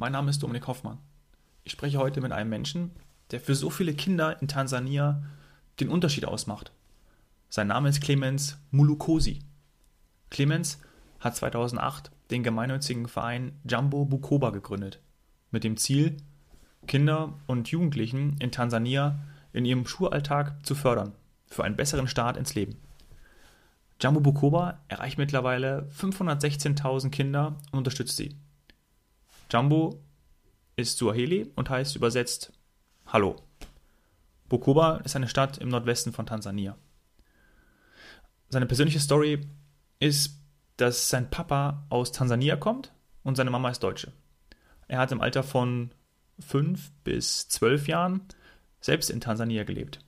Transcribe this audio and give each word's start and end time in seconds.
mein 0.00 0.12
Name 0.12 0.30
ist 0.30 0.42
Dominik 0.42 0.66
Hoffmann. 0.66 0.96
Ich 1.62 1.72
spreche 1.72 1.98
heute 1.98 2.22
mit 2.22 2.32
einem 2.32 2.48
Menschen, 2.48 2.92
der 3.32 3.38
für 3.38 3.54
so 3.54 3.68
viele 3.68 3.92
Kinder 3.92 4.40
in 4.40 4.48
Tansania 4.48 5.22
den 5.78 5.90
Unterschied 5.90 6.24
ausmacht. 6.24 6.72
Sein 7.50 7.66
Name 7.66 7.90
ist 7.90 8.00
Clemens 8.00 8.56
Mulukosi. 8.70 9.40
Clemens 10.30 10.80
hat 11.18 11.36
2008 11.36 12.10
den 12.30 12.42
gemeinnützigen 12.42 13.08
Verein 13.08 13.52
Jumbo 13.68 14.06
Bukoba 14.06 14.48
gegründet, 14.48 15.00
mit 15.50 15.64
dem 15.64 15.76
Ziel, 15.76 16.16
Kinder 16.86 17.34
und 17.46 17.68
Jugendlichen 17.68 18.38
in 18.38 18.52
Tansania 18.52 19.18
in 19.52 19.66
ihrem 19.66 19.86
Schulalltag 19.86 20.64
zu 20.64 20.74
fördern, 20.74 21.12
für 21.46 21.62
einen 21.62 21.76
besseren 21.76 22.08
Start 22.08 22.38
ins 22.38 22.54
Leben. 22.54 22.78
Jumbo 24.00 24.20
Bukoba 24.20 24.80
erreicht 24.88 25.18
mittlerweile 25.18 25.90
516.000 25.94 27.10
Kinder 27.10 27.58
und 27.70 27.80
unterstützt 27.80 28.16
sie. 28.16 28.34
Jumbo 29.50 30.00
ist 30.76 30.98
Suaheli 30.98 31.50
und 31.56 31.68
heißt 31.68 31.96
übersetzt 31.96 32.52
Hallo. 33.06 33.36
Bukoba 34.48 34.98
ist 34.98 35.16
eine 35.16 35.28
Stadt 35.28 35.58
im 35.58 35.68
Nordwesten 35.68 36.12
von 36.12 36.26
Tansania. 36.26 36.76
Seine 38.48 38.66
persönliche 38.66 39.00
Story 39.00 39.40
ist, 39.98 40.40
dass 40.76 41.08
sein 41.08 41.30
Papa 41.30 41.84
aus 41.88 42.12
Tansania 42.12 42.56
kommt 42.56 42.92
und 43.24 43.36
seine 43.36 43.50
Mama 43.50 43.70
ist 43.70 43.82
Deutsche. 43.82 44.12
Er 44.86 44.98
hat 44.98 45.12
im 45.12 45.20
Alter 45.20 45.42
von 45.42 45.90
fünf 46.38 46.92
bis 47.04 47.48
zwölf 47.48 47.88
Jahren 47.88 48.22
selbst 48.80 49.10
in 49.10 49.20
Tansania 49.20 49.64
gelebt. 49.64 49.98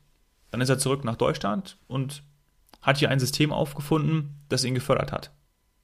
Dann 0.50 0.60
ist 0.60 0.68
er 0.68 0.78
zurück 0.78 1.04
nach 1.04 1.16
Deutschland 1.16 1.78
und 1.88 2.22
hat 2.80 2.98
hier 2.98 3.10
ein 3.10 3.20
System 3.20 3.52
aufgefunden, 3.52 4.40
das 4.48 4.64
ihn 4.64 4.74
gefördert 4.74 5.12
hat. 5.12 5.32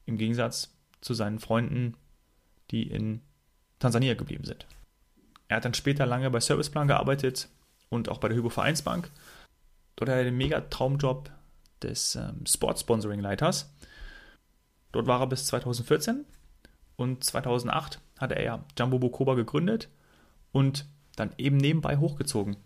Im 0.06 0.16
Gegensatz 0.16 0.74
zu 1.00 1.14
seinen 1.14 1.38
Freunden, 1.38 1.96
die 2.70 2.84
in 2.84 3.20
Tansania 3.78 4.14
geblieben 4.14 4.44
sind. 4.44 4.66
Er 5.48 5.56
hat 5.56 5.64
dann 5.64 5.74
später 5.74 6.06
lange 6.06 6.30
bei 6.30 6.40
Serviceplan 6.40 6.88
gearbeitet 6.88 7.48
und 7.88 8.08
auch 8.08 8.18
bei 8.18 8.28
der 8.28 8.36
Hypo 8.36 8.50
Vereinsbank. 8.50 9.10
Dort 9.96 10.10
hat 10.10 10.18
er 10.18 10.24
den 10.24 10.36
mega 10.36 10.60
Traumjob 10.60 11.30
des 11.82 12.16
ähm, 12.16 12.44
Sport-Sponsoring-Leiters. 12.46 13.72
Dort 14.92 15.06
war 15.06 15.20
er 15.20 15.26
bis 15.26 15.46
2014 15.46 16.24
und 16.96 17.24
2008 17.24 18.00
hatte 18.18 18.36
er 18.36 18.42
ja 18.42 18.64
Jumbo 18.78 18.98
Bokoba 18.98 19.34
gegründet 19.34 19.88
und 20.52 20.86
dann 21.16 21.32
eben 21.38 21.56
nebenbei 21.56 21.96
hochgezogen. 21.96 22.56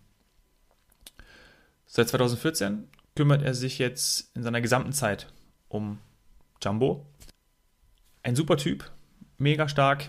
Seit 1.87 2.09
2014 2.09 2.89
kümmert 3.15 3.43
er 3.43 3.55
sich 3.55 3.79
jetzt 3.79 4.35
in 4.35 4.43
seiner 4.43 4.61
gesamten 4.61 4.93
Zeit 4.93 5.31
um 5.69 5.99
Jumbo. 6.63 7.07
Ein 8.23 8.37
super 8.37 8.57
Typ, 8.57 8.91
mega 9.39 9.69
stark. 9.69 10.09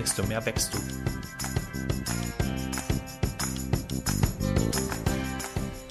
desto 0.00 0.22
mehr 0.26 0.44
wächst 0.46 0.72
du. 0.72 0.78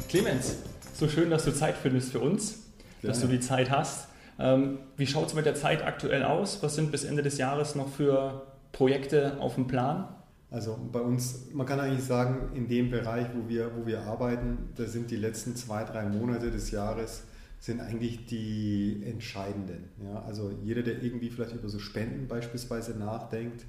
Clemens, 0.07 0.55
so 0.93 1.07
schön, 1.07 1.29
dass 1.29 1.45
du 1.45 1.53
Zeit 1.53 1.75
findest 1.77 2.11
für 2.11 2.19
uns, 2.19 2.63
ja. 3.03 3.09
dass 3.09 3.21
du 3.21 3.27
die 3.27 3.39
Zeit 3.39 3.69
hast. 3.69 4.07
Ähm, 4.39 4.79
wie 4.97 5.05
schaut 5.05 5.27
es 5.27 5.35
mit 5.35 5.45
der 5.45 5.53
Zeit 5.53 5.83
aktuell 5.83 6.23
aus? 6.23 6.63
Was 6.63 6.75
sind 6.75 6.91
bis 6.91 7.03
Ende 7.03 7.21
des 7.21 7.37
Jahres 7.37 7.75
noch 7.75 7.89
für 7.89 8.47
Projekte 8.71 9.37
auf 9.39 9.55
dem 9.55 9.67
Plan? 9.67 10.07
Also 10.49 10.79
bei 10.91 11.01
uns, 11.01 11.51
man 11.53 11.67
kann 11.67 11.79
eigentlich 11.79 12.03
sagen, 12.03 12.49
in 12.55 12.67
dem 12.67 12.89
Bereich, 12.89 13.27
wo 13.35 13.47
wir, 13.47 13.69
wo 13.77 13.85
wir 13.85 14.01
arbeiten, 14.01 14.69
da 14.75 14.85
sind 14.85 15.11
die 15.11 15.17
letzten 15.17 15.55
zwei, 15.55 15.83
drei 15.83 16.05
Monate 16.05 16.49
des 16.49 16.71
Jahres 16.71 17.23
sind 17.59 17.81
eigentlich 17.81 18.25
die 18.25 19.03
entscheidenden. 19.05 19.89
Ja? 20.03 20.23
Also 20.25 20.51
jeder, 20.63 20.81
der 20.81 21.03
irgendwie 21.03 21.29
vielleicht 21.29 21.53
über 21.53 21.69
so 21.69 21.77
Spenden 21.77 22.27
beispielsweise 22.27 22.97
nachdenkt, 22.97 23.61
äh, 23.61 23.65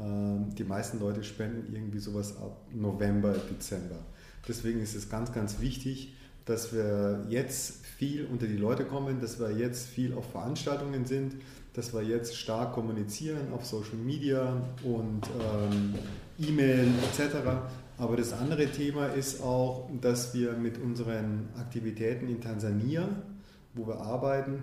die 0.00 0.64
meisten 0.64 0.98
Leute 0.98 1.22
spenden 1.24 1.74
irgendwie 1.74 1.98
sowas 1.98 2.36
ab 2.36 2.66
November, 2.72 3.34
Dezember. 3.50 3.98
Deswegen 4.48 4.80
ist 4.80 4.94
es 4.94 5.08
ganz, 5.08 5.32
ganz 5.32 5.60
wichtig, 5.60 6.14
dass 6.46 6.72
wir 6.72 7.26
jetzt 7.28 7.84
viel 7.84 8.26
unter 8.26 8.46
die 8.46 8.56
Leute 8.56 8.84
kommen, 8.84 9.20
dass 9.20 9.38
wir 9.38 9.50
jetzt 9.52 9.88
viel 9.88 10.14
auf 10.14 10.30
Veranstaltungen 10.30 11.04
sind, 11.04 11.34
dass 11.74 11.92
wir 11.94 12.02
jetzt 12.02 12.36
stark 12.36 12.72
kommunizieren 12.72 13.52
auf 13.52 13.64
Social 13.64 13.96
Media 13.96 14.60
und 14.82 15.22
ähm, 15.40 15.94
E-Mail 16.38 16.88
etc. 17.04 17.36
Aber 17.98 18.16
das 18.16 18.32
andere 18.32 18.66
Thema 18.66 19.08
ist 19.08 19.42
auch, 19.42 19.88
dass 20.00 20.34
wir 20.34 20.54
mit 20.54 20.78
unseren 20.78 21.50
Aktivitäten 21.56 22.28
in 22.28 22.40
Tansania, 22.40 23.08
wo 23.74 23.86
wir 23.86 24.00
arbeiten, 24.00 24.62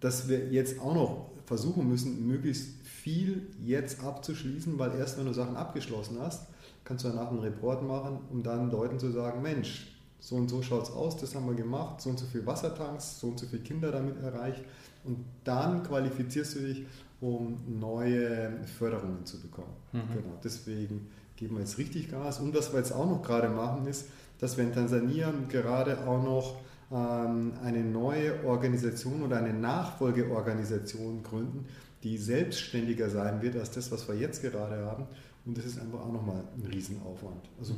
dass 0.00 0.28
wir 0.28 0.48
jetzt 0.48 0.80
auch 0.80 0.94
noch 0.94 1.30
versuchen 1.44 1.88
müssen, 1.88 2.26
möglichst 2.26 2.77
viel 3.02 3.46
jetzt 3.64 4.02
abzuschließen, 4.04 4.78
weil 4.78 4.94
erst 4.98 5.18
wenn 5.18 5.26
du 5.26 5.32
Sachen 5.32 5.56
abgeschlossen 5.56 6.18
hast, 6.20 6.46
kannst 6.84 7.04
du 7.04 7.08
danach 7.08 7.30
einen 7.30 7.40
Report 7.40 7.82
machen, 7.82 8.18
um 8.30 8.42
dann 8.42 8.70
Leuten 8.70 8.98
zu 8.98 9.10
sagen, 9.10 9.42
Mensch, 9.42 9.86
so 10.20 10.36
und 10.36 10.48
so 10.48 10.62
schaut 10.62 10.84
es 10.84 10.90
aus, 10.90 11.16
das 11.16 11.34
haben 11.34 11.46
wir 11.46 11.54
gemacht, 11.54 12.00
so 12.00 12.10
und 12.10 12.18
so 12.18 12.26
viele 12.26 12.46
Wassertanks, 12.46 13.20
so 13.20 13.28
und 13.28 13.38
so 13.38 13.46
viele 13.46 13.62
Kinder 13.62 13.92
damit 13.92 14.20
erreicht. 14.22 14.64
Und 15.04 15.24
dann 15.44 15.82
qualifizierst 15.82 16.56
du 16.56 16.60
dich, 16.60 16.86
um 17.20 17.58
neue 17.80 18.64
Förderungen 18.78 19.24
zu 19.24 19.40
bekommen. 19.40 19.74
Mhm. 19.92 20.00
Genau, 20.12 20.38
deswegen 20.42 21.08
geben 21.36 21.54
wir 21.54 21.60
jetzt 21.60 21.78
richtig 21.78 22.10
Gas. 22.10 22.40
Und 22.40 22.54
was 22.54 22.72
wir 22.72 22.78
jetzt 22.78 22.92
auch 22.92 23.06
noch 23.06 23.22
gerade 23.22 23.48
machen, 23.48 23.86
ist, 23.86 24.08
dass 24.38 24.56
wir 24.56 24.64
in 24.64 24.72
Tansania 24.72 25.32
gerade 25.48 26.06
auch 26.06 26.22
noch 26.22 26.56
ähm, 26.90 27.52
eine 27.62 27.82
neue 27.82 28.44
Organisation 28.44 29.22
oder 29.22 29.36
eine 29.38 29.52
Nachfolgeorganisation 29.52 31.22
gründen, 31.22 31.66
die 32.02 32.16
selbstständiger 32.16 33.10
sein 33.10 33.42
wird 33.42 33.56
als 33.56 33.70
das, 33.70 33.90
was 33.90 34.08
wir 34.08 34.14
jetzt 34.14 34.42
gerade 34.42 34.76
haben. 34.84 35.06
Und 35.44 35.56
das 35.56 35.64
ist 35.64 35.80
einfach 35.80 36.00
auch 36.00 36.12
nochmal 36.12 36.44
ein 36.56 36.70
Riesenaufwand. 36.70 37.48
Also 37.58 37.74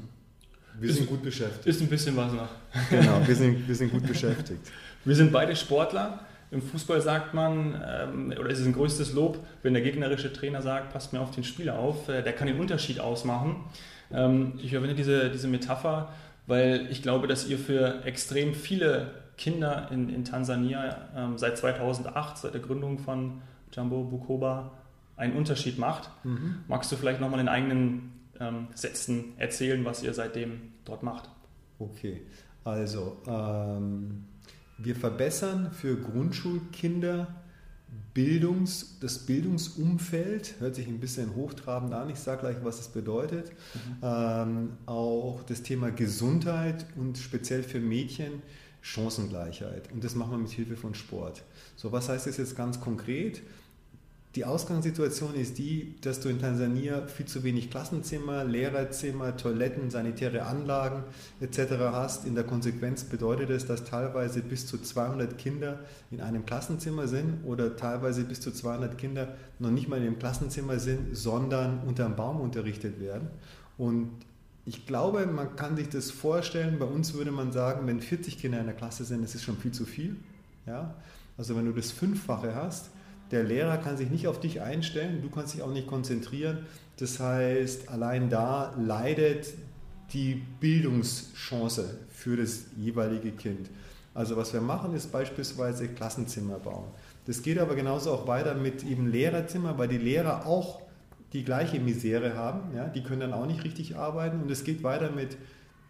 wir 0.79 0.91
ist, 0.91 0.97
sind 0.97 1.09
gut 1.09 1.23
beschäftigt. 1.23 1.67
Ist 1.67 1.81
ein 1.81 1.89
bisschen 1.89 2.17
was 2.17 2.33
noch. 2.33 2.49
Genau, 2.91 3.21
wir 3.27 3.35
sind, 3.35 3.67
wir 3.69 3.75
sind 3.75 3.93
gut 3.93 4.07
beschäftigt. 4.07 4.61
Wir 5.05 5.17
sind 5.17 5.33
beide 5.33 5.57
Sportler. 5.57 6.21
Im 6.51 6.63
Fußball 6.63 7.01
sagt 7.01 7.33
man, 7.33 7.81
ähm, 7.87 8.35
oder 8.39 8.51
ist 8.51 8.59
es 8.59 8.67
ein 8.67 8.73
größtes 8.73 9.13
Lob, 9.13 9.39
wenn 9.63 9.73
der 9.73 9.83
gegnerische 9.83 10.33
Trainer 10.33 10.63
sagt, 10.63 10.93
passt 10.93 11.13
mir 11.13 11.21
auf 11.21 11.31
den 11.31 11.45
Spieler 11.45 11.79
auf, 11.79 12.09
äh, 12.09 12.23
der 12.23 12.33
kann 12.33 12.49
den 12.49 12.59
Unterschied 12.59 12.99
ausmachen. 12.99 13.57
Ähm, 14.13 14.55
ich 14.61 14.71
verwende 14.71 14.97
diese, 14.97 15.31
diese 15.31 15.47
Metapher, 15.47 16.13
weil 16.49 16.89
ich 16.91 17.03
glaube, 17.03 17.29
dass 17.29 17.47
ihr 17.47 17.59
für 17.59 18.05
extrem 18.05 18.55
viele 18.55 19.13
Kinder 19.37 19.89
in, 19.93 20.09
in 20.09 20.25
Tansania 20.25 21.09
ähm, 21.17 21.39
seit 21.39 21.57
2008, 21.57 22.39
seit 22.39 22.55
der 22.55 22.61
Gründung 22.61 22.99
von 22.99 23.41
Jumbo 23.73 24.05
Bukoba, 24.05 24.73
einen 25.17 25.37
Unterschied 25.37 25.79
macht. 25.79 26.11
Mhm. 26.25 26.57
Magst 26.69 26.91
du 26.91 26.97
vielleicht 26.97 27.21
nochmal 27.21 27.41
in 27.41 27.49
eigenen 27.49 28.13
ähm, 28.39 28.69
Sätzen 28.75 29.35
erzählen, 29.37 29.85
was 29.85 30.03
ihr 30.03 30.15
seitdem 30.15 30.61
dort 30.85 31.03
macht? 31.03 31.29
Okay, 31.79 32.23
also 32.65 33.19
ähm, 33.27 34.25
wir 34.79 34.97
verbessern 34.97 35.71
für 35.73 35.97
Grundschulkinder 35.97 37.29
Bildungs, 38.15 38.99
das 39.01 39.19
Bildungsumfeld, 39.19 40.57
hört 40.59 40.75
sich 40.75 40.87
ein 40.87 40.99
bisschen 40.99 41.35
hochtrabend 41.35 41.93
an, 41.93 42.11
ich 42.11 42.19
sage 42.19 42.41
gleich, 42.41 42.57
was 42.63 42.81
es 42.81 42.89
bedeutet. 42.89 43.51
Mhm. 43.75 43.97
Ähm, 44.03 44.71
auch 44.87 45.43
das 45.45 45.63
Thema 45.63 45.91
Gesundheit 45.91 46.87
und 46.97 47.19
speziell 47.19 47.63
für 47.63 47.79
Mädchen 47.81 48.43
Chancengleichheit. 48.83 49.93
Und 49.93 50.03
das 50.03 50.15
machen 50.15 50.33
wir 50.33 50.39
mit 50.39 50.51
Hilfe 50.51 50.77
von 50.77 50.95
Sport. 50.95 51.43
So, 51.77 51.93
was 51.93 52.09
heißt 52.09 52.27
das 52.27 52.37
jetzt 52.37 52.57
ganz 52.57 52.81
konkret? 52.81 53.43
Die 54.37 54.45
Ausgangssituation 54.45 55.35
ist 55.35 55.59
die, 55.59 55.97
dass 56.03 56.21
du 56.21 56.29
in 56.29 56.39
Tansania 56.39 57.05
viel 57.09 57.27
zu 57.27 57.43
wenig 57.43 57.69
Klassenzimmer, 57.69 58.45
Lehrerzimmer, 58.45 59.37
Toiletten, 59.37 59.91
sanitäre 59.91 60.45
Anlagen 60.45 61.03
etc. 61.41 61.73
hast. 61.91 62.27
In 62.27 62.37
der 62.37 62.45
Konsequenz 62.45 63.03
bedeutet 63.03 63.51
es, 63.51 63.67
dass 63.67 63.85
teilweise 63.85 64.41
bis 64.43 64.69
zu 64.69 64.79
200 64.79 65.37
Kinder 65.37 65.81
in 66.13 66.21
einem 66.21 66.47
Klassenzimmer 66.47 67.09
sind 67.09 67.45
oder 67.45 67.77
teilweise 67.77 68.23
bis 68.23 68.41
zu 68.41 68.53
200 68.53 68.97
Kinder 68.97 69.35
noch 69.59 69.73
nicht 69.73 69.89
mal 69.89 69.97
in 69.97 70.07
einem 70.07 70.19
Klassenzimmer 70.21 70.79
sind, 70.79 71.17
sondern 71.17 71.81
unter 71.85 72.05
einem 72.05 72.15
Baum 72.15 72.41
unterrichtet 72.41 73.01
werden. 73.01 73.31
Und 73.79 74.11
ich 74.65 74.87
glaube, 74.87 75.27
man 75.27 75.57
kann 75.57 75.77
sich 75.77 75.89
das 75.89 76.13
vorstellen, 76.13 76.79
bei 76.79 76.87
uns 76.87 77.15
würde 77.15 77.33
man 77.33 77.51
sagen, 77.51 77.85
wenn 77.89 78.01
40 78.01 78.39
Kinder 78.39 78.61
in 78.61 78.67
der 78.67 78.77
Klasse 78.77 79.05
sind, 79.05 79.25
das 79.25 79.35
ist 79.35 79.43
schon 79.43 79.57
viel 79.57 79.73
zu 79.73 79.87
viel. 79.87 80.15
Ja? 80.67 80.95
Also 81.37 81.57
wenn 81.57 81.65
du 81.65 81.73
das 81.73 81.91
Fünffache 81.91 82.55
hast, 82.55 82.91
Der 83.31 83.45
Lehrer 83.45 83.77
kann 83.79 83.97
sich 83.97 84.11
nicht 84.11 84.27
auf 84.27 84.41
dich 84.41 84.61
einstellen, 84.61 85.23
du 85.23 85.31
kannst 85.31 85.55
dich 85.55 85.63
auch 85.63 85.73
nicht 85.73 85.87
konzentrieren. 85.87 86.67
Das 86.99 87.21
heißt, 87.21 87.89
allein 87.89 88.29
da 88.29 88.75
leidet 88.79 89.55
die 90.13 90.43
Bildungschance 90.61 91.99
für 92.09 92.37
das 92.37 92.65
jeweilige 92.77 93.31
Kind. 93.31 93.71
Also 94.15 94.37
was 94.37 94.53
wir 94.53 94.61
machen, 94.61 94.95
ist 94.95 95.13
beispielsweise 95.13 95.89
Klassenzimmer 95.89 96.59
bauen. 96.59 96.85
Das 97.27 97.43
geht 97.43 97.59
aber 97.59 97.77
genauso 97.77 98.11
auch 98.11 98.27
weiter 98.27 98.55
mit 98.55 98.85
eben 98.85 99.07
Lehrerzimmer, 99.07 99.79
weil 99.79 99.89
die 99.89 99.99
Lehrer 99.99 100.47
auch 100.47 100.83
die 101.33 101.45
gleiche 101.45 101.79
Misere 101.79 102.35
haben. 102.35 102.75
Ja? 102.75 102.89
Die 102.89 103.03
können 103.03 103.21
dann 103.21 103.33
auch 103.33 103.47
nicht 103.47 103.63
richtig 103.63 103.97
arbeiten. 103.97 104.43
Und 104.43 104.51
es 104.51 104.65
geht 104.65 104.83
weiter 104.83 105.11
mit 105.13 105.37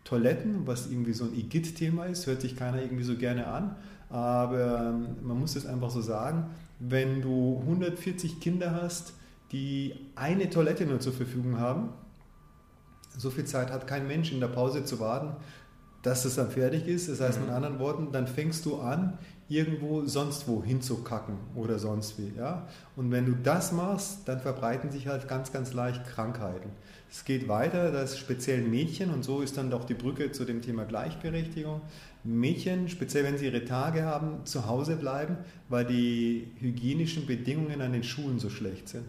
Toiletten, 0.05 0.67
was 0.67 0.91
irgendwie 0.91 1.13
so 1.13 1.25
ein 1.25 1.35
Igitt-Thema 1.35 2.07
ist, 2.07 2.27
hört 2.27 2.41
sich 2.41 2.57
keiner 2.57 2.83
irgendwie 2.83 3.05
so 3.05 3.17
gerne 3.17 3.47
an. 3.47 3.77
Aber 4.11 4.91
ähm, 4.91 5.17
man 5.23 5.39
muss 5.39 5.57
es 5.57 5.67
einfach 5.67 5.91
so 5.91 6.01
sagen, 6.03 6.51
wenn 6.81 7.23
du 7.23 7.61
140 7.61 8.41
Kinder 8.41 8.75
hast, 8.75 9.13
die 9.53 9.95
eine 10.17 10.51
Toilette 10.51 10.87
nur 10.87 11.01
zur 11.01 11.13
Verfügung 11.13 11.59
haben, 11.59 11.91
so 13.17 13.31
viel 13.31 13.45
Zeit 13.45 13.71
hat 13.71 13.87
kein 13.87 14.07
Mensch 14.07 14.33
in 14.33 14.41
der 14.41 14.49
Pause 14.49 14.85
zu 14.85 14.99
warten, 14.99 15.37
dass 16.03 16.25
es 16.25 16.37
dann 16.37 16.51
fertig 16.51 16.87
ist. 16.87 17.09
Das 17.09 17.21
heißt 17.21 17.39
mhm. 17.39 17.47
mit 17.47 17.55
anderen 17.55 17.79
Worten, 17.79 18.13
dann 18.13 18.27
fängst 18.27 18.65
du 18.65 18.81
an, 18.81 19.19
irgendwo 19.49 20.07
sonst 20.07 20.47
wo 20.49 20.63
hinzukacken 20.63 21.37
oder 21.55 21.79
sonst 21.79 22.19
wie. 22.19 22.33
Ja? 22.37 22.69
Und 22.97 23.11
wenn 23.11 23.27
du 23.27 23.33
das 23.33 23.73
machst, 23.73 24.21
dann 24.27 24.41
verbreiten 24.41 24.91
sich 24.91 25.09
halt 25.09 25.29
ganz, 25.29 25.53
ganz 25.53 25.73
leicht 25.73 26.07
Krankheiten. 26.07 26.71
Es 27.11 27.25
geht 27.25 27.49
weiter, 27.49 27.91
dass 27.91 28.17
speziell 28.17 28.63
Mädchen, 28.63 29.11
und 29.11 29.25
so 29.25 29.41
ist 29.41 29.57
dann 29.57 29.69
doch 29.69 29.85
die 29.85 29.95
Brücke 29.95 30.31
zu 30.31 30.45
dem 30.45 30.63
Thema 30.63 30.85
Gleichberechtigung, 30.85 31.81
Mädchen, 32.23 32.89
speziell 32.89 33.25
wenn 33.25 33.37
sie 33.37 33.47
ihre 33.47 33.65
Tage 33.65 34.05
haben, 34.05 34.47
zu 34.47 34.67
Hause 34.67 34.95
bleiben, 34.95 35.37
weil 35.69 35.85
die 35.85 36.53
hygienischen 36.61 37.27
Bedingungen 37.27 37.81
an 37.81 37.93
den 37.93 38.05
Schulen 38.05 38.39
so 38.39 38.49
schlecht 38.49 38.89
sind. 38.89 39.07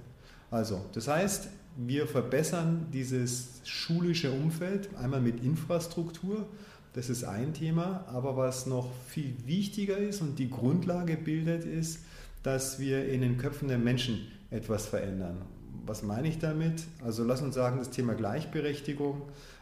Also, 0.50 0.84
das 0.94 1.08
heißt, 1.08 1.50
wir 1.78 2.08
verbessern 2.08 2.88
dieses 2.92 3.62
schulische 3.66 4.32
Umfeld 4.32 4.90
einmal 4.98 5.22
mit 5.22 5.44
Infrastruktur, 5.44 6.48
das 6.94 7.10
ist 7.10 7.24
ein 7.24 7.54
Thema, 7.54 8.06
aber 8.08 8.36
was 8.36 8.66
noch 8.66 8.90
viel 9.08 9.34
wichtiger 9.46 9.98
ist 9.98 10.22
und 10.22 10.40
die 10.40 10.50
Grundlage 10.50 11.16
bildet, 11.16 11.64
ist, 11.64 12.00
dass 12.44 12.80
wir 12.80 13.08
in 13.08 13.22
den 13.22 13.38
Köpfen 13.38 13.68
der 13.68 13.78
Menschen 13.78 14.28
etwas 14.50 14.88
verändern. 14.88 15.38
Was 15.86 16.04
meine 16.04 16.28
ich 16.28 16.40
damit? 16.40 16.84
Also 17.04 17.24
lass 17.24 17.42
uns 17.42 17.56
sagen, 17.56 17.78
das 17.80 17.90
Thema 17.90 18.14
Gleichberechtigung. 18.14 19.22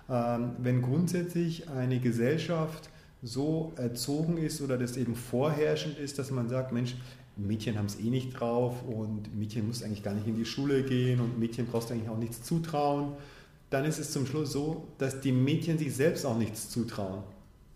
Ähm, 0.10 0.52
wenn 0.58 0.82
grundsätzlich 0.82 1.70
eine 1.70 2.00
Gesellschaft 2.00 2.90
so 3.22 3.74
erzogen 3.76 4.38
ist 4.38 4.62
oder 4.62 4.78
das 4.78 4.98
eben 4.98 5.16
vorherrschend 5.16 5.98
ist, 5.98 6.20
dass 6.20 6.32
man 6.32 6.50
sagt, 6.50 6.72
Mensch, 6.72 6.96
Mädchen 7.36 7.78
haben 7.78 7.86
es 7.86 8.00
eh 8.00 8.10
nicht 8.10 8.32
drauf 8.32 8.84
und 8.88 9.36
Mädchen 9.38 9.68
muss 9.68 9.84
eigentlich 9.84 10.04
gar 10.04 10.14
nicht 10.14 10.28
in 10.28 10.36
die 10.36 10.46
Schule 10.46 10.84
gehen 10.84 11.20
und 11.20 11.40
Mädchen 11.40 11.68
brauchst 11.68 11.92
eigentlich 11.92 12.10
auch 12.10 12.18
nichts 12.18 12.44
zutrauen 12.44 13.14
dann 13.70 13.86
ist 13.86 14.00
es 14.00 14.12
zum 14.12 14.26
Schluss 14.26 14.52
so, 14.52 14.88
dass 14.98 15.22
die 15.22 15.32
Mädchen 15.32 15.78
sich 15.78 15.96
selbst 15.96 16.26
auch 16.26 16.38
nichts 16.38 16.70
zutrauen. 16.70 17.24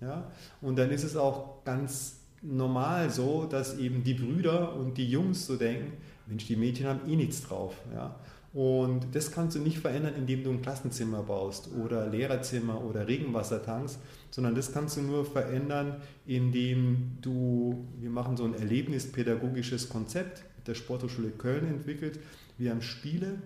Ja? 0.02 0.32
Und 0.62 0.78
dann 0.78 0.90
ist 0.92 1.04
es 1.04 1.16
auch 1.16 1.64
ganz 1.64 2.18
normal 2.42 3.10
so, 3.10 3.46
dass 3.46 3.78
eben 3.78 4.04
die 4.04 4.16
Brüder 4.16 4.76
und 4.76 4.98
die 4.98 5.10
Jungs 5.10 5.46
so 5.46 5.56
denken, 5.56 5.94
Mensch, 6.28 6.46
die 6.46 6.56
Mädchen 6.56 6.88
haben 6.88 7.10
eh 7.10 7.16
nichts 7.16 7.44
drauf. 7.44 7.75
Ja? 7.94 8.16
Und 8.54 9.08
das 9.14 9.31
kannst 9.31 9.56
du 9.56 9.60
nicht 9.60 9.80
verändern, 9.80 10.14
indem 10.16 10.44
du 10.44 10.52
ein 10.52 10.62
Klassenzimmer 10.62 11.24
baust 11.24 11.70
oder 11.84 12.08
Lehrerzimmer 12.08 12.84
oder 12.84 13.08
Regenwassertanks, 13.08 13.98
sondern 14.30 14.54
das 14.54 14.72
kannst 14.72 14.98
du 14.98 15.02
nur 15.02 15.25
verändern, 15.25 15.96
indem 16.28 17.18
du, 17.22 17.88
wir 18.00 18.12
machen 18.12 18.38
so 18.38 18.44
ein 18.46 18.54
erlebnispädagogisches 18.54 19.90
Konzept 19.90 20.44
mit 20.58 20.68
der 20.68 20.75
Sporthochschule 20.75 21.30
Köln 21.30 21.68
entwickelt. 21.68 22.20
Wir 22.60 22.70
haben 22.70 22.84
Spiele, 22.84 23.42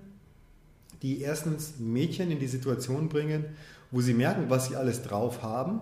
die 1.02 1.22
erstens 1.22 1.80
Mädchen 1.80 2.30
in 2.30 2.40
die 2.40 2.48
Situation 2.48 3.08
bringen, 3.08 3.46
wo 3.92 4.02
sie 4.02 4.14
merken, 4.14 4.50
was 4.50 4.68
sie 4.68 4.76
alles 4.76 5.04
drauf 5.04 5.42
haben 5.42 5.80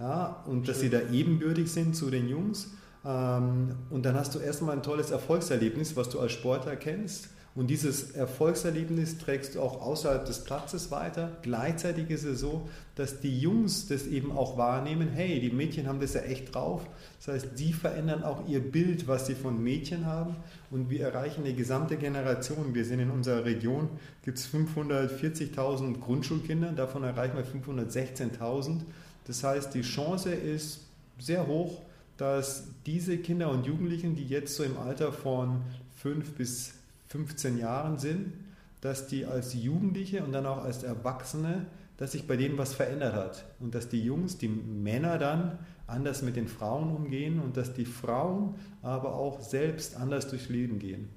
ja, 0.00 0.42
und 0.46 0.66
dass 0.66 0.80
sie 0.80 0.88
da 0.88 1.00
ebenbürtig 1.10 1.70
sind 1.70 1.94
zu 1.94 2.10
den 2.10 2.28
Jungs. 2.28 2.72
Ähm, 3.04 3.74
und 3.90 4.04
dann 4.04 4.14
hast 4.14 4.34
du 4.34 4.38
erstmal 4.38 4.76
ein 4.76 4.82
tolles 4.82 5.10
Erfolgserlebnis, 5.10 5.96
was 5.96 6.08
du 6.08 6.20
als 6.20 6.32
Sportler 6.32 6.76
kennst. 6.76 7.28
Und 7.54 7.66
dieses 7.66 8.12
Erfolgserlebnis 8.12 9.18
trägst 9.18 9.54
du 9.54 9.60
auch 9.60 9.82
außerhalb 9.82 10.24
des 10.24 10.42
Platzes 10.42 10.90
weiter. 10.90 11.36
Gleichzeitig 11.42 12.08
ist 12.08 12.24
es 12.24 12.40
so, 12.40 12.66
dass 12.94 13.20
die 13.20 13.38
Jungs 13.38 13.88
das 13.88 14.06
eben 14.06 14.32
auch 14.32 14.56
wahrnehmen, 14.56 15.10
hey, 15.12 15.38
die 15.38 15.50
Mädchen 15.50 15.86
haben 15.86 16.00
das 16.00 16.14
ja 16.14 16.22
echt 16.22 16.54
drauf. 16.54 16.86
Das 17.18 17.34
heißt, 17.34 17.58
sie 17.58 17.74
verändern 17.74 18.22
auch 18.22 18.48
ihr 18.48 18.60
Bild, 18.60 19.06
was 19.06 19.26
sie 19.26 19.34
von 19.34 19.62
Mädchen 19.62 20.06
haben. 20.06 20.36
Und 20.70 20.88
wir 20.88 21.02
erreichen 21.02 21.44
die 21.44 21.54
gesamte 21.54 21.98
Generation. 21.98 22.74
Wir 22.74 22.86
sind 22.86 23.00
in 23.00 23.10
unserer 23.10 23.44
Region, 23.44 23.90
gibt 24.24 24.38
es 24.38 24.48
540.000 24.48 26.00
Grundschulkinder, 26.00 26.72
davon 26.72 27.02
erreichen 27.04 27.36
wir 27.36 27.44
516.000. 27.44 28.80
Das 29.26 29.44
heißt, 29.44 29.74
die 29.74 29.82
Chance 29.82 30.32
ist 30.32 30.86
sehr 31.18 31.46
hoch, 31.46 31.82
dass 32.16 32.68
diese 32.86 33.18
Kinder 33.18 33.50
und 33.50 33.66
Jugendlichen, 33.66 34.14
die 34.14 34.26
jetzt 34.26 34.54
so 34.54 34.62
im 34.62 34.76
Alter 34.76 35.12
von 35.12 35.62
5 35.96 36.32
bis 36.32 36.74
15 37.08 37.58
Jahren 37.58 37.98
sind, 37.98 38.32
dass 38.80 39.06
die 39.06 39.26
als 39.26 39.54
Jugendliche 39.54 40.24
und 40.24 40.32
dann 40.32 40.46
auch 40.46 40.64
als 40.64 40.82
Erwachsene, 40.82 41.66
dass 41.96 42.12
sich 42.12 42.26
bei 42.26 42.36
denen 42.36 42.58
was 42.58 42.74
verändert 42.74 43.14
hat 43.14 43.44
und 43.60 43.74
dass 43.74 43.88
die 43.88 44.02
Jungs, 44.02 44.38
die 44.38 44.48
Männer 44.48 45.18
dann 45.18 45.58
anders 45.86 46.22
mit 46.22 46.36
den 46.36 46.48
Frauen 46.48 46.94
umgehen 46.94 47.38
und 47.38 47.56
dass 47.56 47.74
die 47.74 47.84
Frauen 47.84 48.56
aber 48.82 49.14
auch 49.14 49.40
selbst 49.40 49.96
anders 49.96 50.28
durchs 50.28 50.48
Leben 50.48 50.78
gehen. 50.78 51.08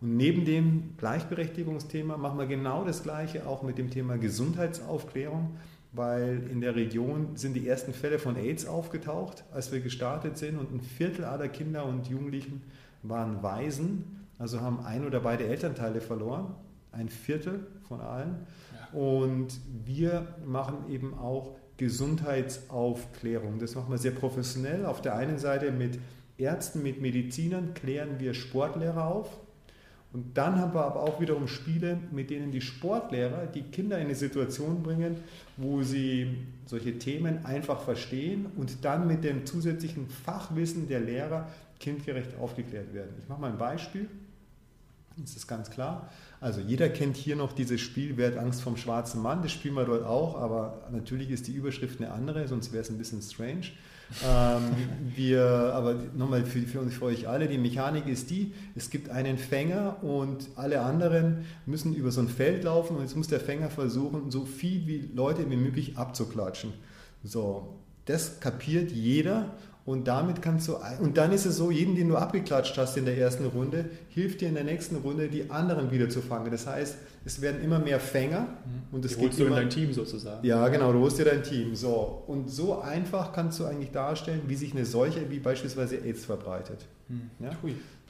Und 0.00 0.16
neben 0.16 0.44
dem 0.44 0.96
Gleichberechtigungsthema 0.96 2.16
machen 2.16 2.38
wir 2.38 2.46
genau 2.46 2.84
das 2.84 3.02
Gleiche 3.02 3.46
auch 3.46 3.62
mit 3.62 3.78
dem 3.78 3.90
Thema 3.90 4.16
Gesundheitsaufklärung, 4.16 5.56
weil 5.98 6.48
in 6.50 6.62
der 6.62 6.74
Region 6.74 7.36
sind 7.36 7.52
die 7.52 7.68
ersten 7.68 7.92
Fälle 7.92 8.18
von 8.18 8.36
AIDS 8.36 8.64
aufgetaucht, 8.64 9.44
als 9.52 9.70
wir 9.70 9.80
gestartet 9.80 10.38
sind 10.38 10.56
und 10.56 10.72
ein 10.72 10.80
Viertel 10.80 11.26
aller 11.26 11.48
Kinder 11.48 11.84
und 11.84 12.08
Jugendlichen 12.08 12.62
waren 13.02 13.42
Waisen 13.42 14.18
also 14.38 14.60
haben 14.60 14.84
ein 14.84 15.04
oder 15.04 15.20
beide 15.20 15.46
Elternteile 15.46 16.00
verloren, 16.00 16.54
ein 16.92 17.08
Viertel 17.08 17.66
von 17.88 18.00
allen. 18.00 18.46
Ja. 18.92 18.98
Und 18.98 19.60
wir 19.84 20.28
machen 20.44 20.88
eben 20.88 21.14
auch 21.18 21.56
Gesundheitsaufklärung. 21.76 23.58
Das 23.58 23.74
machen 23.74 23.90
wir 23.90 23.98
sehr 23.98 24.12
professionell. 24.12 24.86
Auf 24.86 25.02
der 25.02 25.16
einen 25.16 25.38
Seite 25.38 25.72
mit 25.72 25.98
Ärzten, 26.38 26.82
mit 26.82 27.00
Medizinern 27.00 27.74
klären 27.74 28.20
wir 28.20 28.34
Sportlehrer 28.34 29.06
auf. 29.06 29.28
Und 30.18 30.36
dann 30.36 30.58
haben 30.58 30.74
wir 30.74 30.84
aber 30.84 31.00
auch 31.04 31.20
wiederum 31.20 31.46
Spiele, 31.46 31.96
mit 32.10 32.30
denen 32.30 32.50
die 32.50 32.60
Sportlehrer 32.60 33.46
die 33.46 33.62
Kinder 33.62 33.98
in 33.98 34.06
eine 34.06 34.16
Situation 34.16 34.82
bringen, 34.82 35.18
wo 35.56 35.84
sie 35.84 36.38
solche 36.66 36.98
Themen 36.98 37.46
einfach 37.46 37.80
verstehen 37.80 38.46
und 38.56 38.84
dann 38.84 39.06
mit 39.06 39.22
dem 39.22 39.46
zusätzlichen 39.46 40.08
Fachwissen 40.08 40.88
der 40.88 40.98
Lehrer 40.98 41.46
kindgerecht 41.78 42.36
aufgeklärt 42.40 42.92
werden. 42.92 43.10
Ich 43.22 43.28
mache 43.28 43.40
mal 43.40 43.52
ein 43.52 43.58
Beispiel. 43.58 44.08
Ist 45.22 45.36
das 45.36 45.46
ganz 45.46 45.70
klar? 45.70 46.10
Also 46.40 46.60
jeder 46.60 46.88
kennt 46.88 47.16
hier 47.16 47.36
noch 47.36 47.52
dieses 47.52 47.80
Spiel 47.80 48.16
Wer 48.16 48.32
hat 48.32 48.38
Angst 48.38 48.60
vom 48.60 48.76
schwarzen 48.76 49.22
Mann? 49.22 49.42
Das 49.42 49.52
spielen 49.52 49.74
wir 49.74 49.84
dort 49.84 50.04
auch, 50.04 50.36
aber 50.36 50.88
natürlich 50.90 51.30
ist 51.30 51.46
die 51.46 51.52
Überschrift 51.52 52.00
eine 52.00 52.10
andere, 52.10 52.48
sonst 52.48 52.72
wäre 52.72 52.82
es 52.82 52.90
ein 52.90 52.98
bisschen 52.98 53.22
strange. 53.22 53.66
Ähm, 54.26 54.62
wir, 55.14 55.44
aber 55.74 55.94
nochmal 56.16 56.44
für, 56.44 56.60
für, 56.60 56.88
für 56.90 57.04
euch 57.04 57.28
alle, 57.28 57.46
die 57.46 57.58
Mechanik 57.58 58.06
ist 58.06 58.30
die, 58.30 58.52
es 58.74 58.88
gibt 58.88 59.10
einen 59.10 59.36
Fänger 59.36 60.02
und 60.02 60.48
alle 60.56 60.80
anderen 60.80 61.44
müssen 61.66 61.94
über 61.94 62.10
so 62.10 62.20
ein 62.20 62.28
Feld 62.28 62.64
laufen 62.64 62.96
und 62.96 63.02
jetzt 63.02 63.16
muss 63.16 63.28
der 63.28 63.40
Fänger 63.40 63.68
versuchen, 63.68 64.30
so 64.30 64.46
viel 64.46 64.86
wie 64.86 65.10
Leute 65.14 65.48
wie 65.50 65.56
möglich 65.56 65.98
abzuklatschen. 65.98 66.72
So, 67.22 67.76
das 68.06 68.40
kapiert 68.40 68.90
jeder 68.90 69.54
und 69.88 70.06
damit 70.06 70.42
kannst 70.42 70.68
du, 70.68 70.76
und 71.00 71.16
dann 71.16 71.32
ist 71.32 71.46
es 71.46 71.56
so, 71.56 71.70
jeden, 71.70 71.96
den 71.96 72.10
du 72.10 72.16
abgeklatscht 72.16 72.76
hast 72.76 72.98
in 72.98 73.06
der 73.06 73.16
ersten 73.16 73.46
Runde, 73.46 73.86
hilft 74.10 74.42
dir 74.42 74.48
in 74.50 74.54
der 74.54 74.64
nächsten 74.64 74.96
Runde, 74.96 75.28
die 75.28 75.50
anderen 75.50 75.90
wieder 75.90 76.10
zu 76.10 76.20
fangen. 76.20 76.50
Das 76.50 76.66
heißt, 76.66 76.98
es 77.24 77.40
werden 77.40 77.64
immer 77.64 77.78
mehr 77.78 77.98
Fänger. 77.98 78.40
Mhm. 78.40 78.94
Und 78.94 79.06
es 79.06 79.16
die 79.16 79.22
holst 79.24 79.38
du 79.38 79.46
in 79.46 79.52
dein 79.54 79.70
Team 79.70 79.94
sozusagen. 79.94 80.46
Ja, 80.46 80.68
genau, 80.68 80.92
du 80.92 80.98
holst 81.00 81.18
dir 81.18 81.24
dein 81.24 81.42
Team. 81.42 81.74
So. 81.74 82.22
Und 82.26 82.50
so 82.50 82.82
einfach 82.82 83.32
kannst 83.32 83.60
du 83.60 83.64
eigentlich 83.64 83.90
darstellen, 83.90 84.42
wie 84.46 84.56
sich 84.56 84.74
eine 84.74 84.84
Seuche 84.84 85.30
wie 85.30 85.38
beispielsweise 85.38 85.96
AIDS 85.96 86.26
verbreitet. 86.26 86.84
Mhm. 87.08 87.30
Ja? 87.40 87.52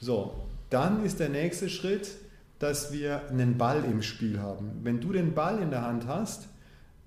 So, 0.01 0.33
dann 0.69 1.05
ist 1.05 1.21
der 1.21 1.29
nächste 1.29 1.69
Schritt, 1.69 2.09
dass 2.59 2.91
wir 2.91 3.29
einen 3.29 3.57
Ball 3.57 3.85
im 3.85 4.01
Spiel 4.01 4.41
haben. 4.41 4.81
Wenn 4.83 4.99
du 4.99 5.13
den 5.13 5.33
Ball 5.33 5.61
in 5.61 5.69
der 5.69 5.83
Hand 5.83 6.07
hast, 6.07 6.49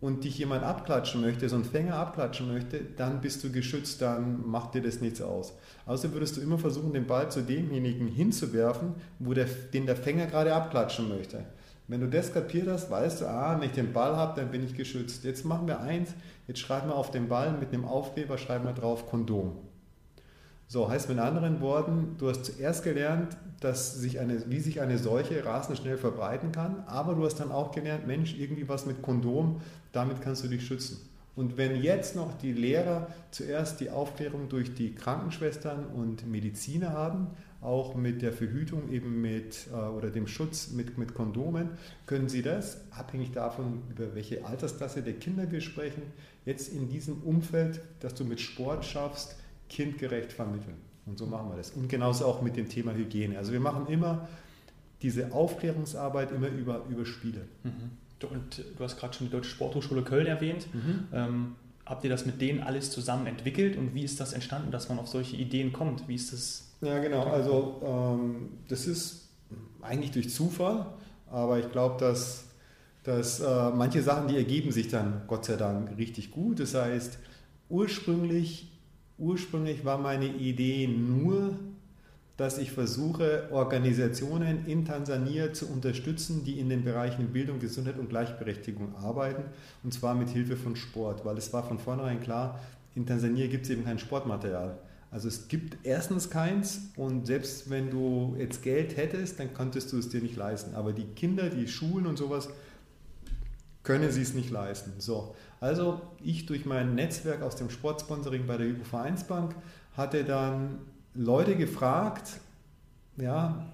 und 0.02 0.24
dich 0.24 0.36
jemand 0.36 0.64
abklatschen 0.64 1.20
möchte, 1.20 1.48
so 1.48 1.54
ein 1.54 1.64
Fänger 1.64 1.94
abklatschen 1.94 2.52
möchte, 2.52 2.80
dann 2.96 3.20
bist 3.20 3.42
du 3.44 3.52
geschützt, 3.52 4.02
dann 4.02 4.44
macht 4.44 4.74
dir 4.74 4.82
das 4.82 5.00
nichts 5.00 5.22
aus. 5.22 5.54
Außerdem 5.86 6.14
würdest 6.14 6.36
du 6.36 6.40
immer 6.40 6.58
versuchen, 6.58 6.92
den 6.92 7.06
Ball 7.06 7.30
zu 7.30 7.40
demjenigen 7.40 8.08
hinzuwerfen, 8.08 8.96
wo 9.20 9.32
der, 9.32 9.46
den 9.72 9.86
der 9.86 9.94
Fänger 9.94 10.26
gerade 10.26 10.52
abklatschen 10.54 11.08
möchte. 11.08 11.44
Wenn 11.86 12.00
du 12.00 12.08
das 12.08 12.34
kapiert 12.34 12.66
hast, 12.66 12.90
weißt 12.90 13.20
du, 13.20 13.26
ah, 13.26 13.56
wenn 13.56 13.68
ich 13.68 13.74
den 13.74 13.92
Ball 13.92 14.16
habe, 14.16 14.40
dann 14.40 14.50
bin 14.50 14.64
ich 14.64 14.74
geschützt. 14.74 15.22
Jetzt 15.22 15.44
machen 15.44 15.68
wir 15.68 15.80
eins, 15.80 16.10
jetzt 16.48 16.58
schreiben 16.58 16.88
wir 16.88 16.96
auf 16.96 17.12
den 17.12 17.28
Ball 17.28 17.52
mit 17.52 17.72
einem 17.72 17.84
Aufkleber, 17.84 18.38
schreiben 18.38 18.64
wir 18.64 18.72
drauf 18.72 19.08
Kondom. 19.08 19.56
So 20.72 20.88
heißt 20.88 21.10
mit 21.10 21.18
anderen 21.18 21.60
Worten, 21.60 22.16
du 22.16 22.30
hast 22.30 22.46
zuerst 22.46 22.82
gelernt, 22.82 23.36
dass 23.60 23.94
sich 23.94 24.20
eine, 24.20 24.50
wie 24.50 24.58
sich 24.58 24.80
eine 24.80 24.96
Seuche 24.96 25.44
rasend 25.44 25.76
schnell 25.76 25.98
verbreiten 25.98 26.50
kann, 26.50 26.82
aber 26.86 27.14
du 27.14 27.26
hast 27.26 27.40
dann 27.40 27.52
auch 27.52 27.72
gelernt, 27.72 28.06
Mensch, 28.06 28.34
irgendwie 28.38 28.66
was 28.70 28.86
mit 28.86 29.02
Kondom, 29.02 29.60
damit 29.92 30.22
kannst 30.22 30.44
du 30.44 30.48
dich 30.48 30.66
schützen. 30.66 30.96
Und 31.36 31.58
wenn 31.58 31.76
jetzt 31.76 32.16
noch 32.16 32.38
die 32.38 32.54
Lehrer 32.54 33.08
zuerst 33.32 33.80
die 33.80 33.90
Aufklärung 33.90 34.48
durch 34.48 34.72
die 34.72 34.94
Krankenschwestern 34.94 35.88
und 35.88 36.26
Mediziner 36.26 36.94
haben, 36.94 37.26
auch 37.60 37.94
mit 37.94 38.22
der 38.22 38.32
Verhütung 38.32 38.90
eben 38.90 39.20
mit 39.20 39.66
äh, 39.70 39.76
oder 39.76 40.08
dem 40.08 40.26
Schutz 40.26 40.70
mit, 40.70 40.96
mit 40.96 41.12
Kondomen, 41.12 41.68
können 42.06 42.30
sie 42.30 42.40
das, 42.40 42.80
abhängig 42.92 43.32
davon, 43.32 43.82
über 43.90 44.14
welche 44.14 44.46
Altersklasse 44.46 45.02
der 45.02 45.12
Kinder 45.12 45.52
wir 45.52 45.60
sprechen, 45.60 46.00
jetzt 46.46 46.72
in 46.72 46.88
diesem 46.88 47.22
Umfeld, 47.24 47.82
das 48.00 48.14
du 48.14 48.24
mit 48.24 48.40
Sport 48.40 48.86
schaffst, 48.86 49.36
kindgerecht 49.72 50.32
vermitteln. 50.32 50.76
Und 51.06 51.18
so 51.18 51.26
machen 51.26 51.50
wir 51.50 51.56
das. 51.56 51.70
Und 51.70 51.88
genauso 51.88 52.26
auch 52.26 52.42
mit 52.42 52.56
dem 52.56 52.68
Thema 52.68 52.92
Hygiene. 52.94 53.36
Also 53.36 53.52
wir 53.52 53.60
machen 53.60 53.86
immer 53.88 54.28
diese 55.02 55.32
Aufklärungsarbeit 55.32 56.30
immer 56.30 56.48
über, 56.48 56.82
über 56.88 57.04
Spiele. 57.04 57.42
Mhm. 57.64 58.28
Und 58.30 58.64
du 58.78 58.84
hast 58.84 58.98
gerade 58.98 59.14
schon 59.14 59.26
die 59.26 59.32
Deutsche 59.32 59.50
Sporthochschule 59.50 60.02
Köln 60.02 60.26
erwähnt. 60.26 60.72
Mhm. 60.72 61.08
Ähm, 61.12 61.56
habt 61.84 62.04
ihr 62.04 62.10
das 62.10 62.24
mit 62.24 62.40
denen 62.40 62.60
alles 62.60 62.92
zusammen 62.92 63.26
entwickelt 63.26 63.76
und 63.76 63.94
wie 63.94 64.04
ist 64.04 64.20
das 64.20 64.32
entstanden, 64.32 64.70
dass 64.70 64.88
man 64.88 65.00
auf 65.00 65.08
solche 65.08 65.36
Ideen 65.36 65.72
kommt? 65.72 66.06
Wie 66.06 66.14
ist 66.14 66.32
das? 66.32 66.68
Ja, 66.80 67.00
genau. 67.00 67.24
Also 67.24 67.82
ähm, 67.84 68.50
das 68.68 68.86
ist 68.86 69.28
eigentlich 69.80 70.12
durch 70.12 70.30
Zufall, 70.30 70.86
aber 71.28 71.58
ich 71.58 71.70
glaube, 71.72 71.98
dass, 71.98 72.44
dass 73.02 73.40
äh, 73.40 73.70
manche 73.70 74.02
Sachen, 74.02 74.28
die 74.28 74.36
ergeben 74.36 74.70
sich 74.70 74.86
dann 74.86 75.22
Gott 75.26 75.44
sei 75.44 75.56
Dank 75.56 75.96
richtig 75.98 76.30
gut. 76.30 76.60
Das 76.60 76.74
heißt, 76.74 77.18
ursprünglich 77.68 78.70
Ursprünglich 79.18 79.84
war 79.84 79.98
meine 79.98 80.26
Idee 80.26 80.86
nur, 80.86 81.56
dass 82.36 82.58
ich 82.58 82.72
versuche, 82.72 83.48
Organisationen 83.52 84.66
in 84.66 84.84
Tansania 84.84 85.52
zu 85.52 85.68
unterstützen, 85.68 86.44
die 86.44 86.58
in 86.58 86.68
den 86.68 86.82
Bereichen 86.82 87.28
Bildung, 87.28 87.60
Gesundheit 87.60 87.98
und 87.98 88.08
Gleichberechtigung 88.08 88.96
arbeiten, 88.96 89.44
und 89.84 89.92
zwar 89.92 90.14
mit 90.14 90.30
Hilfe 90.30 90.56
von 90.56 90.74
Sport, 90.74 91.24
weil 91.24 91.36
es 91.36 91.52
war 91.52 91.62
von 91.62 91.78
vornherein 91.78 92.20
klar, 92.20 92.58
in 92.94 93.06
Tansania 93.06 93.46
gibt 93.46 93.64
es 93.64 93.70
eben 93.70 93.84
kein 93.84 93.98
Sportmaterial. 93.98 94.78
Also 95.10 95.28
es 95.28 95.46
gibt 95.48 95.76
erstens 95.82 96.30
keins 96.30 96.90
und 96.96 97.26
selbst 97.26 97.68
wenn 97.68 97.90
du 97.90 98.34
jetzt 98.38 98.62
Geld 98.62 98.96
hättest, 98.96 99.38
dann 99.38 99.52
könntest 99.52 99.92
du 99.92 99.98
es 99.98 100.08
dir 100.08 100.22
nicht 100.22 100.36
leisten. 100.36 100.74
Aber 100.74 100.94
die 100.94 101.04
Kinder, 101.04 101.50
die 101.50 101.68
Schulen 101.68 102.06
und 102.06 102.16
sowas, 102.16 102.48
können 103.82 104.10
sie 104.10 104.22
es 104.22 104.32
nicht 104.32 104.50
leisten. 104.50 104.92
So, 104.98 105.34
also 105.62 106.00
ich 106.24 106.44
durch 106.46 106.66
mein 106.66 106.96
Netzwerk 106.96 107.40
aus 107.42 107.54
dem 107.54 107.70
Sportsponsoring 107.70 108.46
bei 108.48 108.56
der 108.56 108.66
Hypo 108.66 108.82
Vereinsbank 108.82 109.54
hatte 109.96 110.24
dann 110.24 110.80
Leute 111.14 111.54
gefragt, 111.54 112.40
ja, 113.16 113.64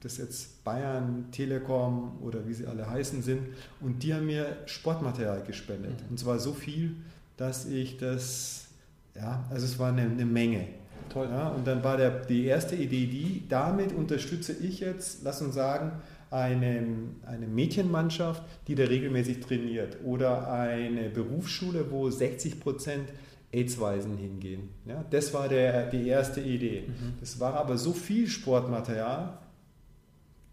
das 0.00 0.16
jetzt 0.16 0.64
Bayern, 0.64 1.26
Telekom 1.32 2.18
oder 2.22 2.46
wie 2.48 2.54
sie 2.54 2.66
alle 2.66 2.88
heißen 2.88 3.22
sind, 3.22 3.48
und 3.82 4.02
die 4.02 4.14
haben 4.14 4.24
mir 4.24 4.56
Sportmaterial 4.64 5.42
gespendet. 5.42 6.00
Mhm. 6.02 6.10
Und 6.10 6.18
zwar 6.18 6.38
so 6.38 6.54
viel, 6.54 6.96
dass 7.36 7.66
ich 7.66 7.98
das, 7.98 8.68
ja, 9.14 9.44
also 9.50 9.66
es 9.66 9.78
war 9.78 9.90
eine, 9.90 10.02
eine 10.02 10.24
Menge. 10.24 10.68
Toll. 11.10 11.28
Ja, 11.30 11.48
und 11.48 11.66
dann 11.66 11.84
war 11.84 11.98
der, 11.98 12.24
die 12.24 12.46
erste 12.46 12.74
Idee 12.74 13.06
die, 13.06 13.44
damit 13.50 13.92
unterstütze 13.92 14.54
ich 14.54 14.80
jetzt, 14.80 15.22
lass 15.22 15.42
uns 15.42 15.54
sagen, 15.54 15.92
eine, 16.34 16.84
eine 17.26 17.46
Mädchenmannschaft, 17.46 18.42
die 18.66 18.74
da 18.74 18.84
regelmäßig 18.84 19.38
trainiert 19.38 19.98
oder 20.04 20.50
eine 20.50 21.08
Berufsschule, 21.08 21.92
wo 21.92 22.10
60 22.10 22.58
Prozent 22.58 23.08
AIDS-Waisen 23.52 24.16
hingehen. 24.18 24.70
Ja, 24.84 25.04
das 25.10 25.32
war 25.32 25.48
der, 25.48 25.86
die 25.90 26.08
erste 26.08 26.40
Idee. 26.40 26.88
Mhm. 26.88 27.14
Das 27.20 27.38
war 27.38 27.54
aber 27.54 27.78
so 27.78 27.92
viel 27.92 28.26
Sportmaterial, 28.26 29.38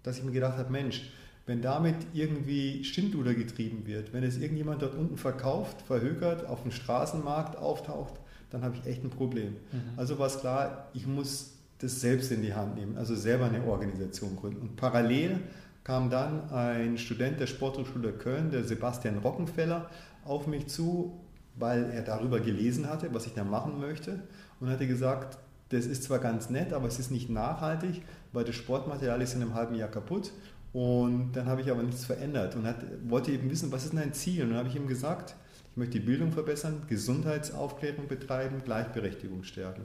dass 0.03 0.19
ich 0.19 0.23
mir 0.23 0.31
gedacht 0.31 0.59
habe, 0.59 0.71
Mensch, 0.71 1.09
wenn 1.47 1.63
damit 1.63 1.95
irgendwie 2.13 2.83
Schindluder 2.83 3.33
getrieben 3.33 3.87
wird, 3.87 4.13
wenn 4.13 4.23
es 4.23 4.37
irgendjemand 4.37 4.83
dort 4.83 4.93
unten 4.93 5.17
verkauft, 5.17 5.81
verhökert, 5.81 6.45
auf 6.45 6.61
dem 6.61 6.71
Straßenmarkt 6.71 7.57
auftaucht, 7.57 8.13
dann 8.51 8.63
habe 8.63 8.75
ich 8.77 8.85
echt 8.85 9.03
ein 9.03 9.09
Problem. 9.09 9.55
Mhm. 9.71 9.97
Also 9.97 10.19
war 10.19 10.27
es 10.27 10.39
klar, 10.39 10.89
ich 10.93 11.07
muss 11.07 11.55
das 11.79 11.99
selbst 11.99 12.31
in 12.31 12.43
die 12.43 12.53
Hand 12.53 12.75
nehmen, 12.75 12.97
also 12.97 13.15
selber 13.15 13.45
eine 13.45 13.63
Organisation 13.63 14.35
gründen. 14.35 14.61
Und 14.61 14.75
parallel 14.75 15.39
kam 15.83 16.09
dann 16.09 16.49
ein 16.51 16.97
Student 16.97 17.39
der 17.39 17.47
Sporthochschule 17.47 18.11
Köln, 18.13 18.51
der 18.51 18.63
Sebastian 18.63 19.17
Rockenfeller, 19.17 19.89
auf 20.25 20.47
mich 20.47 20.67
zu, 20.67 21.19
weil 21.55 21.89
er 21.91 22.03
darüber 22.03 22.39
gelesen 22.39 22.89
hatte, 22.89 23.13
was 23.13 23.25
ich 23.25 23.33
da 23.33 23.43
machen 23.43 23.79
möchte 23.79 24.19
und 24.59 24.69
hatte 24.69 24.87
gesagt, 24.87 25.37
das 25.69 25.85
ist 25.85 26.03
zwar 26.03 26.19
ganz 26.19 26.49
nett, 26.49 26.73
aber 26.73 26.87
es 26.87 26.99
ist 26.99 27.11
nicht 27.11 27.29
nachhaltig, 27.29 28.01
weil 28.33 28.43
das 28.43 28.55
Sportmaterial 28.55 29.21
ist 29.21 29.33
in 29.33 29.41
einem 29.41 29.53
halben 29.53 29.75
Jahr 29.75 29.89
kaputt 29.89 30.31
und 30.73 31.33
dann 31.33 31.47
habe 31.47 31.61
ich 31.61 31.71
aber 31.71 31.83
nichts 31.83 32.05
verändert 32.05 32.55
und 32.55 32.65
hat, 32.65 32.77
wollte 33.07 33.31
eben 33.31 33.49
wissen, 33.49 33.71
was 33.71 33.85
ist 33.85 33.93
dein 33.93 34.13
Ziel? 34.13 34.43
Und 34.43 34.49
dann 34.49 34.59
habe 34.59 34.69
ich 34.69 34.75
ihm 34.75 34.87
gesagt, 34.87 35.35
ich 35.71 35.77
möchte 35.77 35.99
die 35.99 36.05
Bildung 36.05 36.31
verbessern, 36.31 36.83
Gesundheitsaufklärung 36.87 38.07
betreiben, 38.07 38.61
Gleichberechtigung 38.63 39.43
stärken. 39.43 39.83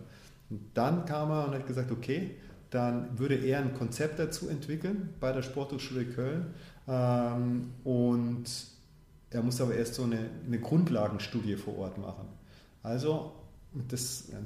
Und 0.51 0.61
dann 0.75 1.05
kam 1.07 1.31
er 1.31 1.47
und 1.47 1.55
hat 1.55 1.67
gesagt, 1.67 1.91
okay, 1.91 2.37
dann 2.71 3.19
würde 3.19 3.37
er 3.37 3.61
ein 3.61 3.75
Konzept 3.75 4.19
dazu 4.19 4.49
entwickeln 4.49 5.11
bei 5.21 5.33
der 5.33 5.43
Sporthochschule 5.43 6.05
Köln. 6.05 6.47
Ähm, 6.89 7.71
und 7.85 8.45
er 9.31 9.43
muss 9.43 9.61
aber 9.61 9.75
erst 9.75 9.95
so 9.95 10.05
eine, 10.05 10.19
eine 10.47 10.59
Grundlagenstudie 10.59 11.57
vor 11.57 11.79
Ort 11.79 11.99
machen. 11.99 12.27
Also, 12.83 13.33
das 13.89 14.29
äh, 14.31 14.37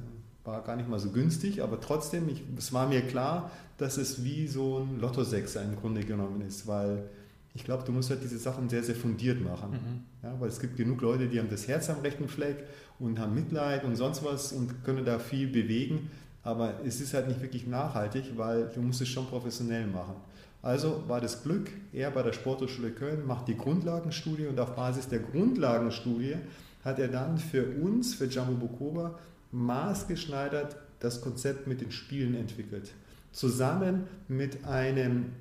war 0.45 0.63
gar 0.63 0.77
nicht 0.77 0.89
mal 0.89 0.99
so 0.99 1.11
günstig, 1.11 1.63
aber 1.63 1.81
trotzdem, 1.81 2.29
ich, 2.29 2.43
es 2.57 2.73
war 2.73 2.89
mir 2.89 3.03
klar, 3.03 3.51
dass 3.79 3.97
es 3.97 4.25
wie 4.25 4.47
so 4.47 4.79
ein 4.79 5.01
Lotto-Sechser 5.01 5.63
im 5.63 5.77
Grunde 5.77 6.03
genommen 6.03 6.41
ist, 6.43 6.67
weil 6.67 7.09
ich 7.55 7.65
glaube, 7.65 7.83
du 7.85 7.93
musst 7.93 8.11
halt 8.11 8.23
diese 8.23 8.39
Sachen 8.39 8.69
sehr, 8.69 8.83
sehr 8.83 8.95
fundiert 8.95 9.43
machen. 9.43 9.73
Mhm. 9.73 10.05
Ja, 10.23 10.35
weil 10.39 10.49
es 10.49 10.61
gibt 10.61 10.77
genug 10.77 11.01
Leute, 11.01 11.27
die 11.27 11.39
haben 11.39 11.51
das 11.51 11.67
Herz 11.67 11.91
am 11.91 12.01
rechten 12.01 12.29
Fleck 12.29 12.65
und 12.99 13.19
haben 13.19 13.35
Mitleid 13.35 13.85
und 13.85 13.97
sonst 13.97 14.25
was 14.25 14.53
und 14.53 14.85
können 14.85 15.05
da 15.05 15.19
viel 15.19 15.49
bewegen. 15.49 16.11
Aber 16.43 16.81
es 16.85 17.01
ist 17.01 17.13
halt 17.15 17.29
nicht 17.29 17.41
wirklich 17.41 17.67
nachhaltig, 17.67 18.33
weil 18.37 18.71
du 18.75 18.81
musst 18.81 19.01
es 19.01 19.09
schon 19.09 19.27
professionell 19.27 19.87
machen. 19.87 20.15
Also 20.63 21.03
war 21.07 21.21
das 21.21 21.43
Glück, 21.43 21.71
er 21.93 22.11
bei 22.11 22.23
der 22.23 22.33
Sporthochschule 22.33 22.91
Köln 22.91 23.27
macht 23.27 23.49
die 23.49 23.57
Grundlagenstudie 23.57 24.47
und 24.47 24.61
auf 24.61 24.75
Basis 24.75 25.09
der 25.09 25.21
Grundlagenstudie 25.21 26.37
hat 26.85 26.99
er 26.99 27.09
dann 27.09 27.39
für 27.39 27.65
uns, 27.83 28.15
für 28.15 28.27
Jambo 28.27 28.67
Bokoba, 28.67 29.19
maßgeschneidert 29.53 30.77
das 30.99 31.21
Konzept 31.21 31.67
mit 31.67 31.81
den 31.81 31.91
Spielen 31.91 32.35
entwickelt. 32.35 32.93
Zusammen 33.33 34.07
mit 34.29 34.65
einem 34.65 35.33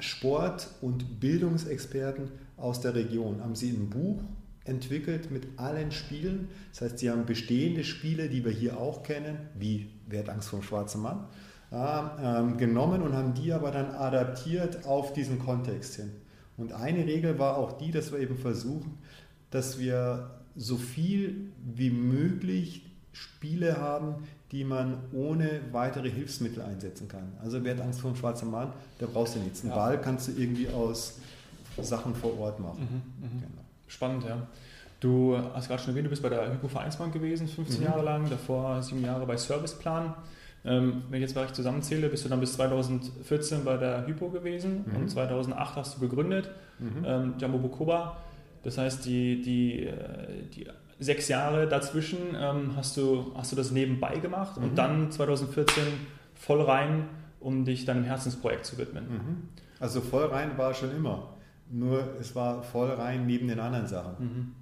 Sport- 0.00 0.68
und 0.80 1.20
Bildungsexperten 1.20 2.30
aus 2.56 2.80
der 2.80 2.94
Region 2.94 3.42
haben 3.42 3.54
sie 3.54 3.70
ein 3.70 3.90
Buch 3.90 4.20
entwickelt 4.64 5.30
mit 5.30 5.58
allen 5.58 5.92
Spielen. 5.92 6.48
Das 6.72 6.82
heißt, 6.82 6.98
sie 6.98 7.10
haben 7.10 7.26
bestehende 7.26 7.84
Spiele, 7.84 8.28
die 8.28 8.44
wir 8.44 8.52
hier 8.52 8.78
auch 8.78 9.02
kennen, 9.02 9.38
wie 9.58 9.90
Wer 10.06 10.20
hat 10.20 10.28
Angst 10.28 10.48
vor 10.48 10.60
dem 10.60 10.64
schwarzen 10.64 11.02
Mann, 11.02 11.24
ähm, 11.72 12.58
genommen 12.58 13.02
und 13.02 13.14
haben 13.14 13.34
die 13.34 13.52
aber 13.52 13.70
dann 13.70 13.90
adaptiert 13.92 14.86
auf 14.86 15.12
diesen 15.12 15.38
Kontext 15.38 15.96
hin. 15.96 16.10
Und 16.56 16.72
eine 16.72 17.06
Regel 17.06 17.38
war 17.38 17.56
auch 17.56 17.78
die, 17.78 17.90
dass 17.90 18.12
wir 18.12 18.20
eben 18.20 18.36
versuchen, 18.36 18.98
dass 19.50 19.78
wir 19.78 20.30
so 20.56 20.76
viel 20.76 21.52
wie 21.64 21.90
möglich 21.90 22.92
Spiele 23.12 23.80
haben, 23.80 24.24
die 24.52 24.64
man 24.64 24.98
ohne 25.12 25.60
weitere 25.72 26.10
Hilfsmittel 26.10 26.62
einsetzen 26.62 27.08
kann. 27.08 27.32
Also 27.42 27.64
wer 27.64 27.74
hat 27.74 27.80
Angst 27.80 28.00
vor 28.00 28.12
dem 28.12 28.16
schwarzen 28.16 28.50
Mann, 28.50 28.72
da 28.98 29.06
brauchst 29.06 29.34
du 29.34 29.40
nichts. 29.40 29.62
Einen 29.62 29.70
ja. 29.70 29.76
Ball 29.76 30.00
kannst 30.00 30.28
du 30.28 30.32
irgendwie 30.32 30.68
aus 30.68 31.18
Sachen 31.80 32.14
vor 32.14 32.38
Ort 32.38 32.60
machen. 32.60 32.80
Mhm, 32.80 33.24
mh. 33.24 33.28
genau. 33.40 33.63
Spannend, 33.86 34.24
ja. 34.24 34.46
Du 35.00 35.36
hast 35.52 35.68
gerade 35.68 35.82
schon 35.82 35.90
erwähnt, 35.90 36.06
du 36.06 36.10
bist 36.10 36.22
bei 36.22 36.30
der 36.30 36.50
Hypo 36.50 36.66
Vereinsbank 36.66 37.12
gewesen, 37.12 37.46
15 37.46 37.80
mhm. 37.80 37.86
Jahre 37.86 38.02
lang, 38.02 38.30
davor 38.30 38.80
sieben 38.82 39.04
Jahre 39.04 39.26
bei 39.26 39.36
Serviceplan. 39.36 40.14
Ähm, 40.64 41.02
wenn 41.10 41.18
ich 41.22 41.28
jetzt 41.28 41.36
mal 41.36 41.52
zusammenzähle, 41.52 42.08
bist 42.08 42.24
du 42.24 42.30
dann 42.30 42.40
bis 42.40 42.54
2014 42.54 43.64
bei 43.64 43.76
der 43.76 44.06
Hypo 44.06 44.30
gewesen 44.30 44.84
mhm. 44.86 44.96
und 44.96 45.08
2008 45.10 45.76
hast 45.76 45.96
du 45.96 46.00
gegründet, 46.00 46.50
mhm. 46.78 47.04
ähm, 47.04 47.34
Jambo 47.38 47.58
Bukoba. 47.58 48.16
Das 48.62 48.78
heißt, 48.78 49.04
die, 49.04 49.42
die, 49.42 49.84
äh, 49.84 49.94
die 50.54 50.66
sechs 50.98 51.28
Jahre 51.28 51.68
dazwischen 51.68 52.34
ähm, 52.34 52.70
hast, 52.76 52.96
du, 52.96 53.32
hast 53.36 53.52
du 53.52 53.56
das 53.56 53.72
nebenbei 53.72 54.16
gemacht 54.16 54.56
und 54.56 54.70
mhm. 54.70 54.74
dann 54.74 55.10
2014 55.10 55.82
voll 56.34 56.62
rein, 56.62 57.04
um 57.40 57.66
dich 57.66 57.84
deinem 57.84 58.04
Herzensprojekt 58.04 58.64
zu 58.64 58.78
widmen. 58.78 59.04
Mhm. 59.04 59.48
Also 59.80 60.00
voll 60.00 60.24
rein 60.24 60.56
war 60.56 60.72
schon 60.72 60.96
immer. 60.96 61.33
Nur 61.70 62.16
es 62.20 62.34
war 62.34 62.62
voll 62.62 62.90
rein 62.90 63.26
neben 63.26 63.48
den 63.48 63.60
anderen 63.60 63.86
Sachen. 63.86 64.14
Mhm. 64.18 64.52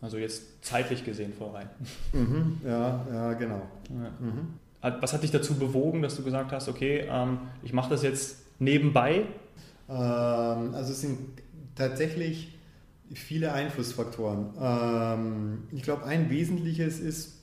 Also 0.00 0.16
jetzt 0.16 0.64
zeitlich 0.64 1.04
gesehen 1.04 1.32
voll 1.32 1.50
rein. 1.50 1.68
Mhm, 2.12 2.60
ja, 2.64 3.06
ja, 3.12 3.32
genau. 3.34 3.62
Ja. 3.90 4.10
Mhm. 4.20 4.54
Was 5.00 5.12
hat 5.12 5.24
dich 5.24 5.32
dazu 5.32 5.54
bewogen, 5.54 6.02
dass 6.02 6.16
du 6.16 6.22
gesagt 6.22 6.52
hast, 6.52 6.68
okay, 6.68 7.08
ähm, 7.10 7.38
ich 7.64 7.72
mache 7.72 7.90
das 7.90 8.02
jetzt 8.02 8.36
nebenbei? 8.60 9.24
Ähm, 9.88 10.74
also 10.74 10.92
es 10.92 11.00
sind 11.00 11.18
tatsächlich 11.74 12.56
viele 13.12 13.52
Einflussfaktoren. 13.52 14.50
Ähm, 14.60 15.62
ich 15.72 15.82
glaube, 15.82 16.04
ein 16.04 16.30
wesentliches 16.30 17.00
ist 17.00 17.38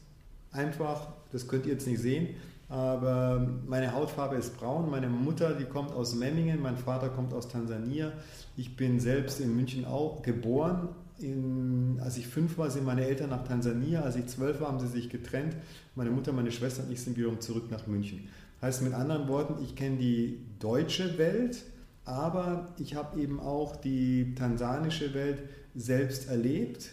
einfach, 0.51 1.07
das 1.33 1.49
könnt 1.49 1.65
ihr 1.65 1.73
jetzt 1.73 1.87
nicht 1.87 1.99
sehen, 1.99 2.35
aber 2.75 3.47
meine 3.67 3.93
Hautfarbe 3.93 4.35
ist 4.35 4.57
braun. 4.57 4.91
Meine 4.91 5.07
Mutter, 5.07 5.53
die 5.53 5.63
kommt 5.63 5.93
aus 5.93 6.13
Memmingen, 6.13 6.61
mein 6.61 6.75
Vater 6.75 7.07
kommt 7.07 7.33
aus 7.33 7.47
Tansania. 7.47 8.11
Ich 8.57 8.75
bin 8.75 8.99
selbst 8.99 9.39
in 9.39 9.55
München 9.55 9.85
auch 9.85 10.21
geboren. 10.21 10.89
In, 11.17 11.97
als 12.03 12.17
ich 12.17 12.27
fünf 12.27 12.57
war, 12.57 12.69
sind 12.69 12.83
meine 12.85 13.05
Eltern 13.05 13.29
nach 13.29 13.47
Tansania. 13.47 14.01
Als 14.01 14.17
ich 14.17 14.25
zwölf 14.27 14.59
war, 14.59 14.67
haben 14.67 14.81
sie 14.81 14.89
sich 14.89 15.09
getrennt. 15.09 15.55
Meine 15.95 16.09
Mutter, 16.09 16.33
meine 16.33 16.51
Schwester 16.51 16.83
und 16.83 16.91
ich 16.91 16.99
sind 16.99 17.15
wiederum 17.15 17.39
zurück 17.39 17.71
nach 17.71 17.87
München. 17.87 18.27
Heißt 18.61 18.81
mit 18.81 18.93
anderen 18.93 19.29
Worten, 19.29 19.63
ich 19.63 19.77
kenne 19.77 19.95
die 19.95 20.39
deutsche 20.59 21.17
Welt, 21.17 21.63
aber 22.03 22.73
ich 22.77 22.95
habe 22.95 23.21
eben 23.21 23.39
auch 23.39 23.77
die 23.77 24.35
tansanische 24.35 25.13
Welt 25.13 25.43
selbst 25.75 26.27
erlebt. 26.29 26.89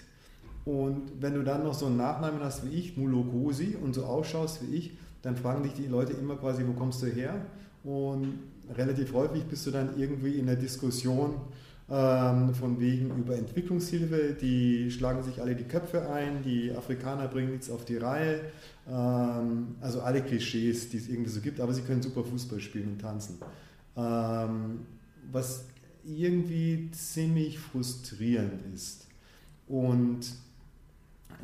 Und 0.64 1.10
wenn 1.18 1.34
du 1.34 1.42
dann 1.42 1.64
noch 1.64 1.74
so 1.74 1.86
einen 1.86 1.96
Nachnamen 1.96 2.40
hast 2.40 2.64
wie 2.64 2.78
ich, 2.78 2.96
Mulokosi, 2.96 3.76
und 3.82 3.94
so 3.94 4.04
ausschaust 4.04 4.62
wie 4.62 4.76
ich, 4.76 4.92
dann 5.22 5.36
fragen 5.36 5.62
dich 5.62 5.72
die 5.74 5.86
Leute 5.86 6.12
immer 6.12 6.36
quasi, 6.36 6.64
wo 6.66 6.72
kommst 6.72 7.02
du 7.02 7.06
her? 7.06 7.34
Und 7.84 8.38
relativ 8.76 9.12
häufig 9.12 9.44
bist 9.44 9.66
du 9.66 9.70
dann 9.70 9.98
irgendwie 9.98 10.34
in 10.34 10.46
der 10.46 10.56
Diskussion 10.56 11.34
ähm, 11.90 12.54
von 12.54 12.78
wegen 12.80 13.16
über 13.18 13.36
Entwicklungshilfe. 13.36 14.36
Die 14.40 14.90
schlagen 14.90 15.22
sich 15.22 15.40
alle 15.40 15.54
die 15.54 15.64
Köpfe 15.64 16.10
ein, 16.10 16.42
die 16.42 16.72
Afrikaner 16.72 17.28
bringen 17.28 17.52
nichts 17.52 17.70
auf 17.70 17.84
die 17.84 17.96
Reihe. 17.96 18.40
Ähm, 18.88 19.76
also 19.80 20.00
alle 20.00 20.22
Klischees, 20.22 20.88
die 20.90 20.98
es 20.98 21.08
irgendwie 21.08 21.30
so 21.30 21.40
gibt, 21.40 21.60
aber 21.60 21.72
sie 21.72 21.82
können 21.82 22.02
super 22.02 22.24
Fußball 22.24 22.60
spielen 22.60 22.92
und 22.92 23.00
tanzen. 23.00 23.38
Ähm, 23.96 24.80
was 25.30 25.66
irgendwie 26.04 26.90
ziemlich 26.90 27.58
frustrierend 27.58 28.62
ist. 28.74 29.06
Und 29.68 30.20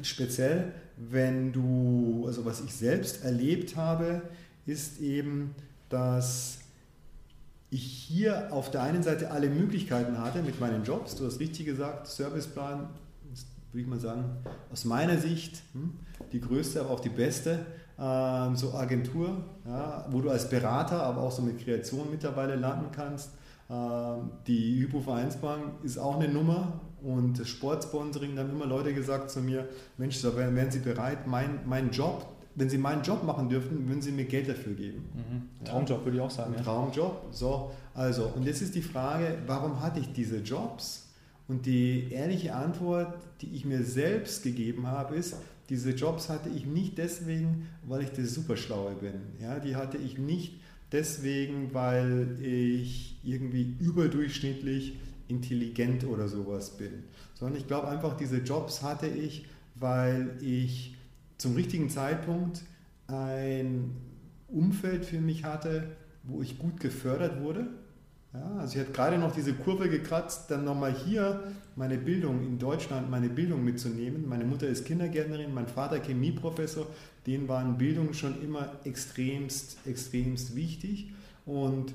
speziell, 0.02 0.72
wenn 0.98 1.52
du, 1.52 2.24
also 2.26 2.44
was 2.44 2.60
ich 2.60 2.74
selbst 2.74 3.24
erlebt 3.24 3.76
habe, 3.76 4.22
ist 4.66 5.00
eben, 5.00 5.54
dass 5.88 6.58
ich 7.70 7.82
hier 7.82 8.52
auf 8.52 8.70
der 8.70 8.82
einen 8.82 9.02
Seite 9.02 9.30
alle 9.30 9.48
Möglichkeiten 9.48 10.18
hatte 10.18 10.42
mit 10.42 10.60
meinen 10.60 10.84
Jobs. 10.84 11.14
Du 11.16 11.26
hast 11.26 11.38
richtig 11.38 11.66
gesagt, 11.66 12.06
Serviceplan, 12.06 12.88
würde 13.72 13.82
ich 13.82 13.86
mal 13.86 14.00
sagen, 14.00 14.24
aus 14.72 14.84
meiner 14.84 15.18
Sicht 15.18 15.62
hm, 15.72 15.92
die 16.32 16.40
größte, 16.40 16.80
aber 16.80 16.90
auch 16.90 17.00
die 17.00 17.10
beste, 17.10 17.66
ähm, 17.98 18.56
so 18.56 18.74
Agentur, 18.74 19.44
ja, 19.66 20.06
wo 20.10 20.20
du 20.20 20.30
als 20.30 20.48
Berater, 20.48 21.02
aber 21.02 21.22
auch 21.22 21.32
so 21.32 21.42
mit 21.42 21.58
Kreation 21.62 22.10
mittlerweile 22.10 22.56
landen 22.56 22.90
kannst. 22.90 23.30
Ähm, 23.70 24.30
die 24.46 24.80
Hypo-Vereinsbank 24.80 25.84
ist 25.84 25.98
auch 25.98 26.18
eine 26.18 26.32
Nummer 26.32 26.80
und 27.02 27.38
das 27.38 27.48
Sportsponsoring, 27.48 28.36
da 28.36 28.42
haben 28.42 28.50
immer 28.50 28.66
Leute 28.66 28.92
gesagt 28.92 29.30
zu 29.30 29.40
mir, 29.40 29.68
Mensch, 29.96 30.20
da 30.22 30.36
wären 30.36 30.70
Sie 30.70 30.80
bereit, 30.80 31.26
mein, 31.26 31.60
meinen 31.66 31.90
Job, 31.90 32.26
wenn 32.54 32.68
Sie 32.68 32.78
meinen 32.78 33.02
Job 33.02 33.22
machen 33.22 33.48
dürften, 33.48 33.88
würden 33.88 34.02
Sie 34.02 34.10
mir 34.10 34.24
Geld 34.24 34.48
dafür 34.48 34.74
geben. 34.74 35.04
Mhm. 35.14 35.64
Traumjob 35.64 35.98
ja. 36.00 36.04
würde 36.04 36.16
ich 36.16 36.22
auch 36.22 36.30
sagen. 36.30 36.54
Ein 36.56 36.64
Traumjob. 36.64 37.28
So, 37.30 37.70
also, 37.94 38.32
und 38.34 38.44
jetzt 38.44 38.62
ist 38.62 38.74
die 38.74 38.82
Frage, 38.82 39.38
warum 39.46 39.80
hatte 39.80 40.00
ich 40.00 40.12
diese 40.12 40.38
Jobs? 40.38 41.08
Und 41.46 41.66
die 41.66 42.12
ehrliche 42.12 42.54
Antwort, 42.54 43.14
die 43.40 43.54
ich 43.54 43.64
mir 43.64 43.82
selbst 43.82 44.42
gegeben 44.42 44.86
habe, 44.86 45.14
ist, 45.14 45.36
diese 45.68 45.90
Jobs 45.90 46.28
hatte 46.28 46.48
ich 46.48 46.66
nicht 46.66 46.98
deswegen, 46.98 47.68
weil 47.86 48.02
ich 48.02 48.10
der 48.10 48.26
Superschlaue 48.26 48.94
bin. 48.94 49.14
Ja, 49.40 49.58
die 49.58 49.76
hatte 49.76 49.98
ich 49.98 50.18
nicht 50.18 50.60
deswegen, 50.92 51.72
weil 51.74 52.38
ich 52.42 53.18
irgendwie 53.22 53.76
überdurchschnittlich 53.78 54.98
intelligent 55.28 56.04
oder 56.04 56.28
sowas 56.28 56.76
bin, 56.76 57.04
sondern 57.34 57.58
ich 57.58 57.66
glaube 57.66 57.88
einfach, 57.88 58.16
diese 58.16 58.38
Jobs 58.38 58.82
hatte 58.82 59.06
ich, 59.06 59.46
weil 59.74 60.36
ich 60.40 60.96
zum 61.36 61.54
richtigen 61.54 61.88
Zeitpunkt 61.88 62.62
ein 63.06 63.92
Umfeld 64.48 65.04
für 65.04 65.20
mich 65.20 65.44
hatte, 65.44 65.84
wo 66.24 66.42
ich 66.42 66.58
gut 66.58 66.80
gefördert 66.80 67.40
wurde. 67.40 67.68
Ja, 68.34 68.56
also 68.58 68.74
ich 68.74 68.80
hatte 68.80 68.92
gerade 68.92 69.18
noch 69.18 69.32
diese 69.32 69.54
Kurve 69.54 69.88
gekratzt, 69.88 70.50
dann 70.50 70.64
nochmal 70.64 70.94
hier 70.94 71.44
meine 71.76 71.96
Bildung 71.96 72.44
in 72.44 72.58
Deutschland, 72.58 73.10
meine 73.10 73.30
Bildung 73.30 73.64
mitzunehmen. 73.64 74.28
Meine 74.28 74.44
Mutter 74.44 74.66
ist 74.66 74.84
Kindergärtnerin, 74.84 75.54
mein 75.54 75.66
Vater 75.66 75.98
Chemieprofessor, 76.00 76.86
denen 77.26 77.48
waren 77.48 77.78
Bildung 77.78 78.12
schon 78.12 78.42
immer 78.42 78.72
extremst, 78.84 79.78
extremst 79.86 80.54
wichtig. 80.54 81.12
Und 81.46 81.94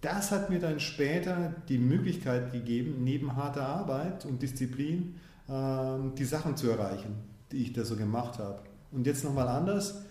das 0.00 0.30
hat 0.30 0.50
mir 0.50 0.60
dann 0.60 0.80
später 0.80 1.54
die 1.68 1.78
Möglichkeit 1.78 2.52
gegeben, 2.52 3.02
neben 3.02 3.36
harter 3.36 3.66
Arbeit 3.66 4.24
und 4.26 4.42
Disziplin 4.42 5.16
ähm, 5.48 6.14
die 6.16 6.24
Sachen 6.24 6.56
zu 6.56 6.70
erreichen, 6.70 7.14
die 7.50 7.58
ich 7.58 7.72
da 7.72 7.84
so 7.84 7.96
gemacht 7.96 8.38
habe. 8.38 8.60
Und 8.92 9.06
jetzt 9.06 9.24
nochmal 9.24 9.48
anders, 9.48 10.02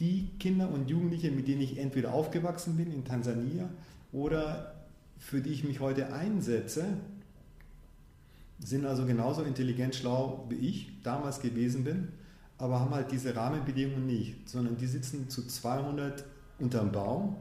die 0.00 0.30
Kinder 0.38 0.68
und 0.70 0.90
Jugendliche, 0.90 1.30
mit 1.30 1.48
denen 1.48 1.62
ich 1.62 1.78
entweder 1.78 2.12
aufgewachsen 2.12 2.76
bin 2.76 2.92
in 2.92 3.04
Tansania 3.04 3.68
oder 4.12 4.74
für 5.18 5.40
die 5.40 5.50
ich 5.50 5.64
mich 5.64 5.80
heute 5.80 6.12
einsetze, 6.12 6.84
sind 8.58 8.84
also 8.84 9.06
genauso 9.06 9.42
intelligent 9.42 9.94
schlau 9.94 10.46
wie 10.48 10.56
ich 10.56 11.02
damals 11.02 11.40
gewesen 11.40 11.84
bin, 11.84 12.08
aber 12.58 12.80
haben 12.80 12.94
halt 12.94 13.12
diese 13.12 13.36
Rahmenbedingungen 13.36 14.06
nicht, 14.06 14.48
sondern 14.48 14.76
die 14.76 14.86
sitzen 14.86 15.28
zu 15.28 15.46
200 15.46 16.24
unterm 16.58 16.90
Baum 16.90 17.36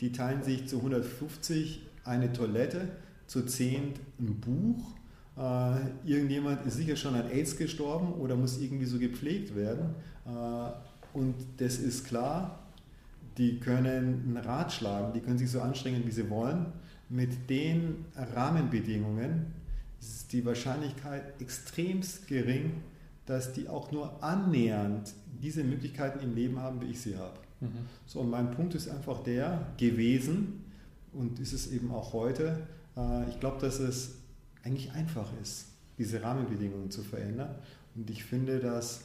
die 0.00 0.12
teilen 0.12 0.42
sich 0.42 0.66
zu 0.66 0.76
150 0.76 1.80
eine 2.04 2.32
Toilette, 2.32 2.88
zu 3.26 3.44
10 3.44 3.94
ein 4.18 4.40
Buch. 4.40 4.94
Äh, 5.36 6.08
irgendjemand 6.08 6.66
ist 6.66 6.76
sicher 6.76 6.96
schon 6.96 7.14
an 7.14 7.30
AIDS 7.30 7.56
gestorben 7.56 8.14
oder 8.14 8.34
muss 8.36 8.58
irgendwie 8.58 8.86
so 8.86 8.98
gepflegt 8.98 9.54
werden. 9.54 9.94
Äh, 10.26 11.16
und 11.16 11.34
das 11.58 11.78
ist 11.78 12.06
klar, 12.06 12.58
die 13.36 13.60
können 13.60 14.24
einen 14.26 14.36
Rat 14.36 14.72
schlagen, 14.72 15.12
die 15.12 15.20
können 15.20 15.38
sich 15.38 15.50
so 15.50 15.60
anstrengen, 15.60 16.02
wie 16.06 16.10
sie 16.10 16.28
wollen. 16.30 16.66
Mit 17.08 17.50
den 17.50 18.04
Rahmenbedingungen 18.14 19.46
ist 20.00 20.32
die 20.32 20.44
Wahrscheinlichkeit 20.44 21.40
extremst 21.40 22.26
gering, 22.26 22.82
dass 23.26 23.52
die 23.52 23.68
auch 23.68 23.92
nur 23.92 24.22
annähernd 24.22 25.12
diese 25.42 25.62
Möglichkeiten 25.64 26.20
im 26.20 26.34
Leben 26.34 26.58
haben, 26.58 26.80
wie 26.80 26.86
ich 26.86 27.00
sie 27.00 27.16
habe. 27.16 27.38
So, 28.06 28.20
und 28.20 28.30
mein 28.30 28.50
Punkt 28.52 28.74
ist 28.74 28.88
einfach 28.88 29.22
der 29.22 29.66
gewesen 29.76 30.64
und 31.12 31.38
ist 31.38 31.52
es 31.52 31.70
eben 31.72 31.90
auch 31.90 32.12
heute. 32.12 32.66
Äh, 32.96 33.28
ich 33.28 33.38
glaube, 33.40 33.60
dass 33.60 33.78
es 33.78 34.16
eigentlich 34.64 34.92
einfach 34.92 35.28
ist, 35.42 35.66
diese 35.98 36.22
Rahmenbedingungen 36.22 36.90
zu 36.90 37.02
verändern. 37.02 37.54
Und 37.94 38.08
ich 38.10 38.24
finde, 38.24 38.60
dass 38.60 39.02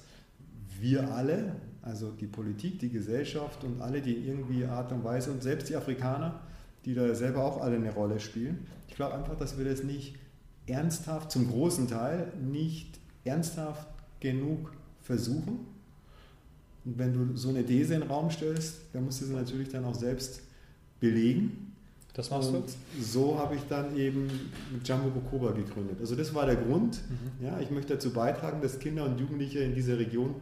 wir 0.80 1.14
alle, 1.14 1.56
also 1.82 2.12
die 2.12 2.28
Politik, 2.28 2.80
die 2.80 2.90
Gesellschaft 2.90 3.64
und 3.64 3.82
alle, 3.82 4.02
die 4.02 4.14
in 4.14 4.26
irgendwie 4.26 4.66
Art 4.66 4.92
und 4.92 5.04
Weise 5.04 5.32
und 5.32 5.44
selbst 5.44 5.70
die 5.70 5.76
Afrikaner, 5.76 6.42
die 6.86 6.94
da 6.94 7.14
selber 7.16 7.44
auch 7.44 7.62
alle 7.62 7.76
eine 7.76 7.94
Rolle 7.94 8.20
spielen, 8.20 8.68
ich 8.88 8.96
glaube 8.96 9.16
einfach, 9.16 9.38
dass 9.38 9.58
wir 9.58 9.66
das 9.66 9.84
nicht 9.84 10.16
ernsthaft, 10.68 11.32
zum 11.32 11.50
großen 11.50 11.88
Teil, 11.88 12.32
nicht 12.42 13.00
ernsthaft 13.24 13.88
genug 14.20 14.72
versuchen 15.02 15.75
und 16.86 16.98
wenn 16.98 17.14
du 17.14 17.36
so 17.36 17.50
eine 17.50 17.66
These 17.66 17.96
in 17.96 18.02
den 18.02 18.10
Raum 18.10 18.30
stellst, 18.30 18.76
dann 18.94 19.06
musst 19.06 19.22
du 19.22 19.26
sie 19.26 19.34
natürlich 19.34 19.70
dann 19.70 19.86
auch 19.86 19.96
selbst 19.96 20.42
belegen. 21.00 21.74
Das 22.14 22.30
machst 22.30 22.50
und 22.54 22.68
du? 22.70 23.04
So 23.04 23.38
habe 23.38 23.56
ich 23.56 23.62
dann 23.68 23.98
eben 23.98 24.30
Jumbo 24.86 25.10
Bokoba 25.10 25.52
gegründet. 25.52 25.98
Also 26.00 26.16
das 26.16 26.34
war 26.34 26.46
der 26.46 26.56
Grund. 26.56 27.02
Mhm. 27.10 27.46
Ja, 27.46 27.60
ich 27.60 27.72
möchte 27.72 27.96
dazu 27.96 28.14
beitragen, 28.14 28.62
dass 28.62 28.80
Kinder 28.80 29.06
und 29.06 29.20
Jugendliche 29.20 29.60
in 29.60 29.76
dieser 29.76 30.00
Region, 30.00 30.36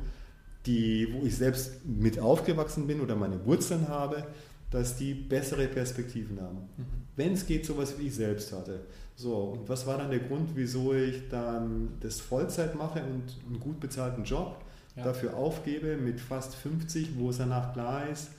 die, 0.65 1.07
wo 1.13 1.25
ich 1.25 1.35
selbst 1.35 1.85
mit 1.85 2.19
aufgewachsen 2.19 2.85
bin 2.85 3.01
oder 3.01 3.15
meine 3.15 3.43
Wurzeln 3.45 3.87
habe, 3.87 4.27
dass 4.69 4.97
die 4.97 5.13
bessere 5.13 5.67
Perspektiven 5.67 6.39
haben. 6.41 6.57
Mhm. 6.77 6.85
Wenn 7.15 7.33
es 7.33 7.45
geht, 7.45 7.65
sowas 7.65 7.95
wie 7.97 8.07
ich 8.07 8.15
selbst 8.15 8.51
hatte. 8.53 8.81
So, 9.15 9.35
und 9.35 9.69
was 9.69 9.87
war 9.87 9.97
dann 9.97 10.09
der 10.09 10.19
Grund, 10.19 10.49
wieso 10.55 10.93
ich 10.93 11.29
dann 11.29 11.89
das 12.01 12.19
Vollzeit 12.19 12.75
mache 12.75 13.03
und 13.03 13.23
einen 13.47 13.59
gut 13.59 13.79
bezahlten 13.79 14.23
Job? 14.23 14.62
Ja. 14.95 15.03
dafür 15.03 15.35
aufgebe 15.35 15.97
mit 15.97 16.19
fast 16.19 16.55
50, 16.55 17.17
wo 17.17 17.29
es 17.29 17.37
danach 17.37 17.73
klar 17.73 18.07
ist, 18.09 18.29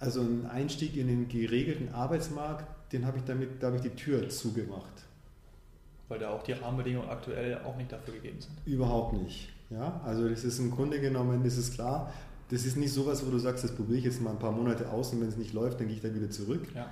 also 0.00 0.20
ein 0.20 0.46
Einstieg 0.46 0.96
in 0.96 1.08
den 1.08 1.28
geregelten 1.28 1.92
Arbeitsmarkt, 1.92 2.92
den 2.92 3.04
habe 3.04 3.18
ich 3.18 3.24
damit, 3.24 3.62
da 3.62 3.68
habe 3.68 3.76
ich 3.76 3.82
die 3.82 3.90
Tür 3.90 4.28
zugemacht. 4.28 4.92
Weil 6.08 6.20
da 6.20 6.30
auch 6.30 6.42
die 6.42 6.52
Rahmenbedingungen 6.52 7.08
aktuell 7.08 7.58
auch 7.58 7.76
nicht 7.76 7.92
dafür 7.92 8.14
gegeben 8.14 8.40
sind. 8.40 8.54
Überhaupt 8.64 9.12
nicht. 9.14 9.50
Ja, 9.70 10.00
also 10.04 10.28
das 10.28 10.44
ist 10.44 10.58
im 10.58 10.70
Grunde 10.70 11.00
genommen, 11.00 11.44
das 11.44 11.58
ist 11.58 11.74
klar, 11.74 12.12
das 12.50 12.64
ist 12.64 12.76
nicht 12.76 12.92
sowas, 12.92 13.26
wo 13.26 13.30
du 13.30 13.38
sagst, 13.38 13.64
das 13.64 13.74
probiere 13.74 13.98
ich 13.98 14.04
jetzt 14.04 14.22
mal 14.22 14.30
ein 14.30 14.38
paar 14.38 14.52
Monate 14.52 14.90
aus 14.90 15.12
und 15.12 15.20
wenn 15.20 15.28
es 15.28 15.36
nicht 15.36 15.52
läuft, 15.52 15.80
dann 15.80 15.88
gehe 15.88 15.96
ich 15.96 16.02
da 16.02 16.14
wieder 16.14 16.30
zurück. 16.30 16.66
Ja. 16.74 16.90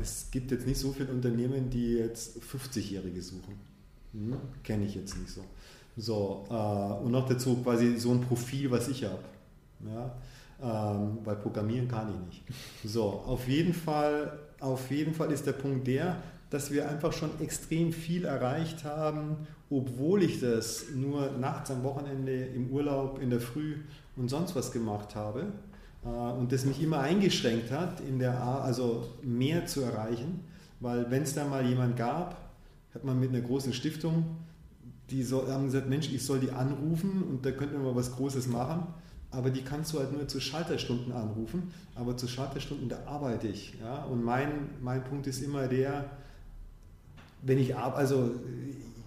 Es 0.00 0.28
gibt 0.30 0.50
jetzt 0.50 0.66
nicht 0.66 0.78
so 0.78 0.92
viele 0.92 1.10
Unternehmen, 1.10 1.70
die 1.70 1.94
jetzt 1.94 2.38
50-Jährige 2.42 3.22
suchen. 3.22 3.54
Hm? 4.12 4.36
Kenne 4.64 4.84
ich 4.86 4.94
jetzt 4.94 5.16
nicht 5.16 5.30
so. 5.30 5.44
So, 5.96 6.46
äh, 6.50 7.04
und 7.04 7.10
noch 7.12 7.28
dazu 7.28 7.56
quasi 7.62 7.96
so 7.98 8.12
ein 8.12 8.20
Profil, 8.20 8.70
was 8.70 8.88
ich 8.88 9.04
habe. 9.04 9.22
Ja? 9.86 10.12
Ähm, 10.62 11.18
weil 11.24 11.36
programmieren 11.36 11.88
kann 11.88 12.10
ich 12.10 12.26
nicht. 12.26 12.58
So, 12.84 13.02
auf 13.04 13.48
jeden 13.48 13.74
Fall, 13.74 14.38
auf 14.60 14.90
jeden 14.90 15.14
Fall 15.14 15.32
ist 15.32 15.46
der 15.46 15.52
Punkt 15.52 15.86
der, 15.86 16.16
dass 16.50 16.70
wir 16.70 16.88
einfach 16.88 17.12
schon 17.12 17.30
extrem 17.40 17.92
viel 17.92 18.24
erreicht 18.24 18.84
haben, 18.84 19.46
obwohl 19.70 20.22
ich 20.22 20.40
das 20.40 20.86
nur 20.94 21.30
nachts 21.38 21.70
am 21.70 21.82
Wochenende 21.84 22.32
im 22.46 22.70
Urlaub, 22.70 23.20
in 23.22 23.30
der 23.30 23.40
Früh 23.40 23.76
und 24.16 24.28
sonst 24.28 24.54
was 24.56 24.72
gemacht 24.72 25.14
habe. 25.14 25.46
äh, 26.04 26.08
und 26.08 26.52
das 26.52 26.64
mich 26.64 26.82
immer 26.82 27.00
eingeschränkt 27.00 27.70
hat, 27.70 28.00
in 28.00 28.18
der 28.18 28.40
A, 28.40 28.60
also 28.62 29.08
mehr 29.22 29.66
zu 29.66 29.82
erreichen, 29.82 30.40
weil 30.80 31.10
wenn 31.10 31.22
es 31.22 31.34
da 31.34 31.46
mal 31.46 31.64
jemand 31.66 31.96
gab, 31.96 32.50
hat 32.94 33.04
man 33.04 33.20
mit 33.20 33.30
einer 33.30 33.40
großen 33.40 33.72
Stiftung, 33.72 34.24
die 35.10 35.22
so, 35.22 35.46
haben 35.48 35.66
gesagt, 35.66 35.88
Mensch, 35.88 36.10
ich 36.12 36.24
soll 36.24 36.40
die 36.40 36.50
anrufen 36.50 37.22
und 37.28 37.44
da 37.44 37.50
könnten 37.50 37.74
wir 37.74 37.90
mal 37.90 37.96
was 37.96 38.12
Großes 38.12 38.46
machen 38.46 38.86
aber 39.30 39.50
die 39.50 39.62
kannst 39.62 39.92
du 39.92 40.00
halt 40.00 40.12
nur 40.12 40.26
zu 40.26 40.40
Schalterstunden 40.40 41.12
anrufen, 41.12 41.72
aber 41.94 42.16
zu 42.16 42.26
Schalterstunden, 42.26 42.88
da 42.88 42.98
arbeite 43.06 43.48
ich. 43.48 43.74
Ja? 43.80 44.04
Und 44.04 44.24
mein, 44.24 44.70
mein 44.80 45.04
Punkt 45.04 45.26
ist 45.26 45.42
immer 45.42 45.68
der, 45.68 46.04
wenn 47.42 47.58
ich 47.58 47.76
arbeite, 47.76 47.98
also 47.98 48.30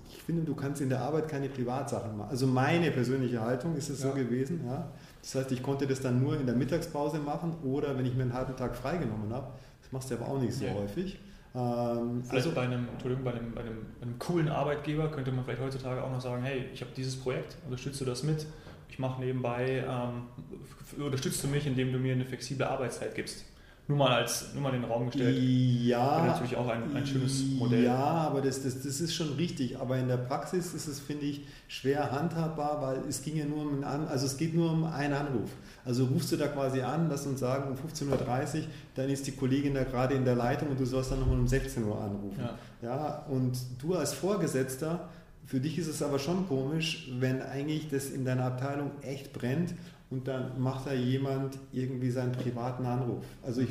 ich 0.09 0.23
finde, 0.23 0.43
du 0.43 0.55
kannst 0.55 0.81
in 0.81 0.89
der 0.89 1.01
Arbeit 1.01 1.27
keine 1.27 1.49
Privatsachen 1.49 2.15
machen. 2.15 2.29
Also 2.29 2.47
meine 2.47 2.91
persönliche 2.91 3.41
Haltung 3.41 3.75
ist 3.75 3.89
es 3.89 4.01
ja. 4.01 4.09
so 4.09 4.15
gewesen. 4.15 4.61
Ja? 4.65 4.91
Das 5.21 5.35
heißt, 5.35 5.51
ich 5.51 5.61
konnte 5.61 5.87
das 5.87 5.99
dann 5.99 6.21
nur 6.21 6.39
in 6.39 6.45
der 6.45 6.55
Mittagspause 6.55 7.19
machen 7.19 7.55
oder 7.63 7.97
wenn 7.97 8.05
ich 8.05 8.15
mir 8.15 8.23
einen 8.23 8.33
halben 8.33 8.55
Tag 8.55 8.77
freigenommen 8.77 9.33
habe. 9.33 9.47
Das 9.81 9.91
machst 9.91 10.09
du 10.09 10.15
aber 10.15 10.27
auch 10.27 10.39
nicht 10.39 10.53
so 10.53 10.65
ja. 10.65 10.73
häufig. 10.73 11.19
Ähm, 11.55 12.23
vielleicht 12.23 12.33
also, 12.33 12.51
bei 12.51 12.61
einem, 12.61 12.87
Entschuldigung, 12.89 13.23
bei 13.23 13.33
einem, 13.33 13.53
bei, 13.53 13.61
einem, 13.61 13.85
einem 14.01 14.19
coolen 14.19 14.49
Arbeitgeber 14.49 15.09
könnte 15.09 15.31
man 15.31 15.45
vielleicht 15.45 15.61
heutzutage 15.61 16.03
auch 16.03 16.11
noch 16.11 16.21
sagen, 16.21 16.43
hey, 16.43 16.65
ich 16.73 16.81
habe 16.81 16.91
dieses 16.95 17.15
Projekt, 17.15 17.57
unterstützt 17.65 18.01
du 18.01 18.05
das 18.05 18.23
mit? 18.23 18.47
ich 18.93 18.99
mache 18.99 19.19
nebenbei, 19.19 19.83
ähm, 19.89 21.03
unterstützt 21.03 21.43
du 21.43 21.47
mich, 21.47 21.65
indem 21.65 21.91
du 21.91 21.97
mir 21.97 22.13
eine 22.13 22.25
flexible 22.25 22.67
Arbeitszeit 22.67 23.15
gibst. 23.15 23.43
Nur 23.87 23.97
mal 23.97 24.13
als 24.13 24.53
nur 24.53 24.61
mal 24.61 24.73
in 24.73 24.81
den 24.83 24.89
Raum 24.89 25.07
gestellt. 25.07 25.35
Ja. 25.41 26.17
Wäre 26.17 26.27
natürlich 26.27 26.55
auch 26.55 26.69
ein, 26.69 26.95
ein 26.95 27.05
schönes 27.05 27.43
Modell. 27.43 27.83
Ja, 27.83 27.97
aber 27.97 28.41
das, 28.41 28.63
das, 28.63 28.81
das 28.81 29.01
ist 29.01 29.13
schon 29.13 29.33
richtig. 29.33 29.77
Aber 29.79 29.97
in 29.97 30.07
der 30.07 30.17
Praxis 30.17 30.73
ist 30.73 30.87
es, 30.87 30.99
finde 30.99 31.25
ich, 31.25 31.41
schwer 31.67 32.11
handhabbar, 32.11 32.81
weil 32.81 33.09
es 33.09 33.23
ging 33.23 33.35
ja 33.35 33.45
nur 33.45 33.63
um 33.63 33.83
einen, 33.83 34.07
also 34.07 34.27
es 34.27 34.37
geht 34.37 34.53
nur 34.53 34.71
um 34.71 34.85
einen 34.85 35.13
Anruf. 35.13 35.49
Also 35.85 36.05
rufst 36.05 36.31
du 36.31 36.37
da 36.37 36.47
quasi 36.47 36.81
an, 36.81 37.07
lass 37.09 37.25
uns 37.25 37.41
sagen 37.41 37.69
um 37.69 37.75
15.30 37.75 38.09
Uhr, 38.09 38.63
dann 38.95 39.09
ist 39.09 39.27
die 39.27 39.31
Kollegin 39.31 39.73
da 39.73 39.83
gerade 39.83 40.15
in 40.15 40.23
der 40.23 40.35
Leitung 40.35 40.69
und 40.69 40.79
du 40.79 40.85
sollst 40.85 41.11
dann 41.11 41.19
nochmal 41.19 41.39
um 41.39 41.47
16 41.47 41.83
Uhr 41.83 41.99
anrufen. 41.99 42.39
Ja. 42.39 42.57
ja. 42.81 43.25
Und 43.29 43.57
du 43.81 43.95
als 43.95 44.13
Vorgesetzter 44.13 45.09
für 45.45 45.59
dich 45.59 45.77
ist 45.77 45.87
es 45.87 46.01
aber 46.01 46.19
schon 46.19 46.47
komisch, 46.47 47.09
wenn 47.19 47.41
eigentlich 47.41 47.89
das 47.89 48.09
in 48.09 48.25
deiner 48.25 48.45
Abteilung 48.45 48.91
echt 49.01 49.33
brennt 49.33 49.73
und 50.09 50.27
dann 50.27 50.59
macht 50.61 50.87
da 50.87 50.93
jemand 50.93 51.57
irgendwie 51.71 52.11
seinen 52.11 52.31
privaten 52.31 52.85
Anruf. 52.85 53.23
Also 53.45 53.61
ich, 53.61 53.69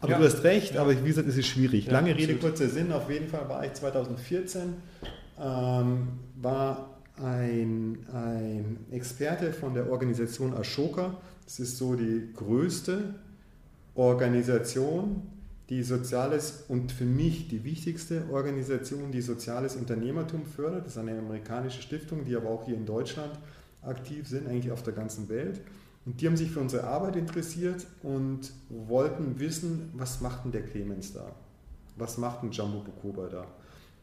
aber 0.00 0.12
ja. 0.12 0.18
du 0.18 0.24
hast 0.24 0.42
recht, 0.42 0.74
ja. 0.74 0.80
aber 0.80 0.98
wie 1.04 1.08
gesagt, 1.08 1.28
es 1.28 1.36
ist 1.36 1.48
schwierig. 1.48 1.86
Ja, 1.86 1.92
Lange 1.92 2.12
absolut. 2.12 2.30
Rede, 2.30 2.40
kurzer 2.40 2.68
Sinn. 2.68 2.92
Auf 2.92 3.10
jeden 3.10 3.28
Fall 3.28 3.48
war 3.48 3.64
ich 3.64 3.74
2014, 3.74 4.74
ähm, 5.38 6.08
war 6.36 6.95
ein, 7.22 7.98
ein 8.12 8.78
Experte 8.90 9.52
von 9.52 9.74
der 9.74 9.90
Organisation 9.90 10.54
Ashoka. 10.54 11.16
Das 11.44 11.60
ist 11.60 11.78
so 11.78 11.94
die 11.94 12.30
größte 12.34 13.14
Organisation 13.94 15.22
die 15.68 15.82
soziales 15.82 16.64
und 16.68 16.92
für 16.92 17.04
mich 17.04 17.48
die 17.48 17.64
wichtigste 17.64 18.24
Organisation, 18.30 19.10
die 19.10 19.20
soziales 19.20 19.74
Unternehmertum 19.74 20.44
fördert. 20.44 20.86
Das 20.86 20.92
ist 20.92 20.98
eine 20.98 21.18
amerikanische 21.18 21.82
Stiftung, 21.82 22.24
die 22.24 22.36
aber 22.36 22.50
auch 22.50 22.64
hier 22.64 22.76
in 22.76 22.86
Deutschland 22.86 23.32
aktiv 23.82 24.28
sind, 24.28 24.46
eigentlich 24.46 24.70
auf 24.70 24.84
der 24.84 24.92
ganzen 24.92 25.28
Welt. 25.28 25.60
Und 26.04 26.20
die 26.20 26.26
haben 26.28 26.36
sich 26.36 26.52
für 26.52 26.60
unsere 26.60 26.84
Arbeit 26.84 27.16
interessiert 27.16 27.84
und 28.04 28.52
wollten 28.68 29.40
wissen, 29.40 29.90
was 29.94 30.20
macht 30.20 30.44
denn 30.44 30.52
der 30.52 30.62
Clemens 30.62 31.12
da? 31.12 31.32
Was 31.96 32.16
macht 32.16 32.44
ein 32.44 32.52
Jumbo 32.52 32.80
Bukoba 32.80 33.26
da? 33.26 33.46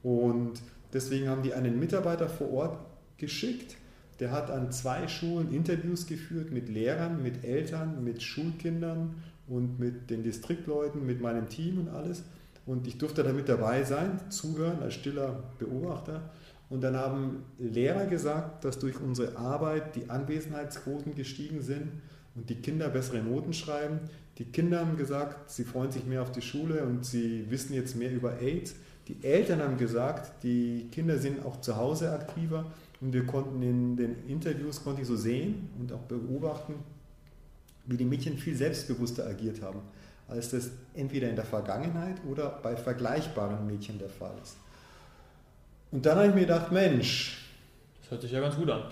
Und 0.02 0.62
deswegen 0.92 1.30
haben 1.30 1.44
die 1.44 1.54
einen 1.54 1.80
Mitarbeiter 1.80 2.28
vor 2.28 2.52
Ort 2.52 2.78
geschickt, 3.18 3.78
der 4.20 4.32
hat 4.32 4.52
an 4.52 4.72
zwei 4.72 5.08
Schulen 5.08 5.54
Interviews 5.54 6.06
geführt 6.06 6.52
mit 6.52 6.70
Lehrern, 6.70 7.22
mit 7.24 7.44
Eltern, 7.44 8.04
mit 8.04 8.22
Schulkindern 8.22 9.16
und 9.48 9.80
mit 9.80 10.10
den 10.10 10.24
Distriktleuten, 10.24 11.06
mit 11.06 11.22
meinem 11.22 11.50
Team 11.50 11.80
und 11.80 11.90
alles. 11.90 12.24
Und 12.66 12.88
ich 12.88 12.98
durfte 12.98 13.24
da 13.24 13.34
mit 13.34 13.50
dabei 13.50 13.84
sein, 13.84 14.20
zuhören 14.30 14.82
als 14.82 14.94
stiller 14.94 15.44
Beobachter. 15.60 16.30
Und 16.70 16.82
dann 16.82 16.96
haben 16.96 17.44
Lehrer 17.60 18.06
gesagt, 18.06 18.64
dass 18.64 18.80
durch 18.80 19.00
unsere 19.00 19.38
Arbeit 19.38 19.96
die 19.96 20.10
Anwesenheitsquoten 20.10 21.16
gestiegen 21.16 21.62
sind 21.62 21.92
und 22.36 22.50
die 22.50 22.56
Kinder 22.56 22.90
bessere 22.90 23.22
Noten 23.22 23.54
schreiben. 23.54 24.00
Die 24.38 24.46
Kinder 24.46 24.80
haben 24.80 24.98
gesagt, 24.98 25.52
sie 25.52 25.66
freuen 25.66 25.92
sich 25.92 26.06
mehr 26.06 26.22
auf 26.22 26.32
die 26.32 26.42
Schule 26.42 26.84
und 26.84 27.06
sie 27.06 27.46
wissen 27.50 27.74
jetzt 27.74 27.96
mehr 27.96 28.12
über 28.12 28.40
AIDS. 28.42 28.76
Die 29.08 29.22
Eltern 29.22 29.62
haben 29.62 29.78
gesagt, 29.78 30.44
die 30.44 30.88
Kinder 30.92 31.18
sind 31.18 31.46
auch 31.46 31.60
zu 31.60 31.76
Hause 31.76 32.12
aktiver 32.12 32.72
und 33.04 33.12
wir 33.12 33.26
konnten 33.26 33.62
in 33.62 33.98
den 33.98 34.16
Interviews 34.30 34.82
konnte 34.82 35.02
ich 35.02 35.08
so 35.08 35.18
sehen 35.18 35.70
und 35.78 35.92
auch 35.92 36.04
beobachten, 36.04 36.76
wie 37.86 37.98
die 37.98 38.06
Mädchen 38.06 38.38
viel 38.38 38.56
selbstbewusster 38.56 39.28
agiert 39.28 39.62
haben, 39.62 39.82
als 40.30 40.52
das 40.52 40.70
entweder 40.94 41.30
in 41.30 41.36
der 41.36 41.44
Vergangenheit 41.44 42.16
oder 42.26 42.62
bei 42.64 42.78
vergleichbaren 42.78 43.68
Mädchen 43.68 44.00
der 44.00 44.08
Fall 44.08 44.34
ist. 44.42 44.56
Und 45.92 46.06
dann 46.06 46.18
habe 46.18 46.30
ich 46.30 46.34
mir 46.34 46.42
gedacht, 46.42 46.72
Mensch. 46.72 47.46
Das 48.02 48.12
hört 48.12 48.22
sich 48.22 48.32
ja 48.32 48.40
ganz 48.40 48.56
gut 48.56 48.70
an. 48.70 48.84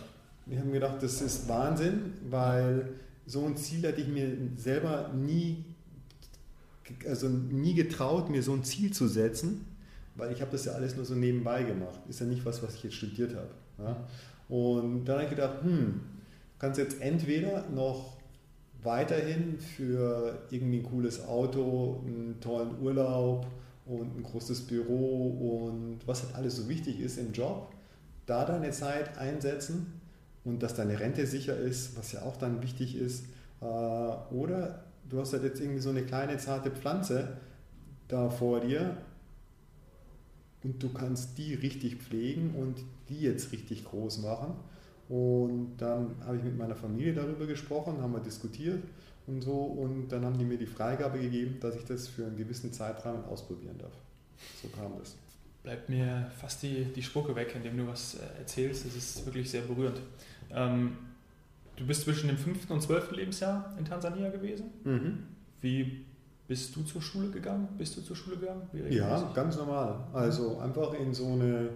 Wir 0.45 0.60
haben 0.60 0.74
gedacht, 0.74 1.02
das 1.02 1.21
ist 1.21 1.47
Wahnsinn, 1.47 2.13
weil 2.30 2.89
so 3.26 3.45
ein 3.45 3.56
Ziel 3.56 3.82
hätte 3.84 4.02
ich 4.02 4.10
mir 4.10 4.30
selber 4.58 5.10
nie, 5.13 5.63
also 7.08 7.30
nie 7.30 7.76
getraut, 7.76 8.30
mir 8.30 8.43
so 8.43 8.52
ein 8.52 8.65
Ziel 8.65 8.91
zu 8.91 9.08
setzen, 9.08 9.65
weil 10.15 10.34
ich 10.34 10.41
habe 10.41 10.52
das 10.52 10.65
ja 10.65 10.74
alles 10.74 10.97
nur 10.97 11.06
so 11.06 11.15
nebenbei 11.15 11.63
gemacht. 11.63 12.02
Ist 12.10 12.19
ja 12.19 12.26
nicht 12.26 12.43
was, 12.43 12.62
was 12.62 12.76
ich 12.76 12.84
jetzt 12.84 12.95
studiert 12.95 13.34
habe. 13.36 13.52
Ja? 13.78 13.96
Und 14.50 15.06
dann 15.06 15.16
habe 15.16 15.24
ich 15.26 15.30
gedacht, 15.30 15.64
hm, 15.64 16.02
kannst 16.60 16.80
jetzt 16.80 17.02
entweder 17.02 17.70
noch 17.70 18.18
weiterhin 18.84 19.60
für 19.60 20.40
irgendwie 20.50 20.80
ein 20.80 20.84
cooles 20.84 21.26
Auto, 21.26 22.04
einen 22.06 22.40
tollen 22.40 22.82
Urlaub 22.82 23.48
und 23.86 24.18
ein 24.18 24.24
großes 24.24 24.62
Büro 24.62 25.64
und 25.66 26.00
was 26.06 26.24
halt 26.24 26.36
alles 26.36 26.58
so 26.58 26.68
wichtig 26.68 27.00
ist 27.00 27.18
im 27.18 27.32
Job, 27.32 27.72
da 28.26 28.46
deine 28.46 28.72
Zeit 28.72 29.18
einsetzen 29.18 30.00
und 30.44 30.64
dass 30.64 30.76
deine 30.76 31.00
Rente 31.00 31.26
sicher 31.28 31.58
ist, 31.58 31.98
was 31.98 32.12
ja 32.12 32.24
auch 32.24 32.38
dann 32.38 32.62
wichtig 32.62 32.96
ist. 32.96 33.26
Äh, 33.62 33.66
oder 33.66 34.84
du 35.10 35.20
hast 35.20 35.34
halt 35.34 35.44
jetzt 35.44 35.60
irgendwie 35.60 35.82
so 35.82 35.90
eine 35.90 36.04
kleine 36.04 36.38
zarte 36.38 36.72
Pflanze 36.72 37.38
da 38.08 38.30
vor 38.30 38.62
dir 38.62 38.98
und 40.64 40.82
du 40.82 40.90
kannst 40.90 41.38
die 41.38 41.54
richtig 41.54 41.98
pflegen 41.98 42.56
und 42.56 42.84
die 43.12 43.21
jetzt 43.21 43.52
richtig 43.52 43.86
groß 43.86 44.19
machen. 44.19 44.56
Und 45.10 45.76
dann 45.78 46.15
habe 46.26 46.38
ich 46.38 46.43
mit 46.43 46.58
meiner 46.58 46.76
Familie 46.76 47.13
darüber 47.13 47.45
gesprochen, 47.45 48.02
haben 48.02 48.13
wir 48.13 48.21
diskutiert 48.21 48.82
und 49.28 49.41
so. 49.41 49.52
Und 49.52 50.08
dann 50.10 50.24
haben 50.24 50.38
die 50.38 50.45
mir 50.45 50.58
die 50.58 50.65
Freigabe 50.65 51.19
gegeben, 51.19 51.58
dass 51.60 51.76
ich 51.76 51.84
das 51.84 52.08
für 52.08 52.26
einen 52.26 52.38
gewissen 52.38 52.71
Zeitrahmen 52.71 53.26
ausprobieren 53.26 53.78
darf. 53.78 53.91
So 54.62 54.69
kam 54.69 54.93
das. 54.97 55.15
Bleibt 55.63 55.89
mir 55.89 56.32
fast 56.39 56.63
die, 56.63 56.86
die 56.86 57.04
Spucke 57.04 57.36
weg, 57.36 57.54
indem 57.56 57.78
du 57.78 57.88
was 57.88 58.15
äh, 58.15 58.39
erzählst. 58.39 58.86
Das 58.86 58.95
ist 58.95 59.26
wirklich 59.26 59.50
sehr 59.50 59.62
berührend. 59.62 60.02
Ähm, 60.50 60.97
du 61.76 61.86
bist 61.86 62.04
zwischen 62.04 62.30
dem 62.30 62.38
fünften 62.38 62.74
und 62.74 62.82
zwölften 62.82 63.15
Lebensjahr 63.15 63.76
in 63.78 63.86
Tansania 63.86 64.30
gewesen. 64.30 64.71
Mhm. 64.84 65.19
Wie 65.60 66.06
bist 66.47 66.76
du 66.76 66.84
zur 66.84 67.02
Schule 67.02 67.30
gegangen? 67.30 67.67
Bist 67.78 67.95
du 67.95 68.02
zur 68.02 68.15
Schule 68.15 68.38
gegangen? 68.38 68.63
Ja, 68.89 69.32
ganz 69.34 69.56
normal. 69.58 70.08
Also 70.13 70.58
einfach 70.60 70.93
in 70.93 71.13
so 71.13 71.28
eine 71.28 71.69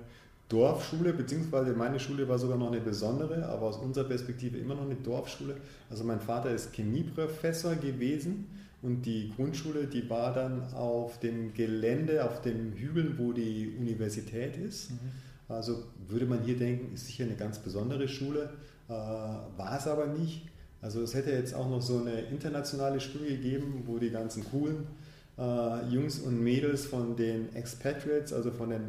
Dorfschule, 0.50 1.14
beziehungsweise 1.14 1.74
meine 1.74 2.00
Schule 2.00 2.28
war 2.28 2.38
sogar 2.38 2.58
noch 2.58 2.72
eine 2.72 2.80
besondere, 2.80 3.48
aber 3.48 3.64
aus 3.68 3.78
unserer 3.78 4.04
Perspektive 4.04 4.58
immer 4.58 4.76
noch 4.76 4.86
eine 4.86 4.96
Dorfschule. 4.96 5.56
Also 5.90 6.04
mein 6.04 6.20
Vater 6.20 6.52
ist 6.52 6.74
Chemieprofessor 6.74 7.76
gewesen 7.76 8.46
und 8.84 9.04
die 9.04 9.32
Grundschule, 9.36 9.88
die 9.88 10.08
war 10.08 10.34
dann 10.34 10.62
auf 10.76 11.20
dem 11.20 11.54
Gelände, 11.56 12.24
auf 12.24 12.42
dem 12.42 12.74
Hügel, 12.74 13.18
wo 13.18 13.34
die 13.34 13.74
Universität 13.80 14.56
ist. 14.58 14.92
Mhm. 14.92 14.98
Also 15.48 15.84
würde 16.08 16.28
man 16.28 16.44
hier 16.44 16.58
denken, 16.58 16.94
ist 16.94 17.08
sicher 17.08 17.24
eine 17.24 17.36
ganz 17.36 17.60
besondere 17.60 18.08
Schule, 18.08 18.52
äh, 18.88 18.92
war 18.92 19.78
es 19.78 19.88
aber 19.88 20.08
nicht. 20.08 20.48
Also 20.82 21.02
es 21.02 21.16
hätte 21.16 21.32
jetzt 21.32 21.56
auch 21.56 21.68
noch 21.68 21.82
so 21.82 21.98
eine 21.98 22.22
internationale 22.22 23.00
Schule 23.00 23.26
gegeben, 23.26 23.84
wo 23.88 23.98
die 23.98 24.12
ganzen 24.12 24.44
coolen 24.44 24.86
äh, 25.38 25.88
Jungs 25.90 26.20
und 26.20 26.44
Mädels 26.44 26.86
von 26.86 27.16
den 27.16 27.54
Expatriates, 27.56 28.34
also 28.34 28.52
von 28.52 28.70
den 28.70 28.82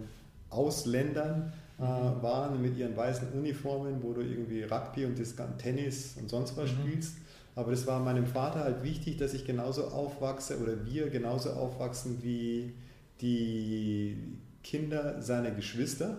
Ausländern 0.51 1.53
äh, 1.79 1.83
waren 1.83 2.61
mit 2.63 2.77
ihren 2.77 2.97
weißen 2.97 3.33
Uniformen, 3.33 4.03
wo 4.03 4.13
du 4.13 4.23
irgendwie 4.23 4.63
Rugby 4.63 5.05
und 5.05 5.17
Tennis 5.59 6.17
und 6.19 6.31
sonst 6.31 6.57
was 6.57 6.71
mhm. 6.73 6.79
spielst. 6.79 7.17
Aber 7.55 7.71
das 7.71 7.87
war 7.87 8.01
meinem 8.01 8.27
Vater 8.27 8.61
halt 8.61 8.83
wichtig, 8.83 9.17
dass 9.17 9.33
ich 9.35 9.45
genauso 9.45 9.89
aufwachse 9.89 10.59
oder 10.61 10.85
wir 10.85 11.09
genauso 11.09 11.51
aufwachsen 11.51 12.23
wie 12.23 12.75
die 13.21 14.17
Kinder 14.63 15.23
seiner 15.23 15.51
Geschwister. 15.51 16.19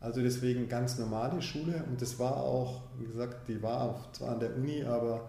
Also 0.00 0.22
deswegen 0.22 0.68
ganz 0.68 0.98
normale 0.98 1.42
Schule 1.42 1.84
und 1.88 2.00
das 2.00 2.18
war 2.18 2.36
auch, 2.36 2.82
wie 2.98 3.06
gesagt, 3.06 3.48
die 3.48 3.62
war 3.62 4.08
zwar 4.12 4.30
an 4.30 4.40
der 4.40 4.56
Uni, 4.56 4.82
aber 4.84 5.28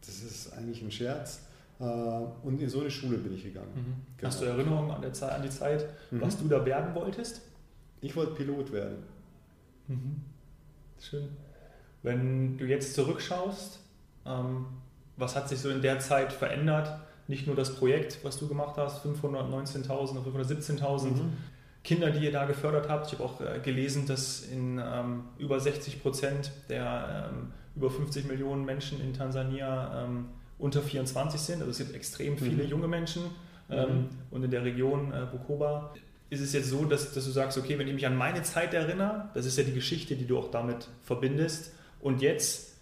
das 0.00 0.22
ist 0.22 0.52
eigentlich 0.52 0.82
ein 0.82 0.90
Scherz. 0.90 1.40
Äh, 1.80 1.84
und 1.84 2.60
in 2.60 2.68
so 2.68 2.80
eine 2.80 2.90
Schule 2.90 3.18
bin 3.18 3.34
ich 3.34 3.42
gegangen. 3.42 3.72
Mhm. 3.74 4.16
Genau. 4.16 4.28
Hast 4.28 4.40
du 4.40 4.44
Erinnerungen 4.44 4.90
an, 4.90 5.02
an 5.04 5.42
die 5.42 5.50
Zeit, 5.50 5.86
mhm. 6.10 6.20
was 6.20 6.38
du 6.38 6.46
da 6.46 6.64
werden 6.64 6.94
wolltest? 6.94 7.40
Ich 8.04 8.14
wollte 8.16 8.34
Pilot 8.34 8.70
werden. 8.70 8.98
Mhm. 9.88 10.20
Schön. 11.00 11.28
Wenn 12.02 12.58
du 12.58 12.66
jetzt 12.66 12.94
zurückschaust, 12.94 13.80
ähm, 14.26 14.66
was 15.16 15.34
hat 15.34 15.48
sich 15.48 15.58
so 15.58 15.70
in 15.70 15.80
der 15.80 16.00
Zeit 16.00 16.30
verändert? 16.30 17.00
Nicht 17.28 17.46
nur 17.46 17.56
das 17.56 17.76
Projekt, 17.76 18.22
was 18.22 18.38
du 18.38 18.46
gemacht 18.46 18.76
hast, 18.76 19.04
519.000 19.06 20.18
oder 20.18 20.38
517.000 20.38 21.04
mhm. 21.06 21.32
Kinder, 21.82 22.10
die 22.10 22.26
ihr 22.26 22.32
da 22.32 22.44
gefördert 22.44 22.90
habt. 22.90 23.06
Ich 23.06 23.14
habe 23.14 23.24
auch 23.24 23.40
äh, 23.40 23.60
gelesen, 23.60 24.06
dass 24.06 24.42
in 24.42 24.78
ähm, 24.84 25.24
über 25.38 25.58
60 25.58 26.02
Prozent 26.02 26.52
der 26.68 27.30
ähm, 27.32 27.52
über 27.74 27.90
50 27.90 28.26
Millionen 28.26 28.66
Menschen 28.66 29.00
in 29.00 29.14
Tansania 29.14 30.04
ähm, 30.04 30.26
unter 30.58 30.82
24 30.82 31.40
sind. 31.40 31.60
Also 31.60 31.70
es 31.70 31.78
gibt 31.78 31.94
extrem 31.94 32.36
viele 32.36 32.64
mhm. 32.64 32.70
junge 32.70 32.88
Menschen. 32.88 33.22
Ähm, 33.70 33.88
mhm. 33.88 34.08
Und 34.30 34.44
in 34.44 34.50
der 34.50 34.62
Region 34.62 35.10
äh, 35.10 35.26
Bukoba 35.30 35.94
ist 36.30 36.40
es 36.40 36.52
jetzt 36.52 36.68
so, 36.68 36.84
dass, 36.84 37.12
dass 37.12 37.24
du 37.24 37.30
sagst, 37.30 37.58
okay, 37.58 37.78
wenn 37.78 37.86
ich 37.86 37.94
mich 37.94 38.06
an 38.06 38.16
meine 38.16 38.42
Zeit 38.42 38.74
erinnere, 38.74 39.30
das 39.34 39.46
ist 39.46 39.58
ja 39.58 39.64
die 39.64 39.72
Geschichte, 39.72 40.16
die 40.16 40.26
du 40.26 40.38
auch 40.38 40.50
damit 40.50 40.88
verbindest. 41.02 41.72
Und 42.00 42.22
jetzt, 42.22 42.76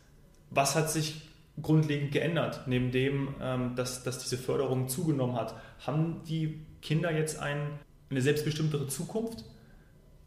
was 0.50 0.74
hat 0.74 0.90
sich 0.90 1.28
grundlegend 1.60 2.12
geändert, 2.12 2.62
neben 2.66 2.90
dem, 2.92 3.34
ähm, 3.40 3.74
dass, 3.76 4.02
dass 4.04 4.18
diese 4.18 4.38
Förderung 4.38 4.88
zugenommen 4.88 5.36
hat? 5.36 5.54
Haben 5.80 6.22
die 6.26 6.60
Kinder 6.80 7.12
jetzt 7.12 7.38
ein 7.38 7.78
eine 8.12 8.22
selbstbestimmtere 8.22 8.86
Zukunft? 8.86 9.44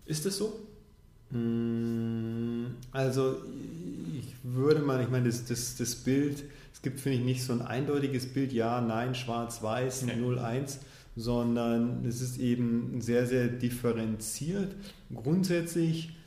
Ist 0.06 0.26
es 0.26 0.38
so? 0.38 0.60
Mm, 1.30 2.66
also 2.92 3.38
ich 4.14 4.36
würde 4.44 4.82
mal, 4.82 5.02
ich 5.02 5.10
meine, 5.10 5.28
das, 5.28 5.46
das, 5.46 5.78
das 5.78 5.96
Bild, 5.96 6.44
es 6.74 6.82
gibt, 6.82 7.00
finde 7.00 7.20
ich, 7.20 7.24
nicht 7.24 7.44
so 7.44 7.54
ein 7.54 7.62
eindeutiges 7.62 8.32
Bild, 8.32 8.52
ja, 8.52 8.82
nein, 8.82 9.16
schwarz-weiß, 9.16 10.04
nee. 10.04 10.14
0-1, 10.14 10.78
sondern 11.16 12.06
es 12.06 12.22
ist 12.22 12.40
eben 12.40 13.00
sehr, 13.00 13.26
sehr 13.26 13.48
differenziert. 13.48 14.76
Grundsätzlich, 15.14 16.18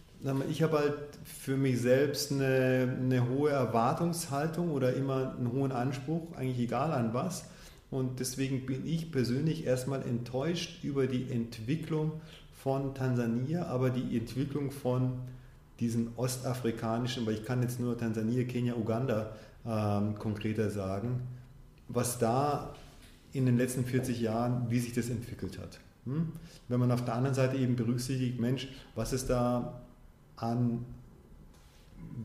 ich 0.48 0.62
habe 0.62 0.78
halt 0.78 0.94
für 1.24 1.56
mich 1.56 1.80
selbst 1.80 2.32
eine, 2.32 2.96
eine 2.98 3.28
hohe 3.28 3.50
Erwartungshaltung 3.50 4.70
oder 4.70 4.94
immer 4.94 5.34
einen 5.36 5.52
hohen 5.52 5.72
Anspruch, 5.72 6.34
eigentlich 6.36 6.60
egal 6.60 6.92
an 6.92 7.12
was. 7.12 7.44
Und 7.90 8.20
deswegen 8.20 8.66
bin 8.66 8.86
ich 8.86 9.12
persönlich 9.12 9.66
erstmal 9.66 10.02
enttäuscht 10.02 10.84
über 10.84 11.06
die 11.06 11.30
Entwicklung 11.30 12.12
von 12.54 12.94
Tansania, 12.94 13.66
aber 13.66 13.90
die 13.90 14.16
Entwicklung 14.16 14.70
von 14.70 15.12
diesen 15.80 16.10
ostafrikanischen, 16.16 17.24
weil 17.24 17.34
ich 17.34 17.44
kann 17.44 17.62
jetzt 17.62 17.78
nur 17.80 17.96
Tansania, 17.96 18.44
Kenia, 18.44 18.74
Uganda 18.74 19.30
ähm, 19.64 20.16
konkreter 20.18 20.70
sagen, 20.70 21.20
was 21.88 22.18
da 22.18 22.74
in 23.38 23.46
den 23.46 23.56
letzten 23.56 23.84
40 23.84 24.20
Jahren, 24.20 24.70
wie 24.70 24.78
sich 24.78 24.92
das 24.92 25.08
entwickelt 25.08 25.58
hat. 25.58 25.80
Hm? 26.04 26.32
Wenn 26.68 26.80
man 26.80 26.90
auf 26.90 27.04
der 27.04 27.14
anderen 27.14 27.34
Seite 27.34 27.56
eben 27.56 27.76
berücksichtigt, 27.76 28.40
Mensch, 28.40 28.68
was 28.94 29.12
ist 29.12 29.30
da 29.30 29.80
an, 30.36 30.84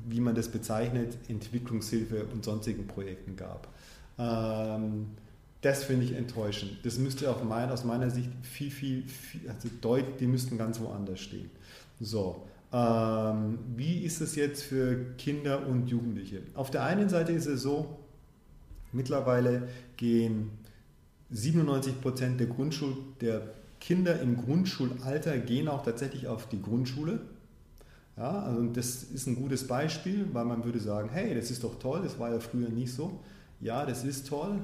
wie 0.07 0.19
man 0.19 0.35
das 0.35 0.49
bezeichnet, 0.49 1.17
Entwicklungshilfe 1.27 2.25
und 2.25 2.43
sonstigen 2.43 2.87
Projekten 2.87 3.35
gab. 3.35 3.67
Ähm, 4.17 5.07
das 5.61 5.83
finde 5.83 6.05
ich 6.05 6.13
enttäuschend. 6.13 6.79
Das 6.83 6.97
müsste 6.97 7.29
auf 7.29 7.43
mein, 7.43 7.69
aus 7.69 7.83
meiner 7.83 8.09
Sicht 8.09 8.29
viel, 8.41 8.69
viel, 8.69 9.07
viel 9.07 9.49
also 9.49 9.69
deutlich, 9.81 10.17
die 10.17 10.27
müssten 10.27 10.57
ganz 10.57 10.79
woanders 10.79 11.21
stehen. 11.21 11.49
So, 11.99 12.43
ähm, 12.73 13.59
wie 13.75 13.99
ist 13.99 14.19
es 14.19 14.35
jetzt 14.35 14.63
für 14.63 15.13
Kinder 15.17 15.65
und 15.67 15.87
Jugendliche? 15.87 16.41
Auf 16.55 16.71
der 16.71 16.83
einen 16.83 17.07
Seite 17.07 17.31
ist 17.31 17.45
es 17.45 17.61
so, 17.61 17.99
mittlerweile 18.91 19.69
gehen 19.95 20.51
97 21.33 21.99
Prozent 22.01 22.39
der 22.39 22.47
Grundschul 22.47 22.95
der 23.19 23.41
Kinder 23.79 24.21
im 24.21 24.37
Grundschulalter 24.37 25.37
gehen 25.39 25.67
auch 25.67 25.83
tatsächlich 25.83 26.27
auf 26.27 26.47
die 26.47 26.61
Grundschule. 26.61 27.19
Ja, 28.15 28.43
also 28.43 28.67
das 28.67 29.03
ist 29.03 29.27
ein 29.27 29.35
gutes 29.35 29.67
Beispiel, 29.67 30.27
weil 30.31 30.45
man 30.45 30.63
würde 30.63 30.79
sagen, 30.79 31.09
hey, 31.11 31.33
das 31.33 31.51
ist 31.51 31.63
doch 31.63 31.79
toll, 31.79 32.01
das 32.03 32.19
war 32.19 32.31
ja 32.31 32.39
früher 32.39 32.69
nicht 32.69 32.93
so. 32.93 33.19
Ja, 33.59 33.85
das 33.85 34.03
ist 34.03 34.27
toll, 34.27 34.63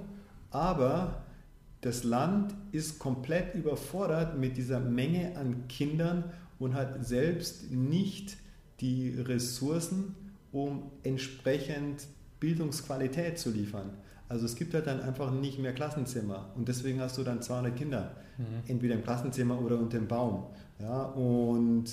aber 0.51 1.23
das 1.81 2.03
Land 2.03 2.53
ist 2.71 2.99
komplett 2.99 3.55
überfordert 3.55 4.37
mit 4.37 4.55
dieser 4.55 4.79
Menge 4.79 5.35
an 5.37 5.67
Kindern 5.67 6.25
und 6.59 6.75
hat 6.75 7.05
selbst 7.05 7.71
nicht 7.71 8.37
die 8.79 9.15
Ressourcen, 9.19 10.15
um 10.51 10.91
entsprechend 11.03 12.07
Bildungsqualität 12.39 13.39
zu 13.39 13.51
liefern. 13.51 13.91
Also 14.29 14.45
es 14.45 14.55
gibt 14.55 14.75
halt 14.75 14.85
dann 14.85 15.01
einfach 15.01 15.31
nicht 15.31 15.57
mehr 15.59 15.73
Klassenzimmer 15.73 16.51
und 16.55 16.67
deswegen 16.67 17.01
hast 17.01 17.17
du 17.17 17.23
dann 17.23 17.41
200 17.41 17.75
Kinder, 17.75 18.11
mhm. 18.37 18.43
entweder 18.67 18.93
im 18.93 19.03
Klassenzimmer 19.03 19.59
oder 19.59 19.77
unter 19.79 19.97
dem 19.97 20.07
Baum. 20.07 20.45
Ja, 20.79 21.03
und 21.03 21.85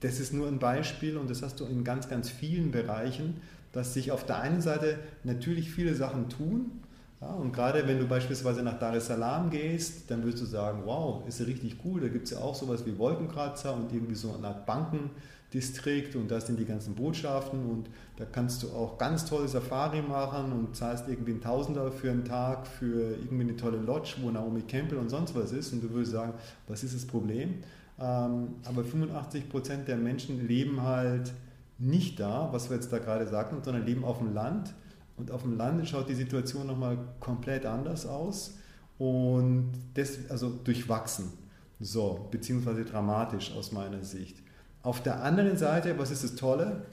das 0.00 0.20
ist 0.20 0.34
nur 0.34 0.46
ein 0.46 0.58
Beispiel 0.58 1.16
und 1.16 1.30
das 1.30 1.42
hast 1.42 1.58
du 1.58 1.64
in 1.64 1.82
ganz, 1.82 2.08
ganz 2.08 2.28
vielen 2.28 2.70
Bereichen, 2.70 3.40
dass 3.72 3.94
sich 3.94 4.12
auf 4.12 4.24
der 4.24 4.40
einen 4.40 4.60
Seite 4.60 4.98
natürlich 5.24 5.70
viele 5.70 5.94
Sachen 5.94 6.28
tun, 6.28 6.82
ja, 7.20 7.28
und 7.28 7.52
gerade 7.52 7.86
wenn 7.88 7.98
du 7.98 8.06
beispielsweise 8.06 8.62
nach 8.62 8.78
Dar 8.78 8.94
es 8.94 9.06
Salaam 9.06 9.48
gehst, 9.48 10.10
dann 10.10 10.22
wirst 10.24 10.40
du 10.40 10.44
sagen, 10.44 10.82
wow, 10.84 11.26
ist 11.26 11.40
ja 11.40 11.46
richtig 11.46 11.76
cool, 11.84 12.00
da 12.00 12.08
gibt 12.08 12.24
es 12.24 12.32
ja 12.32 12.38
auch 12.38 12.54
sowas 12.54 12.84
wie 12.84 12.98
Wolkenkratzer 12.98 13.74
und 13.74 13.90
irgendwie 13.90 14.14
so 14.14 14.34
eine 14.34 14.48
Art 14.48 14.66
Bankendistrikt 14.66 16.14
und 16.14 16.30
da 16.30 16.40
sind 16.40 16.58
die 16.58 16.66
ganzen 16.66 16.94
Botschaften 16.94 17.70
und 17.70 17.88
da 18.16 18.26
kannst 18.26 18.62
du 18.62 18.68
auch 18.68 18.98
ganz 18.98 19.24
tolle 19.24 19.48
Safari 19.48 20.02
machen 20.02 20.52
und 20.52 20.76
zahlst 20.76 21.08
irgendwie 21.08 21.32
ein 21.32 21.40
Tausender 21.40 21.90
für 21.90 22.10
einen 22.10 22.26
Tag 22.26 22.66
für 22.66 23.16
irgendwie 23.16 23.44
eine 23.44 23.56
tolle 23.56 23.78
Lodge, 23.78 24.16
wo 24.20 24.30
Naomi 24.30 24.62
Campbell 24.62 24.98
und 24.98 25.08
sonst 25.08 25.34
was 25.34 25.52
ist 25.52 25.72
und 25.72 25.82
du 25.82 25.90
würdest 25.90 26.12
sagen, 26.12 26.34
was 26.68 26.84
ist 26.84 26.94
das 26.94 27.06
Problem? 27.06 27.62
Ähm, 27.98 28.56
aber 28.64 28.84
85 28.84 29.48
Prozent 29.48 29.88
der 29.88 29.96
Menschen 29.96 30.46
leben 30.46 30.82
halt 30.82 31.32
nicht 31.78 32.20
da, 32.20 32.50
was 32.52 32.68
wir 32.68 32.76
jetzt 32.76 32.92
da 32.92 32.98
gerade 32.98 33.26
sagten, 33.26 33.62
sondern 33.62 33.86
leben 33.86 34.04
auf 34.04 34.18
dem 34.18 34.34
Land 34.34 34.74
und 35.16 35.30
auf 35.30 35.42
dem 35.42 35.56
Lande 35.56 35.86
schaut 35.86 36.08
die 36.08 36.14
Situation 36.14 36.66
nochmal 36.66 36.98
komplett 37.20 37.66
anders 37.66 38.06
aus 38.06 38.58
und 38.98 39.72
das, 39.94 40.30
also 40.30 40.50
durchwachsen, 40.50 41.32
so, 41.80 42.28
beziehungsweise 42.30 42.84
dramatisch 42.84 43.52
aus 43.52 43.72
meiner 43.72 44.02
Sicht. 44.04 44.36
Auf 44.82 45.02
der 45.02 45.22
anderen 45.22 45.56
Seite, 45.56 45.98
was 45.98 46.10
ist 46.10 46.24
das 46.24 46.34
Tolle? 46.36 46.86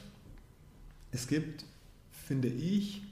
Es 1.12 1.28
gibt, 1.28 1.66
finde 2.12 2.48
ich, 2.48 3.04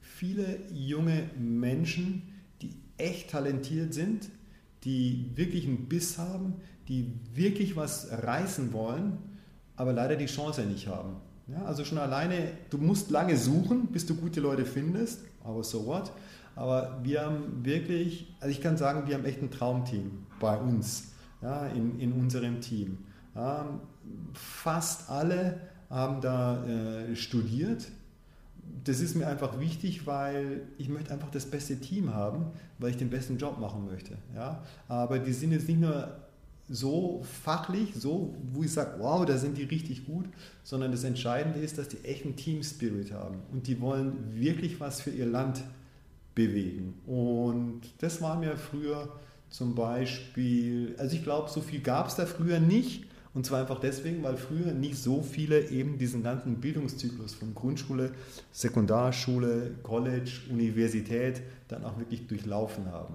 viele 0.00 0.60
junge 0.72 1.30
Menschen, 1.38 2.22
die 2.62 2.74
echt 2.96 3.30
talentiert 3.30 3.92
sind, 3.92 4.30
die 4.84 5.30
wirklich 5.34 5.66
einen 5.66 5.88
Biss 5.88 6.18
haben, 6.18 6.54
die 6.88 7.12
wirklich 7.34 7.76
was 7.76 8.08
reißen 8.10 8.72
wollen, 8.72 9.18
aber 9.76 9.92
leider 9.92 10.16
die 10.16 10.26
Chance 10.26 10.62
nicht 10.62 10.88
haben. 10.88 11.16
Ja, 11.52 11.64
also 11.64 11.84
schon 11.84 11.98
alleine, 11.98 12.52
du 12.70 12.78
musst 12.78 13.10
lange 13.10 13.36
suchen, 13.36 13.86
bis 13.86 14.06
du 14.06 14.14
gute 14.14 14.40
Leute 14.40 14.64
findest, 14.64 15.20
aber 15.42 15.64
so 15.64 15.86
what. 15.86 16.12
Aber 16.54 16.98
wir 17.02 17.22
haben 17.22 17.64
wirklich, 17.64 18.32
also 18.40 18.52
ich 18.52 18.60
kann 18.60 18.76
sagen, 18.76 19.08
wir 19.08 19.14
haben 19.14 19.24
echt 19.24 19.42
ein 19.42 19.50
Traumteam 19.50 20.26
bei 20.38 20.56
uns, 20.56 21.12
ja, 21.42 21.66
in, 21.68 21.98
in 21.98 22.12
unserem 22.12 22.60
Team. 22.60 22.98
Ja, 23.34 23.80
fast 24.34 25.10
alle 25.10 25.60
haben 25.88 26.20
da 26.20 26.64
äh, 26.64 27.16
studiert. 27.16 27.88
Das 28.84 29.00
ist 29.00 29.16
mir 29.16 29.26
einfach 29.26 29.58
wichtig, 29.58 30.06
weil 30.06 30.62
ich 30.78 30.88
möchte 30.88 31.12
einfach 31.12 31.30
das 31.30 31.46
beste 31.46 31.80
Team 31.80 32.14
haben, 32.14 32.46
weil 32.78 32.90
ich 32.90 32.96
den 32.96 33.10
besten 33.10 33.38
Job 33.38 33.58
machen 33.58 33.86
möchte. 33.86 34.16
Ja? 34.34 34.62
Aber 34.88 35.18
die 35.18 35.32
sind 35.32 35.52
jetzt 35.52 35.68
nicht 35.68 35.80
nur 35.80 36.16
so 36.70 37.22
fachlich, 37.42 37.94
so, 37.96 38.34
wo 38.52 38.62
ich 38.62 38.72
sage, 38.72 38.94
wow, 38.98 39.26
da 39.26 39.36
sind 39.36 39.58
die 39.58 39.64
richtig 39.64 40.06
gut, 40.06 40.26
sondern 40.62 40.92
das 40.92 41.02
Entscheidende 41.02 41.58
ist, 41.58 41.78
dass 41.78 41.88
die 41.88 42.04
echt 42.04 42.24
einen 42.24 42.36
Team 42.36 42.62
Spirit 42.62 43.12
haben 43.12 43.38
und 43.52 43.66
die 43.66 43.80
wollen 43.80 44.12
wirklich 44.34 44.78
was 44.78 45.00
für 45.00 45.10
ihr 45.10 45.26
Land 45.26 45.62
bewegen. 46.34 46.94
Und 47.06 47.82
das 47.98 48.22
war 48.22 48.38
mir 48.38 48.56
früher 48.56 49.08
zum 49.50 49.74
Beispiel, 49.74 50.94
also 50.96 51.16
ich 51.16 51.24
glaube, 51.24 51.50
so 51.50 51.60
viel 51.60 51.80
gab 51.80 52.06
es 52.06 52.14
da 52.14 52.24
früher 52.24 52.60
nicht. 52.60 53.04
Und 53.32 53.46
zwar 53.46 53.60
einfach 53.60 53.78
deswegen, 53.78 54.24
weil 54.24 54.36
früher 54.36 54.72
nicht 54.72 54.96
so 54.96 55.22
viele 55.22 55.70
eben 55.70 55.98
diesen 55.98 56.24
ganzen 56.24 56.56
Bildungszyklus 56.56 57.34
von 57.34 57.54
Grundschule, 57.54 58.10
Sekundarschule, 58.50 59.76
College, 59.84 60.32
Universität 60.50 61.40
dann 61.68 61.84
auch 61.84 61.96
wirklich 61.96 62.26
durchlaufen 62.26 62.86
haben. 62.86 63.14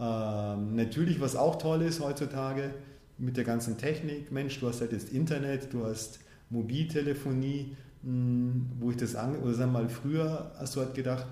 Ähm, 0.00 0.76
natürlich, 0.76 1.20
was 1.20 1.36
auch 1.36 1.56
toll 1.56 1.82
ist 1.82 2.00
heutzutage, 2.00 2.72
mit 3.18 3.36
der 3.36 3.44
ganzen 3.44 3.76
Technik, 3.76 4.32
Mensch, 4.32 4.58
du 4.58 4.68
hast 4.68 4.80
halt 4.80 4.92
jetzt 4.92 5.12
Internet, 5.12 5.72
du 5.74 5.84
hast 5.84 6.20
Mobiltelefonie, 6.48 7.76
hm, 8.02 8.66
wo 8.80 8.90
ich 8.90 8.96
das 8.96 9.14
an, 9.14 9.36
oder 9.36 9.52
sagen 9.52 9.72
wir 9.72 9.82
mal, 9.82 9.88
früher 9.90 10.52
hast 10.58 10.74
du 10.74 10.80
halt 10.80 10.94
gedacht, 10.94 11.28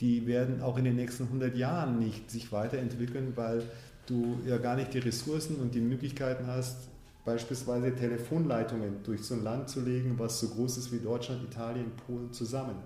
die 0.00 0.26
werden 0.26 0.62
auch 0.62 0.78
in 0.78 0.84
den 0.84 0.96
nächsten 0.96 1.24
100 1.24 1.54
Jahren 1.54 1.98
nicht 1.98 2.30
sich 2.30 2.50
weiterentwickeln, 2.50 3.32
weil 3.34 3.62
du 4.06 4.38
ja 4.46 4.56
gar 4.56 4.76
nicht 4.76 4.94
die 4.94 4.98
Ressourcen 4.98 5.56
und 5.56 5.74
die 5.74 5.80
Möglichkeiten 5.80 6.46
hast, 6.46 6.88
beispielsweise 7.24 7.94
Telefonleitungen 7.94 9.02
durch 9.02 9.22
so 9.22 9.34
ein 9.34 9.42
Land 9.42 9.68
zu 9.68 9.80
legen, 9.80 10.14
was 10.18 10.40
so 10.40 10.48
groß 10.48 10.78
ist 10.78 10.92
wie 10.92 10.98
Deutschland, 10.98 11.42
Italien, 11.44 11.90
Polen 12.06 12.32
zusammen. 12.32 12.76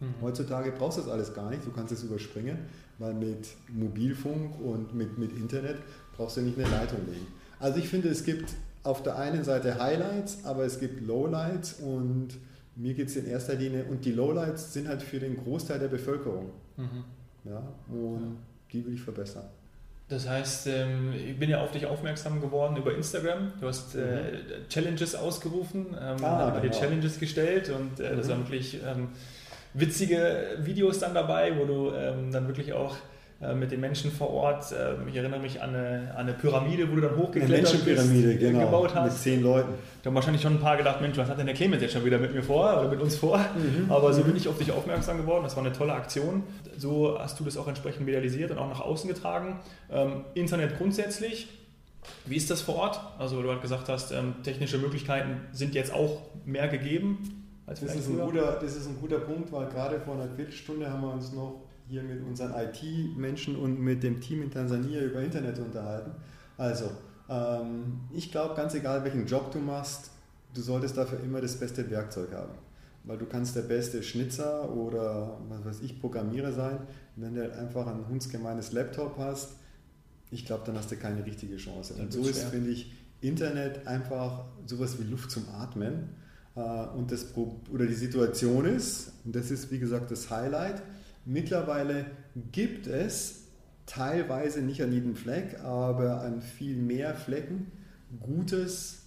Mhm. 0.00 0.14
Heutzutage 0.20 0.72
brauchst 0.72 0.98
du 0.98 1.02
das 1.02 1.10
alles 1.10 1.32
gar 1.32 1.48
nicht, 1.48 1.64
du 1.64 1.70
kannst 1.70 1.92
es 1.92 2.02
überspringen, 2.02 2.58
weil 2.98 3.14
mit 3.14 3.48
Mobilfunk 3.68 4.60
und 4.60 4.94
mit, 4.94 5.18
mit 5.18 5.32
Internet 5.32 5.76
brauchst 6.16 6.36
du 6.36 6.42
nicht 6.42 6.58
eine 6.58 6.68
Leitung 6.68 7.00
legen. 7.06 7.26
Also 7.58 7.78
ich 7.78 7.88
finde, 7.88 8.08
es 8.08 8.24
gibt 8.24 8.52
auf 8.82 9.02
der 9.02 9.16
einen 9.16 9.44
Seite 9.44 9.78
Highlights, 9.78 10.44
aber 10.44 10.64
es 10.64 10.80
gibt 10.80 11.06
Lowlights 11.06 11.74
und 11.74 12.38
Mir 12.74 12.94
geht 12.94 13.08
es 13.08 13.16
in 13.16 13.26
erster 13.26 13.54
Linie, 13.54 13.84
und 13.84 14.04
die 14.04 14.12
Lowlights 14.12 14.72
sind 14.72 14.88
halt 14.88 15.02
für 15.02 15.18
den 15.18 15.36
Großteil 15.36 15.78
der 15.78 15.88
Bevölkerung. 15.88 16.50
Mhm. 16.76 17.04
Ja, 17.44 17.62
und 17.88 18.22
ja. 18.22 18.36
die 18.72 18.86
will 18.86 18.94
ich 18.94 19.02
verbessern. 19.02 19.44
Das 20.08 20.28
heißt, 20.28 20.66
ähm, 20.68 21.12
ich 21.12 21.38
bin 21.38 21.50
ja 21.50 21.62
auf 21.62 21.72
dich 21.72 21.86
aufmerksam 21.86 22.40
geworden 22.40 22.76
über 22.76 22.94
Instagram. 22.94 23.52
Du 23.60 23.66
hast 23.66 23.94
äh, 23.94 23.98
mhm. 24.00 24.68
Challenges 24.68 25.14
ausgerufen, 25.14 25.86
ähm, 25.98 26.16
ah, 26.24 26.50
genau. 26.50 26.60
dir 26.60 26.70
Challenges 26.70 27.18
gestellt 27.18 27.70
und 27.70 28.00
äh, 28.00 28.16
das 28.16 28.26
mhm. 28.26 28.30
waren 28.30 28.40
wirklich 28.40 28.80
ähm, 28.84 29.08
witzige 29.74 30.58
Videos 30.60 30.98
dann 30.98 31.14
dabei, 31.14 31.58
wo 31.58 31.64
du 31.64 31.90
dann 32.30 32.46
wirklich 32.46 32.72
auch 32.72 32.96
äh, 33.42 33.54
mit 33.54 33.72
den 33.72 33.80
Menschen 33.80 34.12
vor 34.12 34.30
Ort. 34.30 34.66
Ähm, 34.72 35.08
ich 35.08 35.16
erinnere 35.16 35.40
mich 35.40 35.60
an 35.60 35.70
eine, 35.70 36.12
an 36.12 36.28
eine 36.28 36.32
Pyramide, 36.32 36.88
wo 36.88 36.94
du 36.94 37.00
dann 37.00 37.16
hochgeklettert 37.16 37.84
bist, 37.84 38.14
äh, 38.14 38.36
genau, 38.36 38.66
gebaut 38.66 38.94
hast. 38.94 39.04
Mit 39.04 39.20
zehn 39.20 39.42
Leuten. 39.42 39.74
Da 40.02 40.08
haben 40.08 40.14
wahrscheinlich 40.14 40.42
schon 40.42 40.54
ein 40.54 40.60
paar 40.60 40.76
gedacht, 40.76 41.00
Mensch, 41.00 41.16
was 41.16 41.28
hat 41.28 41.38
denn 41.38 41.46
der 41.46 41.54
Clemens 41.56 41.82
jetzt 41.82 41.92
schon 41.92 42.04
wieder 42.04 42.18
mit 42.18 42.32
mir 42.32 42.42
vor 42.44 42.78
oder 42.78 42.88
mit 42.88 43.00
uns 43.00 43.16
vor? 43.16 43.38
Mhm. 43.38 43.90
Aber 43.90 44.12
so 44.12 44.22
bin 44.22 44.36
ich 44.36 44.46
auf 44.46 44.58
dich 44.58 44.70
aufmerksam 44.70 45.16
geworden. 45.16 45.42
Das 45.42 45.56
war 45.56 45.64
eine 45.64 45.72
tolle 45.72 45.92
Aktion. 45.92 46.44
So 46.76 47.18
hast 47.18 47.40
du 47.40 47.44
das 47.44 47.56
auch 47.56 47.66
entsprechend 47.66 48.06
medialisiert 48.06 48.52
und 48.52 48.58
auch 48.58 48.68
nach 48.68 48.80
außen 48.80 49.08
getragen. 49.08 49.58
Ähm, 49.90 50.24
Internet 50.34 50.78
grundsätzlich. 50.78 51.48
Wie 52.26 52.36
ist 52.36 52.48
das 52.48 52.60
vor 52.60 52.76
Ort? 52.76 53.00
Also 53.18 53.42
du 53.42 53.50
hast 53.50 53.60
gesagt 53.60 53.88
hast, 53.88 54.12
ähm, 54.12 54.34
technische 54.44 54.78
Möglichkeiten 54.78 55.40
sind 55.50 55.74
jetzt 55.74 55.92
auch 55.92 56.20
mehr 56.44 56.68
gegeben. 56.68 57.41
Als 57.66 57.80
das, 57.80 57.94
ist 57.94 58.08
ein 58.08 58.18
guter, 58.18 58.58
das 58.60 58.76
ist 58.76 58.88
ein 58.88 59.00
guter 59.00 59.20
Punkt, 59.20 59.52
weil 59.52 59.68
gerade 59.68 60.00
vor 60.00 60.14
einer 60.14 60.28
Viertelstunde 60.28 60.90
haben 60.90 61.02
wir 61.02 61.12
uns 61.12 61.32
noch 61.32 61.62
hier 61.88 62.02
mit 62.02 62.22
unseren 62.24 62.52
IT-Menschen 62.54 63.56
und 63.56 63.80
mit 63.80 64.02
dem 64.02 64.20
Team 64.20 64.42
in 64.42 64.50
Tansania 64.50 65.02
über 65.02 65.20
Internet 65.20 65.58
unterhalten. 65.58 66.12
Also, 66.56 66.90
ähm, 67.28 68.00
ich 68.12 68.30
glaube, 68.30 68.54
ganz 68.54 68.74
egal 68.74 69.04
welchen 69.04 69.26
Job 69.26 69.52
du 69.52 69.58
machst, 69.58 70.10
du 70.54 70.60
solltest 70.60 70.96
dafür 70.96 71.20
immer 71.20 71.40
das 71.40 71.58
beste 71.58 71.88
Werkzeug 71.90 72.32
haben. 72.32 72.54
Weil 73.04 73.18
du 73.18 73.26
kannst 73.26 73.56
der 73.56 73.62
beste 73.62 74.02
Schnitzer 74.02 74.70
oder 74.70 75.38
was 75.48 75.64
weiß 75.64 75.80
ich, 75.82 76.00
Programmierer 76.00 76.52
sein. 76.52 76.78
Wenn 77.16 77.34
du 77.34 77.40
halt 77.40 77.52
einfach 77.54 77.86
ein 77.86 78.06
hundsgemeines 78.08 78.72
Laptop 78.72 79.18
hast, 79.18 79.56
ich 80.30 80.46
glaube, 80.46 80.62
dann 80.64 80.76
hast 80.76 80.90
du 80.90 80.96
keine 80.96 81.24
richtige 81.26 81.56
Chance. 81.56 81.94
Und 81.94 82.12
so 82.12 82.22
ist, 82.22 82.44
finde 82.44 82.70
ich, 82.70 82.92
Internet 83.20 83.86
einfach 83.86 84.44
sowas 84.66 84.98
wie 84.98 85.04
Luft 85.04 85.30
zum 85.30 85.48
Atmen. 85.48 86.10
Äh, 86.54 86.60
und 86.60 87.10
das, 87.10 87.26
oder 87.72 87.86
die 87.86 87.94
Situation 87.94 88.64
ist, 88.64 89.12
und 89.24 89.34
das 89.34 89.50
ist 89.50 89.70
wie 89.70 89.78
gesagt 89.78 90.10
das 90.10 90.30
Highlight, 90.30 90.82
Mittlerweile 91.24 92.06
gibt 92.50 92.86
es 92.86 93.44
teilweise 93.86 94.60
nicht 94.62 94.82
an 94.82 94.92
jedem 94.92 95.14
Fleck, 95.14 95.60
aber 95.60 96.22
an 96.22 96.42
viel 96.42 96.76
mehr 96.76 97.14
Flecken 97.14 97.70
gutes, 98.20 99.02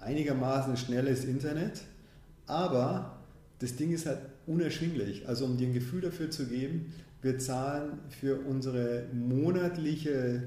einigermaßen 0.00 0.76
schnelles 0.76 1.24
Internet. 1.24 1.82
Aber 2.46 3.18
das 3.58 3.76
Ding 3.76 3.92
ist 3.92 4.06
halt 4.06 4.18
unerschwinglich. 4.46 5.26
Also 5.28 5.46
um 5.46 5.56
dir 5.56 5.68
ein 5.68 5.74
Gefühl 5.74 6.02
dafür 6.02 6.30
zu 6.30 6.46
geben, 6.46 6.92
wir 7.22 7.38
zahlen 7.38 7.98
für 8.20 8.38
unsere 8.40 9.04
monatliche 9.12 10.42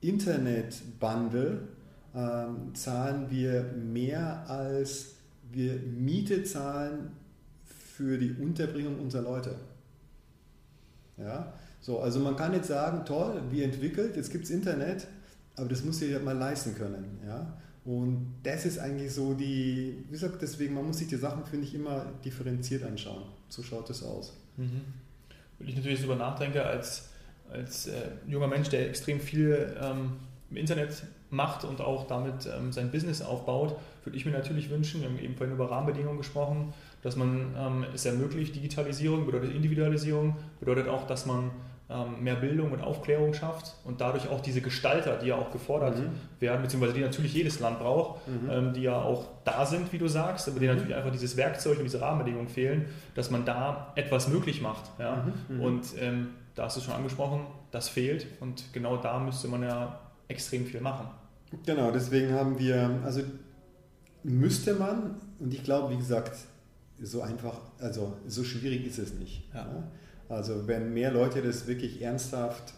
Internet-Bundle 0.00 1.68
ähm, 2.14 2.74
zahlen 2.74 3.26
wir 3.30 3.64
mehr 3.74 4.48
als 4.48 5.15
wir 5.56 5.74
Miete 5.76 6.44
zahlen 6.44 7.10
für 7.64 8.18
die 8.18 8.32
Unterbringung 8.32 9.00
unserer 9.00 9.22
Leute. 9.22 9.54
Ja? 11.16 11.54
So, 11.80 12.00
also 12.00 12.20
man 12.20 12.36
kann 12.36 12.52
jetzt 12.52 12.68
sagen, 12.68 13.04
toll, 13.06 13.40
wie 13.50 13.62
entwickelt, 13.62 14.16
jetzt 14.16 14.30
gibt 14.30 14.44
es 14.44 14.50
Internet, 14.50 15.06
aber 15.56 15.68
das 15.68 15.82
muss 15.82 16.02
ich 16.02 16.22
mal 16.22 16.36
leisten 16.36 16.74
können. 16.74 17.18
Ja? 17.26 17.56
Und 17.86 18.34
das 18.42 18.66
ist 18.66 18.78
eigentlich 18.78 19.12
so 19.14 19.32
die, 19.32 20.04
wie 20.06 20.12
gesagt, 20.12 20.42
deswegen, 20.42 20.74
man 20.74 20.86
muss 20.86 20.98
sich 20.98 21.08
die 21.08 21.16
Sachen, 21.16 21.46
finde 21.46 21.66
ich, 21.66 21.74
immer 21.74 22.04
differenziert 22.24 22.82
anschauen. 22.82 23.22
So 23.48 23.62
schaut 23.62 23.88
es 23.88 24.02
aus. 24.02 24.36
Mhm. 24.56 24.82
Wenn 25.58 25.68
ich 25.68 25.76
natürlich 25.76 26.00
darüber 26.00 26.16
nachdenke, 26.16 26.64
als, 26.64 27.08
als 27.48 27.86
äh, 27.86 28.10
junger 28.26 28.48
Mensch, 28.48 28.68
der 28.68 28.88
extrem 28.88 29.20
viel 29.20 29.74
ähm, 29.80 30.12
im 30.50 30.56
Internet 30.56 31.04
macht 31.30 31.64
und 31.64 31.80
auch 31.80 32.06
damit 32.06 32.46
ähm, 32.46 32.72
sein 32.72 32.90
Business 32.90 33.22
aufbaut, 33.22 33.76
würde 34.04 34.16
ich 34.16 34.24
mir 34.24 34.32
natürlich 34.32 34.70
wünschen, 34.70 35.00
wir 35.00 35.08
haben 35.08 35.18
eben 35.18 35.34
vorhin 35.34 35.54
über 35.54 35.70
Rahmenbedingungen 35.70 36.18
gesprochen, 36.18 36.72
dass 37.02 37.16
man 37.16 37.54
ähm, 37.58 37.84
es 37.94 38.04
ermöglicht, 38.04 38.54
Digitalisierung 38.54 39.26
bedeutet 39.26 39.52
Individualisierung, 39.52 40.36
bedeutet 40.60 40.88
auch, 40.88 41.06
dass 41.06 41.26
man 41.26 41.50
ähm, 41.88 42.22
mehr 42.22 42.34
Bildung 42.34 42.72
und 42.72 42.80
Aufklärung 42.80 43.32
schafft 43.32 43.74
und 43.84 44.00
dadurch 44.00 44.28
auch 44.28 44.40
diese 44.40 44.60
Gestalter, 44.60 45.16
die 45.18 45.28
ja 45.28 45.36
auch 45.36 45.52
gefordert 45.52 45.98
mhm. 45.98 46.10
werden, 46.40 46.62
beziehungsweise 46.62 46.94
die 46.94 47.00
natürlich 47.00 47.32
jedes 47.32 47.60
Land 47.60 47.78
braucht, 47.78 48.26
mhm. 48.26 48.50
ähm, 48.50 48.72
die 48.72 48.82
ja 48.82 49.00
auch 49.00 49.26
da 49.44 49.64
sind, 49.64 49.92
wie 49.92 49.98
du 49.98 50.08
sagst, 50.08 50.48
aber 50.48 50.58
denen 50.58 50.72
mhm. 50.72 50.76
natürlich 50.78 50.96
einfach 50.96 51.12
dieses 51.12 51.36
Werkzeug 51.36 51.78
und 51.78 51.84
diese 51.84 52.00
Rahmenbedingungen 52.00 52.48
fehlen, 52.48 52.86
dass 53.14 53.30
man 53.30 53.44
da 53.44 53.92
etwas 53.94 54.26
möglich 54.26 54.60
macht. 54.60 54.90
Ja? 54.98 55.24
Mhm. 55.48 55.56
Mhm. 55.56 55.62
Und 55.62 55.86
ähm, 56.00 56.28
da 56.56 56.64
hast 56.64 56.76
du 56.76 56.80
es 56.80 56.86
schon 56.86 56.94
angesprochen, 56.94 57.46
das 57.70 57.88
fehlt 57.88 58.26
und 58.40 58.72
genau 58.72 58.96
da 58.96 59.20
müsste 59.20 59.46
man 59.46 59.62
ja 59.62 60.00
extrem 60.28 60.66
viel 60.66 60.80
machen. 60.80 61.08
Genau, 61.64 61.90
deswegen 61.90 62.32
haben 62.32 62.58
wir, 62.58 63.00
also 63.04 63.22
müsste 64.22 64.74
man, 64.74 65.20
und 65.38 65.54
ich 65.54 65.62
glaube, 65.62 65.92
wie 65.94 65.98
gesagt, 65.98 66.36
so 67.00 67.22
einfach, 67.22 67.60
also 67.78 68.14
so 68.26 68.42
schwierig 68.42 68.86
ist 68.86 68.98
es 68.98 69.14
nicht. 69.14 69.48
Ja. 69.54 69.84
Also 70.28 70.66
wenn 70.66 70.92
mehr 70.92 71.12
Leute 71.12 71.42
das 71.42 71.66
wirklich 71.66 72.02
ernsthaft 72.02 72.74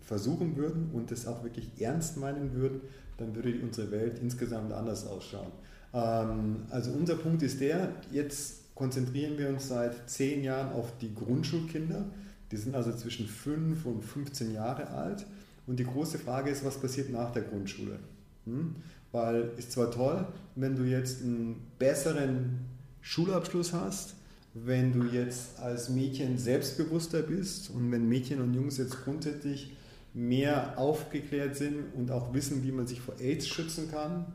versuchen 0.00 0.56
würden 0.56 0.90
und 0.92 1.10
das 1.10 1.26
auch 1.26 1.42
wirklich 1.42 1.70
ernst 1.80 2.16
meinen 2.16 2.54
würden, 2.54 2.82
dann 3.16 3.34
würde 3.34 3.54
unsere 3.62 3.90
Welt 3.90 4.18
insgesamt 4.20 4.72
anders 4.72 5.06
ausschauen. 5.06 5.52
Ähm, 5.92 6.62
also 6.70 6.92
unser 6.92 7.16
Punkt 7.16 7.42
ist 7.42 7.60
der, 7.60 7.92
jetzt 8.10 8.74
konzentrieren 8.74 9.38
wir 9.38 9.48
uns 9.48 9.68
seit 9.68 10.08
zehn 10.08 10.44
Jahren 10.44 10.72
auf 10.72 10.96
die 10.98 11.14
Grundschulkinder. 11.14 12.04
Die 12.50 12.56
sind 12.56 12.74
also 12.74 12.92
zwischen 12.92 13.26
5 13.26 13.86
und 13.86 14.02
15 14.02 14.54
Jahre 14.54 14.88
alt. 14.88 15.26
Und 15.72 15.78
die 15.78 15.86
große 15.86 16.18
Frage 16.18 16.50
ist, 16.50 16.66
was 16.66 16.76
passiert 16.76 17.08
nach 17.08 17.32
der 17.32 17.44
Grundschule? 17.44 17.98
Hm? 18.44 18.74
Weil 19.10 19.52
ist 19.56 19.72
zwar 19.72 19.90
toll, 19.90 20.26
wenn 20.54 20.76
du 20.76 20.82
jetzt 20.82 21.22
einen 21.22 21.62
besseren 21.78 22.58
Schulabschluss 23.00 23.72
hast, 23.72 24.12
wenn 24.52 24.92
du 24.92 25.04
jetzt 25.04 25.58
als 25.58 25.88
Mädchen 25.88 26.36
selbstbewusster 26.36 27.22
bist 27.22 27.70
und 27.70 27.90
wenn 27.90 28.06
Mädchen 28.06 28.42
und 28.42 28.52
Jungs 28.52 28.76
jetzt 28.76 29.02
grundsätzlich 29.02 29.74
mehr 30.12 30.78
aufgeklärt 30.78 31.56
sind 31.56 31.84
und 31.94 32.10
auch 32.10 32.34
wissen, 32.34 32.62
wie 32.62 32.70
man 32.70 32.86
sich 32.86 33.00
vor 33.00 33.18
AIDS 33.18 33.48
schützen 33.48 33.90
kann, 33.90 34.26